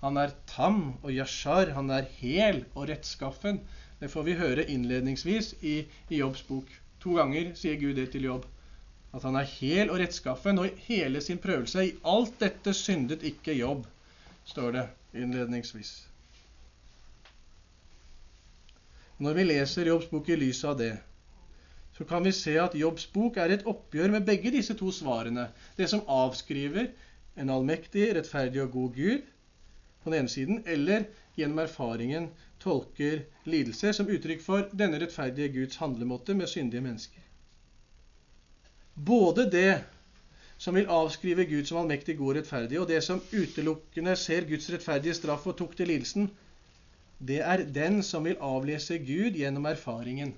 Han 0.06 0.20
er 0.22 0.36
tam 0.46 0.82
og 1.02 1.10
yashar. 1.10 1.72
Han 1.74 1.90
er 1.90 2.06
hel 2.20 2.62
og 2.76 2.90
rettskaffen. 2.92 3.58
Det 3.98 4.12
får 4.14 4.26
vi 4.28 4.38
høre 4.38 4.66
innledningsvis 4.70 5.56
i, 5.66 5.80
i 6.14 6.20
Jobbs 6.20 6.44
bok. 6.46 6.70
To 7.02 7.16
ganger 7.18 7.56
sier 7.58 7.80
Gud 7.82 7.98
det 7.98 8.12
til 8.14 8.28
Jobb. 8.28 8.46
At 9.16 9.26
han 9.26 9.38
er 9.40 9.48
hel 9.48 9.90
og 9.90 9.98
rettskaffen, 10.02 10.60
og 10.60 10.68
i 10.68 10.76
hele 10.90 11.22
sin 11.24 11.40
prøvelse. 11.42 11.88
I 11.88 11.96
alt 12.12 12.36
dette 12.42 12.74
syndet 12.76 13.24
ikke 13.26 13.56
Jobb, 13.56 13.86
står 14.46 14.76
det 14.76 14.86
innledningsvis. 15.24 15.94
Når 19.18 19.38
vi 19.38 19.46
leser 19.48 19.88
Jobbs 19.88 20.10
bok 20.12 20.30
i 20.30 20.38
lys 20.38 20.60
av 20.68 20.76
det, 20.82 20.92
så 21.96 22.04
kan 22.06 22.26
vi 22.28 22.34
se 22.36 22.58
at 22.60 22.76
Jobbs 22.76 23.08
bok 23.14 23.38
er 23.40 23.56
et 23.56 23.64
oppgjør 23.72 24.12
med 24.18 24.26
begge 24.28 24.52
disse 24.52 24.76
to 24.76 24.92
svarene. 24.92 25.48
Det 25.80 25.88
som 25.88 26.04
avskriver 26.12 26.92
en 27.40 27.54
allmektig, 27.56 28.10
rettferdig 28.18 28.66
og 28.66 28.74
god 28.76 29.00
Gud, 29.00 29.32
på 30.06 30.14
den 30.14 30.22
ene 30.22 30.32
siden, 30.32 30.62
eller 30.70 31.10
gjennom 31.36 31.64
erfaringen 31.66 32.30
tolker 32.62 33.26
lidelse 33.50 33.92
som 33.98 34.10
uttrykk 34.10 34.44
for 34.46 34.70
denne 34.78 35.02
rettferdige 35.02 35.52
Guds 35.58 35.82
handlemåte 35.82 36.38
med 36.38 36.50
syndige 36.50 36.86
mennesker. 36.86 37.26
Både 38.96 39.50
det 39.52 39.84
som 40.58 40.78
vil 40.78 40.88
avskrive 40.88 41.46
Gud 41.50 41.68
som 41.68 41.82
allmektig 41.82 42.16
god 42.18 42.30
og 42.32 42.38
rettferdig, 42.40 42.80
og 42.80 42.88
det 42.88 43.02
som 43.04 43.22
utelukkende 43.34 44.16
ser 44.16 44.48
Guds 44.48 44.70
rettferdige 44.72 45.18
straff 45.18 45.48
og 45.52 45.58
tok 45.60 45.76
til 45.76 45.92
lidelsen, 45.92 46.30
det 47.20 47.42
er 47.42 47.66
den 47.76 48.02
som 48.04 48.24
vil 48.28 48.40
avlese 48.44 48.98
Gud 49.04 49.36
gjennom 49.40 49.66
erfaringen. 49.68 50.34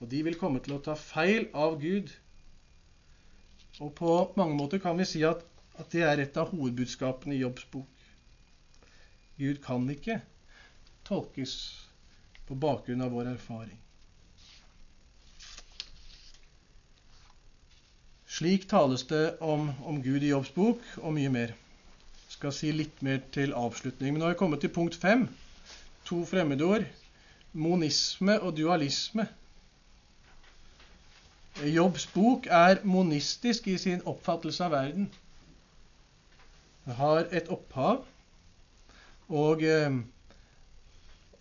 Og 0.00 0.08
de 0.10 0.22
vil 0.24 0.38
komme 0.40 0.60
til 0.64 0.76
å 0.76 0.82
ta 0.84 0.94
feil 1.00 1.48
av 1.56 1.78
Gud. 1.80 2.12
Og 3.80 3.92
på 3.96 4.16
mange 4.36 4.56
måter 4.56 4.80
kan 4.80 4.96
vi 4.98 5.08
si 5.08 5.22
at, 5.24 5.44
at 5.76 5.92
det 5.92 6.04
er 6.04 6.24
et 6.24 6.36
av 6.40 6.52
hovedbudskapene 6.52 7.36
i 7.36 7.42
Jobbs 7.42 7.68
bok. 7.72 7.95
Gud 9.36 9.60
kan 9.64 9.84
ikke 9.92 10.20
tolkes 11.06 11.56
på 12.46 12.54
bakgrunn 12.54 13.04
av 13.04 13.12
vår 13.12 13.34
erfaring. 13.34 13.78
Slik 18.36 18.66
tales 18.68 19.06
det 19.08 19.38
om, 19.40 19.70
om 19.84 20.02
Gud 20.04 20.24
i 20.24 20.32
Jobbs 20.32 20.52
bok, 20.52 20.82
og 21.00 21.14
mye 21.16 21.32
mer. 21.32 21.54
Jeg 22.26 22.34
skal 22.36 22.52
si 22.52 22.72
litt 22.74 23.02
mer 23.06 23.22
til 23.32 23.54
avslutning. 23.56 24.12
Men 24.12 24.20
nå 24.20 24.26
har 24.28 24.34
vi 24.34 24.40
kommet 24.42 24.60
til 24.64 24.72
punkt 24.74 24.98
fem. 25.00 25.24
To 26.08 26.20
fremmedord. 26.28 26.84
Monisme 27.56 28.36
og 28.44 28.56
dualisme. 28.58 29.24
Jobbs 31.64 32.04
bok 32.12 32.50
er 32.52 32.82
monistisk 32.84 33.70
i 33.72 33.78
sin 33.80 34.04
oppfattelse 34.04 34.66
av 34.66 34.74
verden. 34.76 35.08
Det 36.84 36.98
har 36.98 37.24
et 37.32 37.48
opphav, 37.48 38.04
og, 39.28 39.62
eh, 39.62 39.98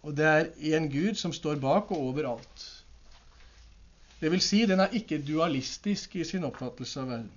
og 0.05 0.15
det 0.17 0.25
er 0.25 0.49
en 0.77 0.89
Gud 0.89 1.17
som 1.19 1.33
står 1.33 1.61
bak 1.61 1.91
og 1.91 2.09
overalt. 2.11 2.65
Det 4.19 4.31
vil 4.31 4.41
si, 4.41 4.63
den 4.65 4.79
er 4.79 4.93
ikke 4.95 5.21
dualistisk 5.21 6.15
i 6.15 6.23
sin 6.25 6.45
oppfattelse 6.47 7.01
av 7.01 7.09
verden. 7.11 7.33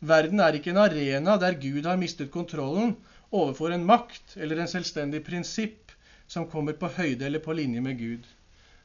Verden 0.00 0.40
er 0.40 0.56
ikke 0.56 0.72
en 0.72 0.80
arena 0.80 1.36
der 1.40 1.58
Gud 1.60 1.84
har 1.84 1.98
mistet 2.00 2.30
kontrollen 2.32 2.94
overfor 3.30 3.74
en 3.74 3.84
makt 3.84 4.36
eller 4.36 4.60
en 4.60 4.70
selvstendig 4.70 5.22
prinsipp 5.26 5.92
som 6.30 6.48
kommer 6.48 6.76
på 6.78 6.88
høyde 6.94 7.26
eller 7.26 7.42
på 7.42 7.52
linje 7.58 7.82
med 7.84 7.98
Gud, 7.98 8.26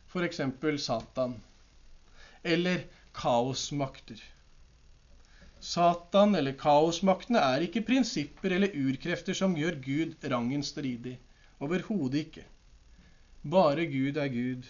f.eks. 0.10 0.42
Satan, 0.82 1.36
eller 2.44 2.84
kaosmakter. 3.16 4.20
Satan 5.66 6.36
eller 6.38 6.54
kaosmaktene 6.62 7.42
er 7.42 7.64
ikke 7.66 7.82
prinsipper 7.88 8.54
eller 8.54 8.76
urkrefter 8.78 9.38
som 9.38 9.56
gjør 9.58 9.80
Gud 9.82 10.28
rangen 10.32 10.64
stridig. 10.64 11.16
Overhodet 11.58 12.28
ikke. 12.28 12.44
Bare 13.42 13.86
Gud 13.90 14.18
er 14.22 14.30
Gud 14.34 14.68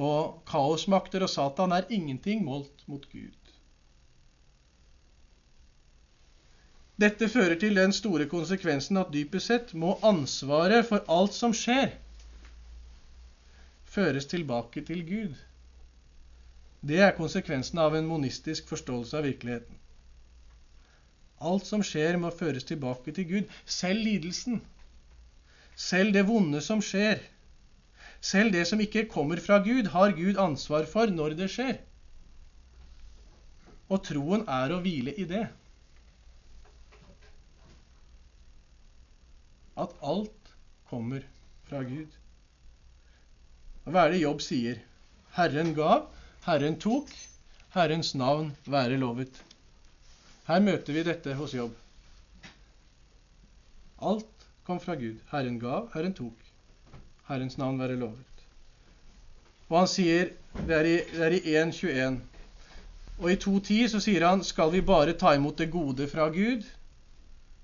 og 0.00 0.40
kaosmakter 0.48 1.24
og 1.26 1.30
Satan 1.32 1.74
er 1.76 1.88
ingenting 1.92 2.44
målt 2.46 2.84
mot 2.88 3.04
Gud. 3.12 3.36
Dette 7.00 7.28
fører 7.32 7.56
til 7.60 7.76
den 7.76 7.92
store 7.96 8.26
konsekvensen 8.28 9.00
at 9.00 9.12
dypest 9.12 9.48
sett 9.48 9.74
må 9.74 9.94
ansvaret 10.04 10.84
for 10.88 11.04
alt 11.08 11.36
som 11.36 11.54
skjer, 11.56 11.94
føres 13.88 14.28
tilbake 14.28 14.84
til 14.84 15.00
Gud. 15.08 15.38
Det 16.84 17.00
er 17.04 17.16
konsekvensen 17.16 17.80
av 17.80 17.96
en 17.96 18.08
monistisk 18.08 18.68
forståelse 18.68 19.16
av 19.16 19.24
virkeligheten. 19.28 19.79
Alt 21.40 21.66
som 21.66 21.82
skjer, 21.84 22.18
må 22.20 22.30
føres 22.30 22.66
tilbake 22.68 23.12
til 23.16 23.28
Gud. 23.28 23.58
Selv 23.64 24.04
lidelsen. 24.04 24.60
Selv 25.76 26.12
det 26.12 26.26
vonde 26.28 26.60
som 26.64 26.82
skjer 26.84 27.22
selv 28.20 28.52
det 28.52 28.66
som 28.68 28.80
ikke 28.80 29.08
kommer 29.08 29.40
fra 29.40 29.58
Gud, 29.64 29.88
har 29.94 30.12
Gud 30.16 30.38
ansvar 30.38 30.84
for 30.88 31.08
når 31.08 31.36
det 31.38 31.48
skjer. 31.52 31.80
Og 33.90 34.04
troen 34.06 34.44
er 34.44 34.74
å 34.74 34.80
hvile 34.84 35.14
i 35.16 35.24
det. 35.26 35.46
At 39.80 39.96
alt 40.04 40.52
kommer 40.90 41.24
fra 41.66 41.80
Gud. 41.86 42.12
Hva 43.88 44.04
er 44.04 44.14
det 44.14 44.22
Jobb 44.22 44.44
sier? 44.44 44.82
Herren 45.34 45.72
gav, 45.74 46.10
Herren 46.44 46.76
tok, 46.82 47.08
Herrens 47.72 48.12
navn 48.18 48.52
være 48.68 49.00
lovet. 49.00 49.40
Her 50.50 50.58
møter 50.58 50.96
vi 50.96 51.02
dette 51.06 51.34
hos 51.38 51.52
Jobb. 51.54 51.74
Alt 54.02 54.46
kom 54.66 54.80
fra 54.82 54.96
Gud. 54.98 55.20
Herren 55.30 55.60
gav, 55.62 55.84
Herren 55.92 56.14
tok. 56.16 56.46
Herrens 57.28 57.54
navn 57.60 57.76
være 57.78 57.98
lovet. 58.00 58.40
Og 59.68 59.76
han 59.78 59.90
sier, 59.92 60.32
det 60.66 60.74
er 60.74 60.88
i, 60.90 60.96
i 61.52 61.54
1.21, 61.60 62.16
og 63.20 63.28
i 63.30 63.36
2.10 63.44 63.92
så 63.92 64.00
sier 64.02 64.26
han, 64.26 64.42
skal 64.42 64.72
vi 64.74 64.80
bare 64.82 65.14
ta 65.20 65.36
imot 65.38 65.60
det 65.62 65.68
gode 65.70 66.08
fra 66.10 66.26
Gud? 66.34 66.66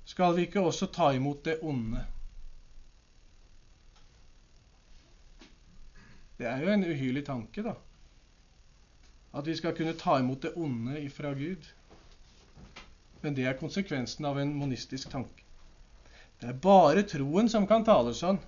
Skal 0.07 0.37
vi 0.37 0.45
ikke 0.47 0.63
også 0.63 0.87
ta 0.95 1.09
imot 1.17 1.41
det 1.49 1.57
onde? 1.67 2.05
Det 6.39 6.47
er 6.47 6.63
jo 6.63 6.71
en 6.71 6.87
uhyrlig 6.87 7.25
tanke, 7.27 7.67
da. 7.67 7.75
At 9.35 9.51
vi 9.51 9.59
skal 9.59 9.75
kunne 9.75 9.97
ta 9.99 10.21
imot 10.23 10.47
det 10.47 10.55
onde 10.55 11.03
fra 11.11 11.35
Gud. 11.35 11.67
Men 13.23 13.35
det 13.35 13.47
er 13.47 13.59
konsekvensen 13.59 14.25
av 14.29 14.39
en 14.41 14.53
monistisk 14.55 15.11
tanke. 15.13 15.43
Det 16.41 16.51
er 16.51 16.61
bare 16.61 17.07
troen 17.09 17.49
som 17.49 17.67
kan 17.69 17.85
tale 17.85 18.13
sånn. 18.15 18.39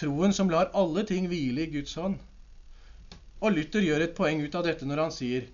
Troen 0.00 0.34
som 0.34 0.50
lar 0.50 0.72
alle 0.74 1.04
ting 1.06 1.28
hvile 1.30 1.66
i 1.66 1.72
Guds 1.76 1.94
hånd. 2.00 2.18
Og 3.42 3.54
Luther 3.54 3.84
gjør 3.84 4.06
et 4.06 4.16
poeng 4.18 4.42
ut 4.42 4.54
av 4.58 4.66
dette 4.66 4.86
når 4.86 5.04
han 5.04 5.14
sier 5.14 5.46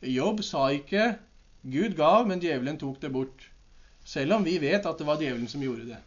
Jobb 0.00 0.40
sa 0.46 0.70
ikke 0.72 1.18
'Gud 1.60 1.96
gav, 1.96 2.24
men 2.26 2.40
djevelen 2.40 2.78
tok 2.80 3.02
det 3.02 3.10
bort', 3.12 3.50
selv 4.04 4.38
om 4.38 4.44
vi 4.44 4.56
vet 4.58 4.86
at 4.86 4.98
det 4.98 5.06
var 5.06 5.20
djevelen 5.20 5.48
som 5.48 5.62
gjorde 5.62 5.90
det. 5.90 5.98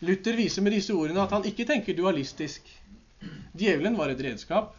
Luther 0.00 0.36
viser 0.38 0.62
med 0.62 0.72
disse 0.72 0.94
ordene 0.94 1.24
at 1.24 1.34
han 1.34 1.44
ikke 1.44 1.66
tenker 1.66 1.96
dualistisk. 1.96 2.62
Djevelen 3.52 3.98
var 3.98 4.08
et 4.08 4.22
redskap, 4.22 4.76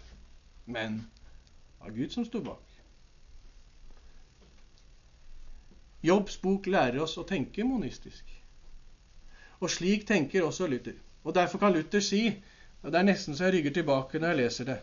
men 0.65 1.01
det 1.03 1.83
var 1.83 1.97
Gud 1.97 2.15
som 2.15 2.25
sto 2.25 2.39
bak. 2.39 2.70
Jobbs 6.03 6.37
bok 6.41 6.67
lærer 6.67 7.01
oss 7.03 7.17
å 7.21 7.25
tenke 7.27 7.65
monistisk. 7.67 8.25
Og 9.61 9.69
slik 9.69 10.07
tenker 10.09 10.45
også 10.45 10.67
Luther. 10.67 10.97
Og 11.23 11.35
Derfor 11.37 11.61
kan 11.61 11.73
Luther 11.73 12.01
si, 12.01 12.23
og 12.81 12.91
det 12.91 12.99
er 12.99 13.05
nesten 13.05 13.37
så 13.37 13.47
jeg 13.47 13.59
rygger 13.59 13.75
tilbake 13.77 14.19
når 14.19 14.31
jeg 14.33 14.39
leser 14.39 14.69
det 14.71 14.79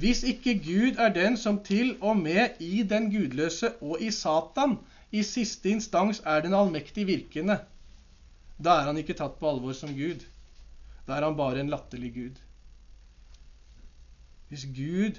Hvis 0.00 0.22
ikke 0.24 0.54
Gud 0.64 1.00
er 1.02 1.12
den 1.12 1.36
som 1.36 1.58
til 1.64 1.96
og 2.00 2.16
med 2.16 2.60
i 2.64 2.82
den 2.82 3.10
gudløse 3.12 3.74
og 3.80 4.00
i 4.00 4.10
Satan 4.10 4.78
i 5.12 5.22
siste 5.26 5.68
instans 5.68 6.22
er 6.24 6.40
den 6.40 6.54
allmektig 6.54 7.06
virkende, 7.08 7.58
da 8.56 8.76
er 8.78 8.90
han 8.90 9.00
ikke 9.00 9.16
tatt 9.18 9.40
på 9.40 9.48
alvor 9.50 9.74
som 9.74 9.90
Gud. 9.96 10.22
Da 11.08 11.16
er 11.16 11.26
han 11.26 11.36
bare 11.36 11.60
en 11.60 11.72
latterlig 11.72 12.12
Gud. 12.14 12.38
Hvis 14.48 14.66
Gud 14.76 15.18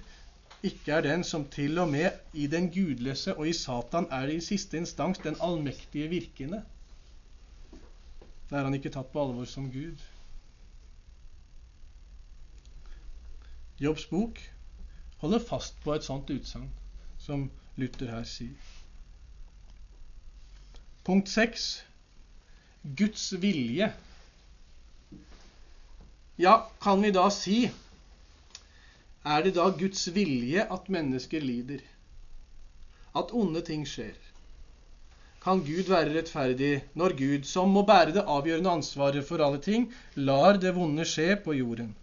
ikke 0.64 0.92
er 0.94 1.02
den 1.02 1.24
som 1.26 1.48
til 1.50 1.80
og 1.82 1.90
med 1.90 2.12
i 2.34 2.48
den 2.48 2.70
gudløse 2.74 3.34
og 3.38 3.48
i 3.50 3.54
Satan 3.54 4.08
er 4.12 4.30
i 4.30 4.40
siste 4.42 4.78
instans 4.78 5.22
den 5.24 5.38
allmektige 5.42 6.10
virkende, 6.10 6.62
da 8.50 8.60
er 8.60 8.68
han 8.68 8.76
ikke 8.78 8.92
tatt 8.94 9.10
på 9.14 9.24
alvor 9.24 9.48
som 9.50 9.72
Gud. 9.72 10.02
Jobbs 13.82 14.06
bok 14.06 14.42
holder 15.24 15.42
fast 15.50 15.80
på 15.82 15.96
et 15.96 16.06
sånt 16.06 16.30
utsagn 16.30 16.70
som 17.22 17.48
Luther 17.82 18.12
her 18.12 18.28
sier. 18.28 18.70
Punkt 21.06 21.30
6. 21.30 21.86
Guds 22.98 23.32
vilje. 23.42 23.88
Ja, 26.38 26.54
kan 26.82 27.02
vi 27.02 27.10
da 27.14 27.30
si 27.34 27.64
Er 29.26 29.44
det 29.44 29.56
da 29.56 29.70
Guds 29.70 30.08
vilje 30.16 30.66
at 30.66 30.90
mennesker 30.90 31.42
lider? 31.42 31.82
At 33.16 33.34
onde 33.34 33.62
ting 33.62 33.86
skjer? 33.88 34.18
kan 35.42 35.64
Gud 35.66 35.90
være 35.90 36.14
rettferdig 36.14 36.84
når 36.98 37.16
Gud, 37.18 37.48
som 37.50 37.72
må 37.74 37.82
bære 37.88 38.14
det 38.14 38.24
avgjørende 38.30 38.76
ansvaret 38.78 39.26
for 39.26 39.42
alle 39.42 39.58
ting, 39.62 39.88
lar 40.16 40.60
det 40.62 40.76
vonde 40.76 41.06
skje 41.10 41.34
på 41.42 41.56
jorden. 41.58 41.96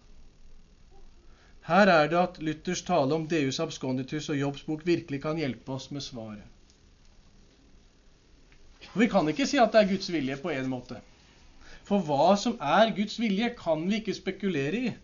Her 1.69 1.93
er 1.93 2.09
det 2.11 2.19
at 2.19 2.39
Luthers 2.43 2.83
tale 2.83 3.15
om 3.15 3.27
Deus 3.31 3.61
absconditus 3.61 4.31
og 4.33 4.41
Jobbs 4.41 4.65
bok 4.67 4.87
virkelig 4.87 5.21
kan 5.23 5.39
hjelpe 5.39 5.77
oss 5.77 5.91
med 5.95 6.03
svaret. 6.03 6.43
Og 8.95 9.03
Vi 9.05 9.07
kan 9.13 9.29
ikke 9.29 9.47
si 9.47 9.61
at 9.61 9.73
det 9.73 9.83
er 9.83 9.91
Guds 9.93 10.11
vilje 10.13 10.39
på 10.43 10.51
en 10.51 10.71
måte. 10.73 10.99
For 11.85 12.03
hva 12.03 12.35
som 12.41 12.57
er 12.59 12.95
Guds 12.97 13.21
vilje, 13.21 13.53
kan 13.59 13.85
vi 13.87 14.01
ikke 14.01 14.17
spekulere 14.17 14.81
i. 14.81 14.95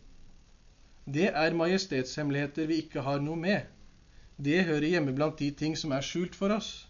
Det 1.04 1.28
er 1.28 1.56
majestetshemmeligheter 1.56 2.68
vi 2.70 2.80
ikke 2.84 3.04
har 3.04 3.20
noe 3.20 3.36
med. 3.36 3.66
Det 4.40 4.64
hører 4.64 4.88
hjemme 4.88 5.12
blant 5.14 5.38
de 5.38 5.50
ting 5.52 5.76
som 5.76 5.92
er 5.92 6.04
skjult 6.04 6.34
for 6.38 6.54
oss. 6.54 6.86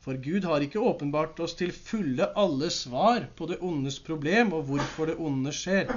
For 0.00 0.16
Gud 0.16 0.44
har 0.48 0.64
ikke 0.64 0.80
åpenbart 0.80 1.40
oss 1.44 1.56
til 1.56 1.72
fulle 1.76 2.28
alle 2.36 2.70
svar 2.72 3.26
på 3.36 3.48
det 3.48 3.58
ondes 3.64 3.98
problem 4.04 4.52
og 4.56 4.68
hvorfor 4.68 5.10
det 5.10 5.16
onde 5.20 5.52
skjer. 5.56 5.88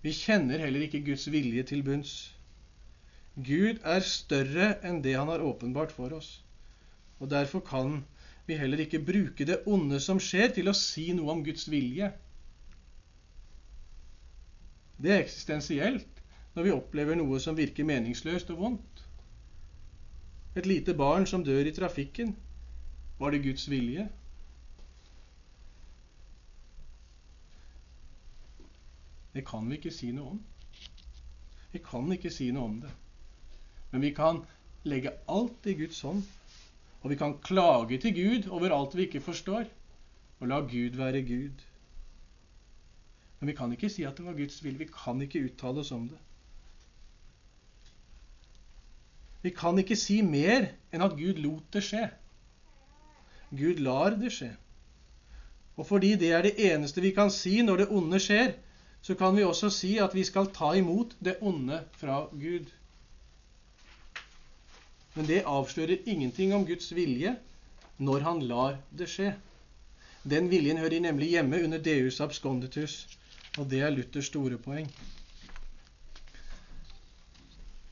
Vi 0.00 0.12
kjenner 0.16 0.60
heller 0.64 0.84
ikke 0.86 1.02
Guds 1.04 1.26
vilje 1.32 1.64
til 1.68 1.84
bunns. 1.84 2.14
Gud 3.36 3.80
er 3.84 4.04
større 4.04 4.74
enn 4.84 5.00
det 5.04 5.14
han 5.16 5.28
har 5.32 5.44
åpenbart 5.44 5.92
for 5.92 6.16
oss. 6.16 6.40
Og 7.20 7.30
derfor 7.30 7.60
kan 7.64 8.00
vi 8.48 8.56
heller 8.56 8.80
ikke 8.82 9.02
bruke 9.04 9.46
det 9.46 9.60
onde 9.68 10.00
som 10.00 10.20
skjer, 10.20 10.48
til 10.56 10.68
å 10.72 10.76
si 10.76 11.10
noe 11.16 11.36
om 11.36 11.44
Guds 11.44 11.68
vilje. 11.70 12.10
Det 15.00 15.12
er 15.12 15.22
eksistensielt 15.22 16.19
når 16.60 16.66
vi 16.66 16.72
opplever 16.76 17.16
noe 17.16 17.38
som 17.40 17.56
virker 17.56 17.86
meningsløst 17.88 18.50
og 18.52 18.58
vondt. 18.60 18.98
Et 20.60 20.66
lite 20.68 20.92
barn 20.92 21.24
som 21.24 21.40
dør 21.40 21.64
i 21.64 21.72
trafikken. 21.72 22.34
Var 23.16 23.32
det 23.32 23.40
Guds 23.46 23.64
vilje? 23.72 24.04
Det 29.32 29.46
kan 29.48 29.72
vi 29.72 29.80
ikke 29.80 29.94
si 29.94 30.12
noe 30.12 30.34
om. 30.34 30.44
Vi 31.72 31.80
kan 31.86 32.12
ikke 32.12 32.34
si 32.34 32.52
noe 32.52 32.68
om 32.68 32.78
det. 32.84 32.92
Men 33.94 34.04
vi 34.04 34.12
kan 34.12 34.44
legge 34.84 35.16
alt 35.32 35.64
i 35.64 35.78
Guds 35.80 36.04
hånd. 36.04 36.24
Og 37.00 37.14
vi 37.14 37.16
kan 37.16 37.38
klage 37.40 38.02
til 38.04 38.18
Gud 38.20 38.50
over 38.52 38.76
alt 38.76 38.98
vi 38.98 39.08
ikke 39.08 39.24
forstår, 39.24 39.64
og 40.40 40.50
la 40.52 40.60
Gud 40.60 41.00
være 41.00 41.24
Gud. 41.24 41.64
Men 43.38 43.48
vi 43.48 43.56
kan 43.56 43.72
ikke 43.72 43.88
si 43.88 44.04
at 44.04 44.20
det 44.20 44.28
var 44.28 44.36
Guds 44.36 44.60
vilje. 44.60 44.84
Vi 44.84 44.92
kan 44.92 45.22
ikke 45.24 45.48
uttale 45.48 45.80
oss 45.80 45.96
om 45.96 46.10
det. 46.10 46.20
Vi 49.42 49.52
kan 49.56 49.78
ikke 49.80 49.96
si 49.96 50.20
mer 50.22 50.68
enn 50.92 51.04
at 51.04 51.16
Gud 51.16 51.38
lot 51.40 51.68
det 51.72 51.84
skje. 51.86 52.08
Gud 53.50 53.80
lar 53.82 54.16
det 54.20 54.32
skje. 54.34 54.50
Og 55.80 55.86
fordi 55.88 56.14
det 56.20 56.32
er 56.36 56.44
det 56.44 56.58
eneste 56.60 57.00
vi 57.00 57.14
kan 57.16 57.30
si 57.32 57.62
når 57.64 57.82
det 57.82 57.88
onde 57.96 58.20
skjer, 58.20 58.52
så 59.00 59.16
kan 59.16 59.36
vi 59.36 59.46
også 59.46 59.70
si 59.72 59.94
at 59.98 60.14
vi 60.14 60.26
skal 60.28 60.50
ta 60.52 60.74
imot 60.76 61.14
det 61.24 61.38
onde 61.40 61.80
fra 61.96 62.26
Gud. 62.32 62.68
Men 65.14 65.26
det 65.26 65.46
avslører 65.48 66.04
ingenting 66.06 66.52
om 66.54 66.66
Guds 66.66 66.92
vilje 66.94 67.34
når 67.98 68.26
han 68.26 68.42
lar 68.48 68.76
det 68.92 69.08
skje. 69.08 69.32
Den 70.22 70.50
viljen 70.52 70.78
hører 70.78 71.00
nemlig 71.00 71.32
hjemme 71.32 71.62
under 71.64 71.80
Deus 71.80 72.20
absconditus, 72.20 73.06
og 73.58 73.70
det 73.70 73.80
er 73.80 73.90
Luthers 73.90 74.28
store 74.28 74.58
poeng. 74.60 74.88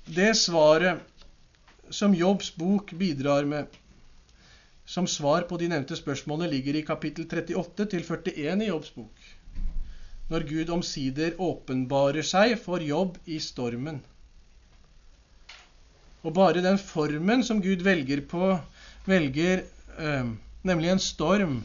Det 0.09 0.34
svaret 0.36 1.01
som 1.91 2.14
Jobbs 2.14 2.53
bok 2.57 2.93
bidrar 2.93 3.45
med 3.45 3.66
som 4.89 5.07
svar 5.07 5.45
på 5.49 5.59
de 5.61 5.68
nevnte 5.68 5.97
spørsmålene, 5.97 6.49
ligger 6.51 6.78
i 6.78 6.86
kapittel 6.86 7.26
38 7.28 7.86
til 7.93 8.07
41 8.07 8.64
i 8.64 8.70
Jobbs 8.70 8.95
bok 8.97 9.26
når 10.28 10.45
Gud 10.49 10.70
omsider 10.72 11.36
åpenbarer 11.41 12.26
seg 12.26 12.55
for 12.61 12.84
jobb 12.84 13.16
i 13.24 13.39
stormen. 13.41 14.03
Og 16.26 16.34
bare 16.36 16.64
den 16.64 16.76
formen 16.82 17.45
som 17.47 17.62
Gud 17.64 17.84
velger 17.86 18.20
på, 18.28 18.51
velger 19.09 19.62
eh, 19.97 20.30
nemlig 20.68 20.93
en 20.93 21.01
storm, 21.03 21.59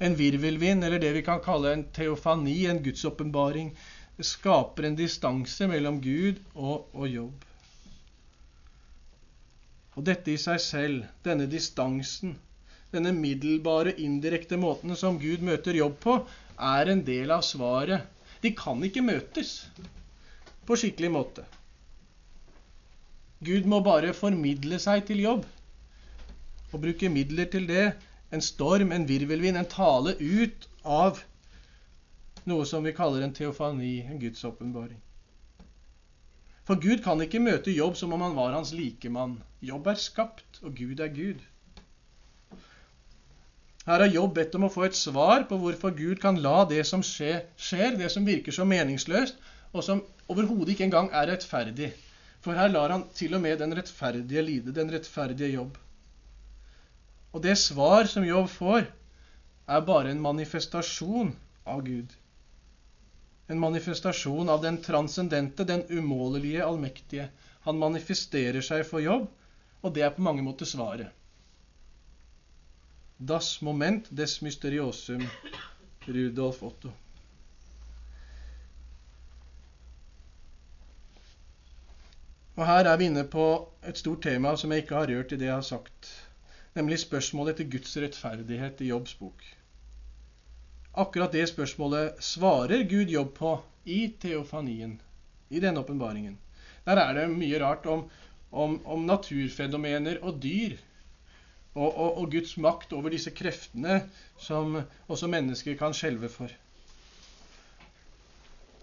en 0.00 0.16
virvelvind, 0.16 0.84
eller 0.86 1.02
det 1.02 1.12
vi 1.18 1.24
kan 1.26 1.42
kalle 1.44 1.74
en 1.74 1.84
teofani, 1.92 2.62
en 2.70 2.80
gudsåpenbaring, 2.84 3.74
skaper 4.20 4.88
en 4.88 4.96
distanse 4.96 5.68
mellom 5.68 6.00
Gud 6.00 6.40
og, 6.54 6.88
og 6.94 7.08
jobb. 7.08 7.46
Og 10.00 10.06
dette 10.08 10.32
i 10.32 10.38
seg 10.40 10.56
selv, 10.64 11.00
denne 11.26 11.44
distansen, 11.52 12.30
denne 12.88 13.10
middelbare, 13.12 13.92
indirekte 14.00 14.56
måten 14.56 14.96
som 14.96 15.18
Gud 15.20 15.42
møter 15.44 15.76
jobb 15.76 15.98
på, 16.00 16.14
er 16.56 16.88
en 16.88 17.02
del 17.04 17.28
av 17.34 17.42
svaret. 17.44 18.06
De 18.40 18.54
kan 18.56 18.80
ikke 18.80 19.04
møtes 19.04 19.50
på 20.64 20.78
skikkelig 20.80 21.10
måte. 21.12 21.44
Gud 23.44 23.68
må 23.68 23.82
bare 23.84 24.14
formidle 24.16 24.80
seg 24.80 25.04
til 25.10 25.20
jobb 25.26 25.44
og 26.70 26.80
bruke 26.80 27.12
midler 27.12 27.52
til 27.52 27.68
det. 27.68 27.90
En 28.32 28.40
storm, 28.40 28.96
en 28.96 29.04
virvelvind, 29.04 29.60
en 29.60 29.68
tale 29.68 30.16
ut 30.16 30.64
av 30.80 31.20
noe 32.48 32.64
som 32.64 32.88
vi 32.88 32.96
kaller 32.96 33.28
en 33.28 33.36
teofani, 33.36 33.98
en 34.08 34.24
gudsåpenbaring. 34.24 34.96
For 36.68 36.80
Gud 36.80 37.02
kan 37.04 37.20
ikke 37.24 37.40
møte 37.42 37.72
jobb 37.74 37.96
som 37.98 38.12
om 38.14 38.22
han 38.24 38.36
var 38.36 38.52
hans 38.54 38.72
likemann. 38.76 39.38
Jobb 39.64 39.88
er 39.90 39.98
skapt, 40.00 40.60
og 40.62 40.76
Gud 40.76 41.00
er 41.00 41.10
Gud. 41.14 41.40
Her 43.86 44.04
har 44.04 44.12
Jobb 44.12 44.34
bedt 44.36 44.54
om 44.54 44.68
å 44.68 44.72
få 44.72 44.84
et 44.86 44.98
svar 44.98 45.46
på 45.48 45.56
hvorfor 45.58 45.94
Gud 45.96 46.20
kan 46.22 46.38
la 46.44 46.62
det 46.68 46.84
som 46.86 47.02
skjer, 47.02 47.46
skjer 47.56 47.96
det 47.98 48.10
som 48.12 48.28
virker 48.28 48.54
så 48.54 48.66
meningsløst, 48.68 49.40
og 49.72 49.84
som 49.86 50.02
overhodet 50.30 50.74
ikke 50.74 50.86
engang 50.88 51.08
er 51.16 51.30
rettferdig. 51.32 51.90
For 52.44 52.56
her 52.56 52.70
lar 52.72 52.92
han 52.92 53.06
til 53.16 53.34
og 53.36 53.42
med 53.44 53.58
den 53.60 53.74
rettferdige 53.76 54.44
lide, 54.44 54.74
den 54.76 54.92
rettferdige 54.92 55.52
jobb. 55.54 55.76
Og 57.32 57.42
det 57.44 57.56
svar 57.58 58.08
som 58.10 58.24
Jobb 58.26 58.48
får, 58.50 58.88
er 59.70 59.84
bare 59.86 60.10
en 60.10 60.22
manifestasjon 60.22 61.34
av 61.68 61.84
Gud. 61.86 62.14
En 63.50 63.58
manifestasjon 63.58 64.48
av 64.48 64.62
den 64.62 64.78
transcendente, 64.82 65.64
den 65.66 65.82
umålelige, 65.88 66.64
allmektige. 66.64 67.28
Han 67.66 67.80
manifesterer 67.82 68.62
seg 68.62 68.84
for 68.86 69.02
jobb, 69.02 69.26
og 69.82 69.94
det 69.96 70.04
er 70.06 70.14
på 70.14 70.22
mange 70.22 70.44
måter 70.46 70.68
svaret. 70.70 71.10
Das 73.18 73.58
Moment 73.60 74.06
des 74.16 74.38
Mysteriosum, 74.46 75.26
Rudolf 76.06 76.62
Otto. 76.62 76.94
Og 82.56 82.66
Her 82.68 82.86
er 82.92 82.96
vi 83.00 83.10
inne 83.10 83.26
på 83.34 83.44
et 83.88 83.98
stort 83.98 84.22
tema 84.24 84.54
som 84.60 84.72
jeg 84.72 84.84
ikke 84.84 84.98
har 85.02 85.10
rørt 85.10 85.32
i 85.32 85.40
det 85.40 85.50
jeg 85.50 85.58
har 85.58 85.66
sagt, 85.66 86.08
nemlig 86.76 87.02
spørsmålet 87.02 87.58
etter 87.58 87.70
Guds 87.74 87.96
rettferdighet 88.04 88.82
i 88.84 88.90
Jobbs 88.94 89.14
bok. 89.20 89.44
Akkurat 90.98 91.32
det 91.32 91.46
spørsmålet 91.46 92.18
svarer 92.24 92.82
Gud 92.90 93.10
Jobb 93.10 93.34
på 93.36 93.54
i 93.84 94.08
teofanien, 94.20 94.96
i 95.48 95.60
denne 95.62 95.84
åpenbaringen. 95.84 96.38
Der 96.84 96.98
er 96.98 97.14
det 97.14 97.26
mye 97.30 97.60
rart 97.62 97.86
om, 97.86 98.08
om, 98.50 98.80
om 98.84 99.04
naturfenomener 99.06 100.18
og 100.22 100.40
dyr 100.42 100.74
og, 101.74 101.86
og, 101.86 102.18
og, 102.18 102.24
Guds 102.32 102.56
makt 102.58 102.92
over 102.96 103.14
disse 103.14 103.30
kreftene 103.30 104.00
som 104.38 104.80
også 105.06 105.30
mennesker 105.30 105.76
kan 105.78 105.94
skjelve 105.94 106.28
for. 106.32 106.50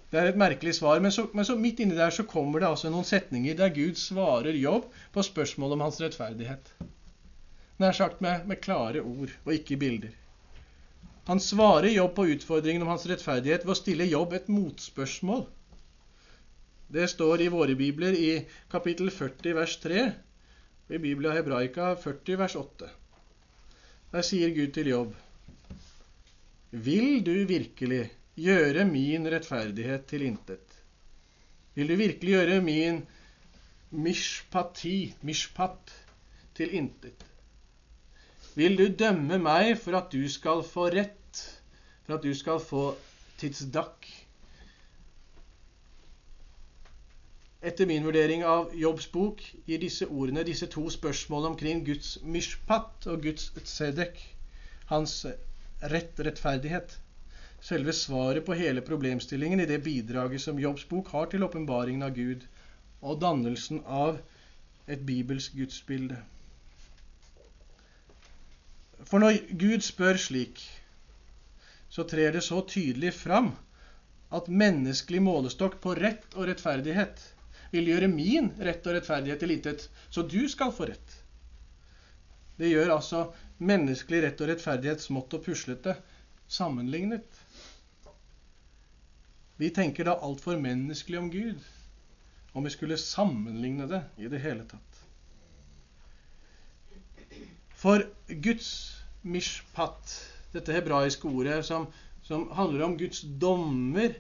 Det 0.07 0.21
er 0.21 0.29
et 0.31 0.39
merkelig 0.39 0.77
svar, 0.77 1.01
men 1.03 1.11
så, 1.11 1.25
men 1.35 1.43
så 1.43 1.57
midt 1.59 1.81
inni 1.83 1.97
der 1.97 2.13
så 2.15 2.23
kommer 2.23 2.63
det 2.63 2.69
altså 2.69 2.91
noen 2.93 3.07
setninger 3.07 3.57
der 3.59 3.73
Gud 3.75 3.99
svarer 3.99 4.55
Jobb 4.55 4.87
på 5.11 5.25
spørsmålet 5.27 5.75
om 5.75 5.83
hans 5.83 5.99
rettferdighet. 5.99 6.71
Nær 7.83 7.91
sagt 7.91 8.23
med, 8.23 8.47
med 8.47 8.63
klare 8.63 9.03
ord 9.03 9.35
og 9.43 9.53
ikke 9.53 9.77
bilder. 9.83 10.15
Han 11.27 11.39
svarer 11.43 11.89
Jobb 11.89 12.15
på 12.15 12.27
utfordringen 12.27 12.81
om 12.81 12.87
hans 12.87 13.05
rettferdighet 13.09 13.65
ved 13.65 13.73
å 13.73 13.75
stille 13.75 14.05
Jobb 14.07 14.35
et 14.37 14.45
motspørsmål. 14.47 15.41
Det 16.87 17.09
står 17.11 17.43
i 17.43 17.49
våre 17.51 17.75
bibler 17.75 18.15
i 18.15 18.29
kapittel 18.71 19.11
40 19.11 19.57
vers 19.57 19.73
3 19.83 20.05
i 20.95 21.01
Biblia 21.03 21.33
Hebraika 21.35 21.89
40 21.99 22.39
vers 22.39 22.55
8. 22.55 22.87
Der 24.13 24.23
sier 24.23 24.55
Gud 24.55 24.71
til 24.77 24.87
Jobb 24.93 25.11
Vil 26.71 27.19
du 27.27 27.33
virkelig 27.51 28.05
gjøre 28.39 28.87
min 28.87 29.27
rettferdighet 29.27 30.07
til 30.07 30.23
intet? 30.29 30.79
Vil 31.75 31.91
du 31.91 31.99
virkelig 31.99 32.37
gjøre 32.37 32.61
min 32.63 33.03
mishpati, 33.91 35.11
mishpat, 35.27 35.91
til 36.55 36.71
intet? 36.79 37.27
Vil 38.57 38.79
du 38.79 38.87
dømme 38.87 39.37
meg 39.37 39.75
for 39.77 39.99
at 39.99 40.07
du 40.09 40.23
skal 40.31 40.63
få 40.65 40.87
rett, 40.95 41.16
for 42.07 42.17
at 42.17 42.23
du 42.23 42.33
skal 42.33 42.63
få 42.63 42.87
tidsdakk? 43.37 44.07
etter 47.67 47.87
min 47.89 48.05
vurdering 48.05 48.43
av 48.45 48.71
Jobbs 48.77 49.07
bok, 49.11 49.41
gir 49.67 49.81
disse 49.81 50.05
ordene, 50.07 50.45
disse 50.45 50.69
to 50.71 50.85
spørsmålene 50.93 51.55
omkring 51.55 51.81
Guds 51.87 52.17
mishpat 52.23 53.07
og 53.11 53.25
Guds 53.25 53.49
tzedek, 53.57 54.19
hans 54.91 55.23
rett, 55.81 56.21
rettferdighet, 56.27 56.95
selve 57.67 57.95
svaret 57.97 58.45
på 58.45 58.55
hele 58.55 58.83
problemstillingen 58.85 59.63
i 59.63 59.67
det 59.69 59.81
bidraget 59.83 60.43
som 60.45 60.61
Jobbs 60.61 60.85
bok 60.87 61.11
har 61.15 61.27
til 61.31 61.43
åpenbaringen 61.43 62.05
av 62.05 62.15
Gud 62.15 62.45
og 63.01 63.19
dannelsen 63.21 63.81
av 63.83 64.21
et 64.87 65.03
bibelsk 65.05 65.57
gudsbilde. 65.57 66.21
For 69.07 69.19
når 69.23 69.41
Gud 69.59 69.83
spør 69.85 70.19
slik, 70.21 70.61
så 71.97 72.03
trer 72.05 72.35
det 72.35 72.43
så 72.45 72.61
tydelig 72.61 73.15
fram 73.17 73.55
at 74.37 74.49
menneskelig 74.53 75.21
målestokk 75.25 75.79
på 75.81 75.95
rett 75.97 76.35
og 76.35 76.45
rettferdighet 76.45 77.23
vil 77.71 77.89
gjøre 77.89 78.09
min 78.11 78.51
rett 78.61 78.85
og 78.85 78.99
rettferdighet 78.99 79.41
til 79.41 79.53
intet, 79.55 79.87
så 80.13 80.21
du 80.21 80.43
skal 80.51 80.69
få 80.77 80.91
rett. 80.91 81.15
Det 82.61 82.69
gjør 82.69 82.93
altså 82.99 83.23
menneskelig 83.57 84.21
rett 84.27 84.43
og 84.45 84.51
rettferdighet 84.51 85.01
smått 85.01 85.33
og 85.39 85.43
puslete 85.47 85.95
sammenlignet. 86.45 87.25
Vi 89.57 89.73
tenker 89.73 90.05
da 90.05 90.19
altfor 90.21 90.61
menneskelig 90.61 91.23
om 91.23 91.33
Gud. 91.33 91.65
om 92.57 92.63
vi 92.63 92.69
skulle 92.73 92.97
sammenligne 92.97 93.85
det 93.85 93.99
i 94.17 94.29
det 94.29 94.39
hele 94.41 94.63
tatt. 94.65 95.01
For 97.77 98.01
Guds 98.27 98.69
mishpat, 99.21 100.36
dette 100.53 100.73
hebraiske 100.75 101.27
ordet 101.29 101.61
som, 101.65 101.87
som 102.23 102.47
handler 102.57 102.85
om 102.85 102.97
Guds 102.99 103.23
dommer, 103.41 104.15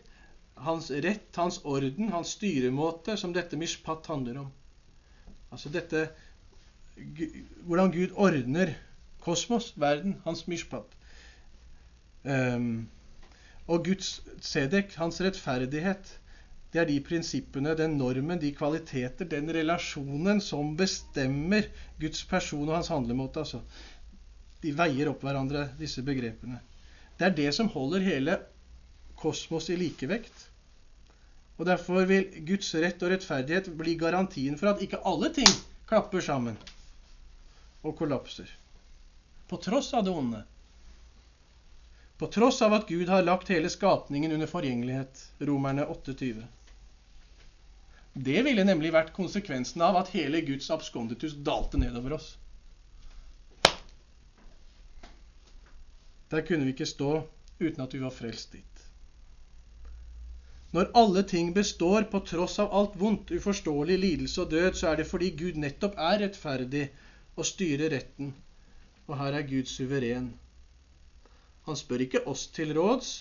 hans 0.57 0.89
rett, 0.91 1.29
hans 1.35 1.59
orden, 1.63 2.11
hans 2.11 2.35
styremåte, 2.37 3.17
som 3.17 3.33
dette 3.35 3.59
mishpat 3.59 4.07
handler 4.11 4.43
om. 4.45 4.51
Altså 5.51 5.71
dette 5.73 6.09
Hvordan 6.97 7.91
Gud 7.93 8.15
ordner 8.17 8.71
kosmos, 9.21 9.73
verden, 9.77 10.15
hans 10.23 10.47
mishpat. 10.49 10.95
Um, 12.25 12.87
og 13.67 13.85
Guds 13.85 14.15
sedek, 14.41 14.95
hans 14.97 15.21
rettferdighet, 15.21 16.09
det 16.73 16.81
er 16.81 16.87
de 16.89 16.97
prinsippene, 17.03 17.75
den 17.77 17.99
normen, 17.99 18.41
de 18.41 18.49
kvaliteter, 18.55 19.29
den 19.29 19.51
relasjonen 19.55 20.41
som 20.43 20.73
bestemmer 20.79 21.69
Guds 22.01 22.25
person 22.27 22.67
og 22.67 22.75
hans 22.75 22.91
handlemåte. 22.91 23.45
Altså. 23.45 23.61
De 24.63 24.73
veier 24.73 25.09
opp 25.11 25.23
hverandre, 25.25 25.67
disse 25.79 26.01
begrepene. 26.05 26.59
Det 27.17 27.27
er 27.27 27.35
det 27.37 27.49
som 27.57 27.69
holder 27.73 28.05
hele 28.05 28.37
kosmos 29.17 29.69
i 29.73 29.77
likevekt. 29.77 30.47
Og 31.57 31.65
Derfor 31.65 32.05
vil 32.09 32.27
Guds 32.45 32.69
rett 32.77 33.01
og 33.01 33.13
rettferdighet 33.13 33.69
bli 33.77 33.95
garantien 33.97 34.57
for 34.57 34.71
at 34.71 34.81
ikke 34.85 35.01
alle 35.09 35.31
ting 35.33 35.49
klapper 35.89 36.21
sammen 36.21 36.57
og 37.85 37.95
kollapser. 37.97 38.49
På 39.47 39.57
tross 39.63 39.93
av 39.95 40.05
det 40.05 40.13
onde. 40.13 40.43
På 42.17 42.27
tross 42.33 42.61
av 42.65 42.73
at 42.73 42.87
Gud 42.89 43.09
har 43.09 43.25
lagt 43.25 43.49
hele 43.53 43.69
skapningen 43.69 44.33
under 44.35 44.49
forgjengelighet. 44.49 45.21
Romerne 45.47 45.85
28. 45.85 46.45
Det 48.17 48.41
ville 48.45 48.65
nemlig 48.65 48.91
vært 48.93 49.13
konsekvensen 49.13 49.83
av 49.85 49.99
at 49.99 50.09
hele 50.15 50.41
Guds 50.41 50.69
abskonditus 50.73 51.37
dalte 51.45 51.77
nedover 51.77 52.17
oss. 52.17 52.31
Der 56.31 56.43
kunne 56.47 56.67
vi 56.67 56.75
ikke 56.75 56.85
stå 56.89 57.11
uten 57.59 57.83
at 57.83 57.93
vi 57.93 58.01
var 58.01 58.13
frelst 58.13 58.53
dit. 58.53 58.83
Når 60.75 60.91
alle 60.99 61.23
ting 61.23 61.53
består 61.55 62.09
på 62.11 62.19
tross 62.27 62.57
av 62.59 62.73
alt 62.75 62.97
vondt, 62.99 63.31
uforståelig 63.31 63.97
lidelse 63.99 64.41
og 64.43 64.51
død, 64.51 64.73
så 64.75 64.89
er 64.91 64.99
det 64.99 65.07
fordi 65.07 65.29
Gud 65.39 65.55
nettopp 65.63 65.95
er 66.09 66.19
rettferdig 66.25 66.83
og 67.37 67.47
styrer 67.47 67.93
retten. 67.95 68.33
Og 69.07 69.15
her 69.17 69.39
er 69.39 69.47
Gud 69.47 69.71
suveren. 69.71 70.33
Han 71.67 71.79
spør 71.79 72.03
ikke 72.03 72.25
oss 72.27 72.47
til 72.51 72.75
råds. 72.75 73.13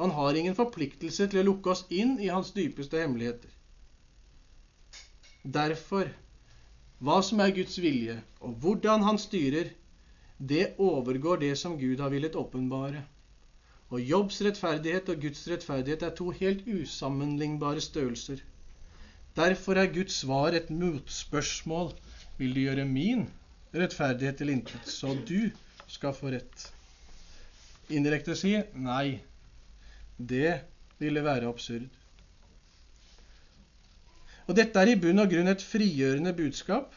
Han 0.00 0.10
har 0.16 0.36
ingen 0.36 0.56
forpliktelse 0.56 1.28
til 1.28 1.42
å 1.42 1.48
lukke 1.50 1.72
oss 1.72 1.84
inn 1.92 2.16
i 2.20 2.32
hans 2.32 2.54
dypeste 2.56 3.00
hemmeligheter. 3.00 3.52
Derfor 5.44 6.08
hva 7.04 7.20
som 7.22 7.40
er 7.44 7.52
Guds 7.52 7.76
vilje, 7.80 8.16
og 8.40 8.56
hvordan 8.62 9.02
han 9.04 9.18
styrer, 9.20 9.68
det 10.38 10.74
overgår 10.78 11.40
det 11.40 11.56
som 11.56 11.78
Gud 11.78 12.00
har 12.00 12.10
villet 12.12 12.36
åpenbare. 12.36 13.02
Og 13.88 14.02
Jobbs 14.02 14.40
rettferdighet 14.42 15.08
og 15.08 15.20
Guds 15.22 15.46
rettferdighet 15.48 16.02
er 16.02 16.14
to 16.18 16.30
helt 16.34 16.66
usammenlignbare 16.66 17.80
størrelser. 17.80 18.42
Derfor 19.36 19.78
er 19.78 19.92
Guds 19.92 20.20
svar 20.22 20.56
et 20.56 20.70
motspørsmål. 20.70 21.92
Vil 22.38 22.54
du 22.54 22.60
gjøre 22.60 22.84
min 22.84 23.26
rettferdighet 23.74 24.36
til 24.36 24.52
intet, 24.52 24.88
så 24.88 25.14
du 25.28 25.50
skal 25.88 26.16
få 26.16 26.32
rett? 26.34 26.66
Indirekte 27.88 28.34
si 28.36 28.56
nei. 28.74 29.20
Det 30.18 30.58
ville 30.98 31.24
være 31.24 31.48
absurd. 31.48 31.86
Og 34.46 34.56
dette 34.56 34.78
er 34.80 34.92
i 34.92 35.00
bunn 35.00 35.22
og 35.22 35.30
grunn 35.30 35.50
et 35.50 35.62
frigjørende 35.62 36.32
budskap. 36.36 36.94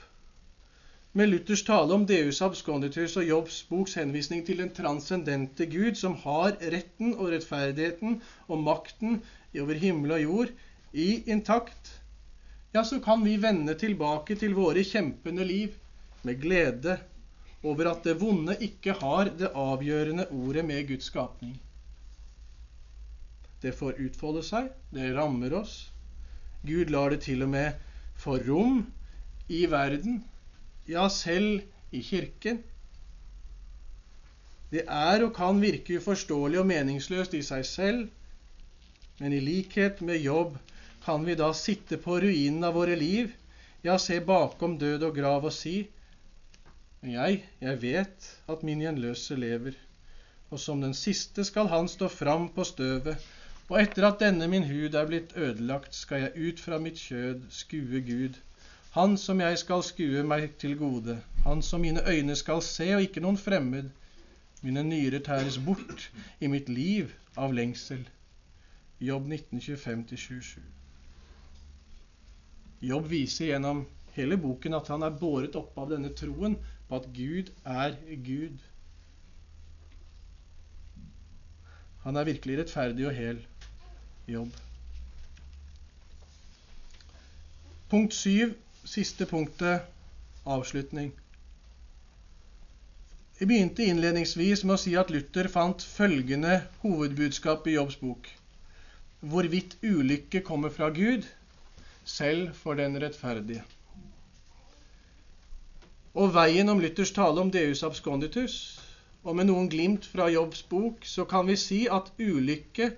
Med 1.12 1.30
Luthers 1.30 1.64
tale 1.66 1.96
om 1.96 2.04
Deus 2.06 2.38
absconditus 2.46 3.16
og 3.18 3.26
Jobbs 3.26 3.64
boks 3.66 3.96
henvisning 3.98 4.44
til 4.46 4.60
den 4.62 4.70
transcendente 4.78 5.66
Gud, 5.66 5.96
som 5.98 6.14
har 6.22 6.54
retten 6.62 7.16
og 7.16 7.32
rettferdigheten 7.34 8.20
og 8.46 8.62
makten 8.62 9.16
over 9.58 9.82
himmel 9.82 10.14
og 10.20 10.22
jord 10.22 10.54
i 10.94 11.08
intakt, 11.34 11.96
ja, 12.76 12.84
så 12.86 13.02
kan 13.02 13.26
vi 13.26 13.40
vende 13.42 13.74
tilbake 13.74 14.38
til 14.38 14.54
våre 14.54 14.86
kjempende 14.86 15.48
liv 15.50 15.74
med 16.22 16.38
glede 16.46 17.00
over 17.66 17.90
at 17.90 18.06
det 18.06 18.20
vonde 18.22 18.60
ikke 18.62 18.94
har 19.02 19.34
det 19.34 19.50
avgjørende 19.58 20.30
ordet 20.30 20.62
med 20.70 20.86
Guds 20.94 21.10
skapning. 21.10 21.58
Det 23.66 23.74
får 23.74 23.98
utfolde 23.98 24.46
seg, 24.46 24.70
det 24.94 25.10
rammer 25.18 25.58
oss, 25.58 25.88
Gud 26.62 26.94
lar 26.94 27.10
det 27.10 27.24
til 27.26 27.42
og 27.42 27.50
med 27.50 27.74
få 28.20 28.38
rom 28.46 28.84
i 29.50 29.66
verden, 29.66 30.22
ja, 30.90 31.06
selv 31.10 31.62
i 31.94 32.02
kirken. 32.04 32.64
Det 34.70 34.86
er 34.86 35.26
og 35.26 35.34
kan 35.38 35.62
virke 35.62 35.98
uforståelig 35.98 36.60
og 36.62 36.68
meningsløst 36.70 37.34
i 37.38 37.44
seg 37.46 37.66
selv, 37.66 38.08
men 39.20 39.34
i 39.36 39.42
likhet 39.44 40.02
med 40.06 40.22
jobb 40.22 40.58
kan 41.06 41.26
vi 41.26 41.36
da 41.38 41.50
sitte 41.58 41.98
på 42.02 42.20
ruinen 42.22 42.66
av 42.68 42.76
våre 42.78 42.98
liv, 43.00 43.34
ja, 43.86 43.98
se 43.98 44.20
bakom 44.22 44.78
død 44.82 45.08
og 45.10 45.16
grav 45.18 45.48
og 45.50 45.56
si 45.56 45.78
jeg, 47.00 47.44
jeg 47.64 47.82
vet 47.82 48.26
at 48.52 48.64
min 48.68 48.82
gjenløse 48.84 49.38
lever, 49.40 49.78
og 50.52 50.60
som 50.60 50.82
den 50.84 50.94
siste 50.98 51.46
skal 51.48 51.70
han 51.72 51.88
stå 51.88 52.10
fram 52.12 52.50
på 52.54 52.66
støvet 52.68 53.30
og 53.70 53.78
etter 53.78 54.08
at 54.08 54.22
denne 54.22 54.48
min 54.50 54.66
hud 54.66 54.96
er 54.98 55.08
blitt 55.10 55.36
ødelagt, 55.38 55.94
skal 55.96 56.26
jeg 56.26 56.50
ut 56.50 56.62
fra 56.64 56.80
mitt 56.82 56.98
kjød 56.98 57.44
skue 57.54 58.02
Gud, 58.06 58.40
Han 58.92 59.18
som 59.22 59.42
jeg 59.42 59.58
skal 59.62 59.84
skue 59.86 60.24
meg 60.26 60.56
til 60.58 60.78
gode, 60.78 61.20
Han 61.46 61.62
som 61.62 61.82
mine 61.82 62.02
øyne 62.10 62.36
skal 62.36 62.62
se, 62.62 62.96
og 62.96 63.02
ikke 63.02 63.22
noen 63.22 63.38
fremmed. 63.38 63.92
Mine 64.62 64.84
nyrer 64.84 65.20
tæres 65.24 65.60
bort 65.66 66.10
i 66.42 66.48
mitt 66.48 66.70
liv 66.70 67.14
av 67.38 67.54
lengsel. 67.54 68.02
Jobb 69.00 69.30
1925-27. 69.32 70.60
Jobb 72.82 73.08
viser 73.12 73.46
gjennom 73.54 73.86
hele 74.18 74.38
boken 74.38 74.76
at 74.76 74.88
han 74.92 75.04
er 75.04 75.16
båret 75.22 75.56
opp 75.56 75.78
av 75.80 75.94
denne 75.94 76.12
troen 76.16 76.58
på 76.90 77.00
at 77.00 77.08
Gud 77.16 77.52
er 77.64 77.96
Gud. 78.26 78.58
Han 82.04 82.18
er 82.18 82.28
virkelig 82.28 82.58
rettferdig 82.60 83.08
og 83.08 83.16
hel 83.16 83.44
jobb. 84.28 84.52
Punkt 87.90 88.14
syv, 88.14 88.56
siste 88.90 89.28
punktet, 89.30 89.86
avslutning. 90.50 91.12
Jeg 93.40 93.48
begynte 93.48 93.86
innledningsvis 93.86 94.66
med 94.66 94.76
å 94.76 94.82
si 94.82 94.96
at 95.00 95.12
Luther 95.14 95.48
fant 95.54 95.86
følgende 95.86 96.56
hovedbudskap 96.82 97.70
i 97.70 97.76
Jobbs 97.78 98.00
bok. 98.02 98.28
Hvorvidt 99.22 99.78
ulykke 99.86 100.42
kommer 100.48 100.74
fra 100.74 100.90
Gud, 100.96 101.28
selv 102.04 102.56
for 102.58 102.80
den 102.80 102.98
rettferdige. 103.00 103.62
Og 106.18 106.34
veien 106.34 106.74
om 106.74 106.82
Luthers 106.82 107.14
tale 107.16 107.46
om 107.46 107.52
Deus 107.54 107.86
absconditus, 107.86 108.58
og 109.24 109.38
med 109.38 109.52
noen 109.52 109.70
glimt 109.70 110.08
fra 110.10 110.28
Jobbs 110.34 110.66
bok, 110.66 111.06
så 111.06 111.28
kan 111.30 111.48
vi 111.48 111.60
si 111.60 111.84
at 111.92 112.10
ulykke 112.18 112.94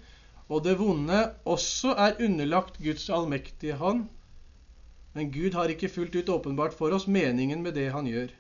og 0.52 0.66
det 0.66 0.74
vonde 0.80 1.20
også 1.48 1.94
er 1.96 2.18
underlagt 2.20 2.80
Guds 2.84 3.06
allmektige 3.10 3.78
hånd. 3.80 4.04
Men 5.14 5.32
Gud 5.32 5.54
har 5.58 5.72
ikke 5.72 5.90
fullt 5.92 6.16
ut 6.16 6.30
åpenbart 6.32 6.78
for 6.78 6.96
oss 6.96 7.08
meningen 7.08 7.64
med 7.64 7.76
det 7.76 7.90
han 7.92 8.08
gjør. 8.08 8.32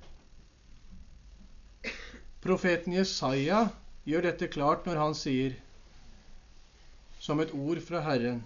Profeten 2.41 2.95
Jesaja 2.95 3.65
gjør 4.07 4.25
dette 4.29 4.47
klart 4.49 4.87
når 4.87 5.01
han 5.01 5.17
sier, 5.17 5.57
som 7.21 7.41
et 7.43 7.51
ord 7.53 7.81
fra 7.85 8.01
Herren, 8.01 8.39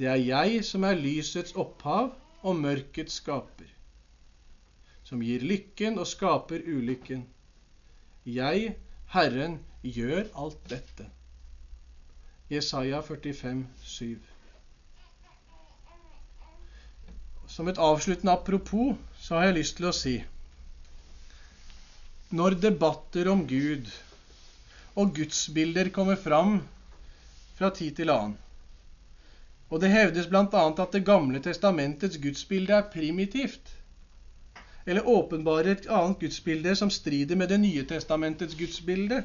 det 0.00 0.08
er 0.10 0.18
jeg 0.18 0.64
som 0.66 0.82
er 0.88 0.98
lysets 0.98 1.54
opphav 1.54 2.10
og 2.42 2.58
mørkets 2.58 3.20
skaper, 3.20 3.68
som 5.06 5.22
gir 5.22 5.44
lykken 5.46 6.00
og 6.00 6.08
skaper 6.10 6.64
ulykken. 6.64 7.26
Jeg, 8.26 8.74
Herren, 9.12 9.60
gjør 9.84 10.32
alt 10.34 10.58
dette. 10.70 11.06
Jesaja 12.50 12.98
45, 13.04 13.66
7. 13.84 14.31
Som 17.52 17.68
et 17.68 17.78
avsluttende 17.78 18.32
apropos 18.32 18.94
så 19.20 19.34
har 19.36 19.50
jeg 19.50 19.56
lyst 19.58 19.74
til 19.76 19.90
å 19.90 19.96
si 19.96 20.12
Når 22.38 22.54
debatter 22.62 23.28
om 23.28 23.42
Gud 23.50 23.90
og 24.96 25.10
gudsbilder 25.18 25.90
kommer 25.92 26.16
fram 26.16 26.54
fra 27.58 27.68
tid 27.76 27.98
til 27.98 28.12
annen, 28.12 28.38
og 29.68 29.80
det 29.84 29.90
hevdes 29.92 30.30
bl.a. 30.32 30.46
at 30.68 30.96
Det 30.96 31.02
gamle 31.04 31.40
testamentets 31.44 32.16
gudsbilde 32.24 32.76
er 32.76 32.88
primitivt, 32.92 33.74
eller 34.86 35.08
åpenbarer 35.08 35.74
et 35.74 35.90
annet 35.92 36.24
gudsbilde 36.24 36.74
som 36.80 36.90
strider 36.92 37.36
med 37.36 37.52
Det 37.52 37.60
nye 37.60 37.84
testamentets 37.88 38.56
gudsbilde, 38.56 39.22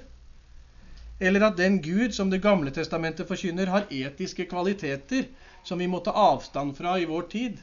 eller 1.19 1.47
at 1.47 1.57
den 1.57 1.79
Gud 1.81 2.11
som 2.15 2.29
Det 2.31 2.43
gamle 2.43 2.75
testamentet 2.75 3.27
forkynner, 3.27 3.71
har 3.71 3.87
etiske 3.87 4.45
kvaliteter 4.51 5.31
som 5.63 5.79
vi 5.79 5.87
må 5.87 6.03
ta 6.03 6.11
avstand 6.11 6.75
fra 6.77 6.99
i 6.99 7.07
vår 7.07 7.31
tid, 7.31 7.57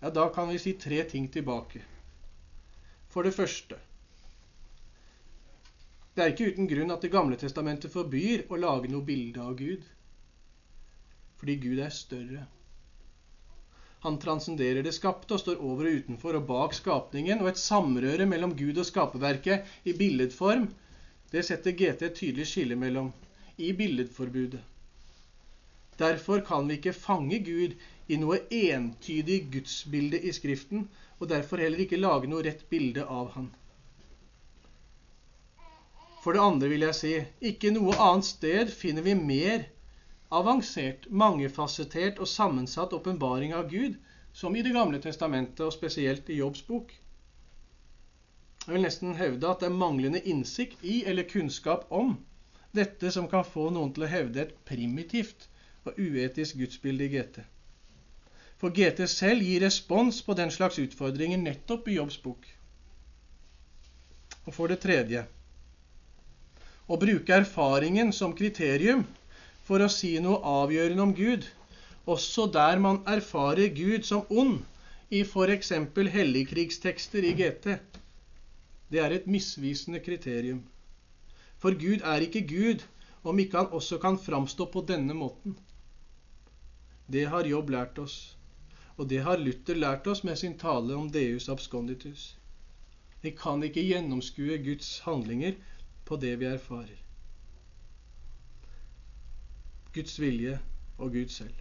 ja, 0.00 0.10
da 0.10 0.28
kan 0.34 0.48
vi 0.48 0.58
si 0.58 0.74
tre 0.78 1.02
ting 1.04 1.28
tilbake. 1.32 1.82
For 3.08 3.24
det 3.24 3.34
første 3.34 3.78
Det 6.14 6.24
er 6.24 6.32
ikke 6.32 6.50
uten 6.52 6.68
grunn 6.70 6.90
at 6.90 7.02
Det 7.02 7.12
gamle 7.14 7.36
testamentet 7.38 7.92
forbyr 7.94 8.46
å 8.50 8.58
lage 8.58 8.90
noe 8.90 9.06
bilde 9.06 9.40
av 9.42 9.54
Gud. 9.58 9.84
Fordi 11.38 11.54
Gud 11.62 11.78
er 11.78 11.94
større. 11.94 12.46
Han 14.02 14.18
transcenderer 14.22 14.82
det 14.82 14.94
skapte 14.94 15.34
og 15.34 15.42
står 15.42 15.62
over 15.62 15.86
og 15.86 16.00
utenfor 16.02 16.38
og 16.38 16.46
bak 16.46 16.74
skapningen. 16.74 17.42
Og 17.42 17.52
et 17.52 17.62
samrøre 17.62 18.26
mellom 18.26 18.54
Gud 18.58 18.78
og 18.78 18.86
skaperverket 18.86 19.86
i 19.86 19.94
billedform, 19.98 20.68
det 21.30 21.44
setter 21.46 21.74
GT 21.76 22.06
et 22.06 22.18
tydelig 22.18 22.46
skille 22.50 22.78
mellom 22.78 23.12
i 23.58 23.72
billedforbudet. 23.76 24.62
Derfor 25.98 26.40
kan 26.46 26.68
vi 26.68 26.76
ikke 26.78 26.92
fange 26.94 27.38
Gud 27.42 27.72
i 28.06 28.16
noe 28.22 28.36
entydig 28.54 29.38
gudsbilde 29.50 30.20
i 30.22 30.30
Skriften, 30.36 30.84
og 31.18 31.26
derfor 31.32 31.58
heller 31.58 31.80
ikke 31.82 31.98
lage 31.98 32.30
noe 32.30 32.44
rett 32.46 32.60
bilde 32.70 33.02
av 33.10 33.32
Han. 33.34 33.48
For 36.22 36.36
det 36.36 36.42
andre 36.44 36.70
vil 36.70 36.84
jeg 36.86 36.96
si 36.98 37.10
ikke 37.50 37.72
noe 37.74 37.96
annet 38.04 38.28
sted 38.28 38.70
finner 38.74 39.02
vi 39.08 39.16
mer 39.18 39.66
avansert, 40.38 41.08
mangefasettert 41.10 42.22
og 42.22 42.30
sammensatt 42.30 42.94
åpenbaring 42.94 43.56
av 43.58 43.66
Gud, 43.70 43.98
som 44.32 44.54
i 44.54 44.62
Det 44.62 44.74
gamle 44.76 45.02
testamentet, 45.02 45.64
og 45.66 45.74
spesielt 45.74 46.30
i 46.30 46.38
Jobbs 46.38 46.62
bok. 46.68 46.94
Jeg 48.68 48.74
vil 48.76 48.84
nesten 48.86 49.16
hevde 49.18 49.50
at 49.50 49.64
det 49.64 49.70
er 49.72 49.78
manglende 49.82 50.22
innsikt 50.22 50.78
i 50.84 51.00
eller 51.10 51.26
kunnskap 51.26 51.88
om 51.90 52.14
dette 52.76 53.10
som 53.10 53.26
kan 53.26 53.42
få 53.48 53.70
noen 53.72 53.90
til 53.96 54.04
å 54.04 54.12
hevde 54.12 54.44
et 54.44 54.58
primitivt 54.68 55.48
og 55.88 55.98
uetisk 55.98 56.60
gudsbilde 56.60 57.08
i 57.08 57.12
GT. 57.16 57.40
For 58.58 58.74
GT 58.74 59.04
selv 59.10 59.44
gir 59.46 59.62
respons 59.64 60.20
på 60.26 60.34
den 60.38 60.50
slags 60.54 60.78
utfordringer 60.82 61.38
nettopp 61.40 61.88
i 61.88 61.98
Jobbs 61.98 62.18
bok. 62.22 62.46
Og 64.46 64.54
for 64.56 64.70
det 64.72 64.80
tredje 64.82 65.26
å 66.88 66.96
bruke 66.96 67.36
erfaringen 67.36 68.10
som 68.16 68.32
kriterium 68.36 69.04
for 69.68 69.84
å 69.84 69.90
si 69.92 70.14
noe 70.24 70.40
avgjørende 70.48 71.04
om 71.04 71.14
Gud, 71.14 71.44
også 72.08 72.46
der 72.48 72.80
man 72.80 73.02
erfarer 73.06 73.68
Gud 73.76 74.06
som 74.08 74.24
ond, 74.30 74.62
i 75.10 75.22
f.eks. 75.24 75.70
helligkrigstekster 76.12 77.24
i 77.24 77.32
GT. 77.36 77.78
Det 78.92 79.00
er 79.00 79.14
et 79.16 79.28
misvisende 79.28 80.00
kriterium. 80.04 80.62
For 81.60 81.72
Gud 81.76 82.04
er 82.04 82.24
ikke 82.24 82.44
Gud 82.48 82.84
om 83.24 83.38
ikke 83.40 83.62
han 83.62 83.72
også 83.72 83.98
kan 84.00 84.18
framstå 84.20 84.68
på 84.72 84.84
denne 84.88 85.16
måten. 85.16 85.56
Det 87.08 87.24
har 87.32 87.48
Jobb 87.48 87.70
lært 87.72 87.98
oss, 88.02 88.16
og 88.96 89.08
det 89.08 89.22
har 89.24 89.40
Luther 89.40 89.78
lært 89.78 90.06
oss 90.10 90.24
med 90.28 90.36
sin 90.36 90.58
tale 90.60 90.96
om 90.96 91.08
Deus 91.12 91.48
absconditus. 91.48 92.34
Vi 93.22 93.32
kan 93.32 93.62
ikke 93.64 93.82
gjennomskue 93.82 94.58
Guds 94.62 94.98
handlinger 95.06 95.56
på 96.04 96.18
det 96.20 96.34
vi 96.40 96.50
erfarer. 96.50 96.98
Guds 99.94 100.18
vilje 100.20 100.58
og 100.98 101.16
Gud 101.16 101.32
selv. 101.32 101.54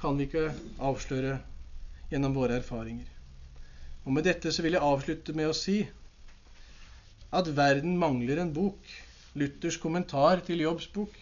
Kan 0.00 0.18
vi 0.18 0.26
ikke 0.26 0.50
avsløre 0.82 1.38
gjennom 2.10 2.34
våre 2.36 2.58
erfaringer. 2.58 3.06
Og 4.04 4.12
Med 4.16 4.24
dette 4.24 4.50
så 4.52 4.64
vil 4.64 4.74
jeg 4.74 4.84
avslutte 4.84 5.34
med 5.36 5.50
å 5.50 5.56
si 5.56 5.82
at 7.30 7.50
verden 7.56 7.98
mangler 8.00 8.40
en 8.42 8.52
bok. 8.56 8.78
Luthers 9.38 9.76
kommentar 9.78 10.40
til 10.46 10.64
Jobbs 10.64 10.88
bok. 10.90 11.14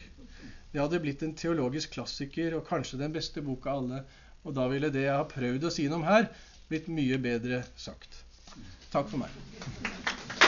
Det 0.76 0.82
hadde 0.84 0.98
blitt 1.00 1.22
en 1.24 1.30
teologisk 1.32 1.94
klassiker 1.94 2.52
og 2.58 2.66
kanskje 2.68 2.98
den 3.00 3.14
beste 3.14 3.40
boka 3.40 3.70
av 3.72 3.78
alle. 3.78 4.00
Og 4.44 4.52
da 4.58 4.66
ville 4.68 4.90
det 4.92 5.06
jeg 5.06 5.16
har 5.16 5.30
prøvd 5.30 5.64
å 5.64 5.70
si 5.72 5.86
noe 5.88 6.02
om 6.02 6.04
her, 6.04 6.28
blitt 6.68 6.90
mye 6.92 7.16
bedre 7.16 7.62
sagt. 7.80 8.20
Takk 8.92 9.08
for 9.08 9.24
meg. 9.24 10.44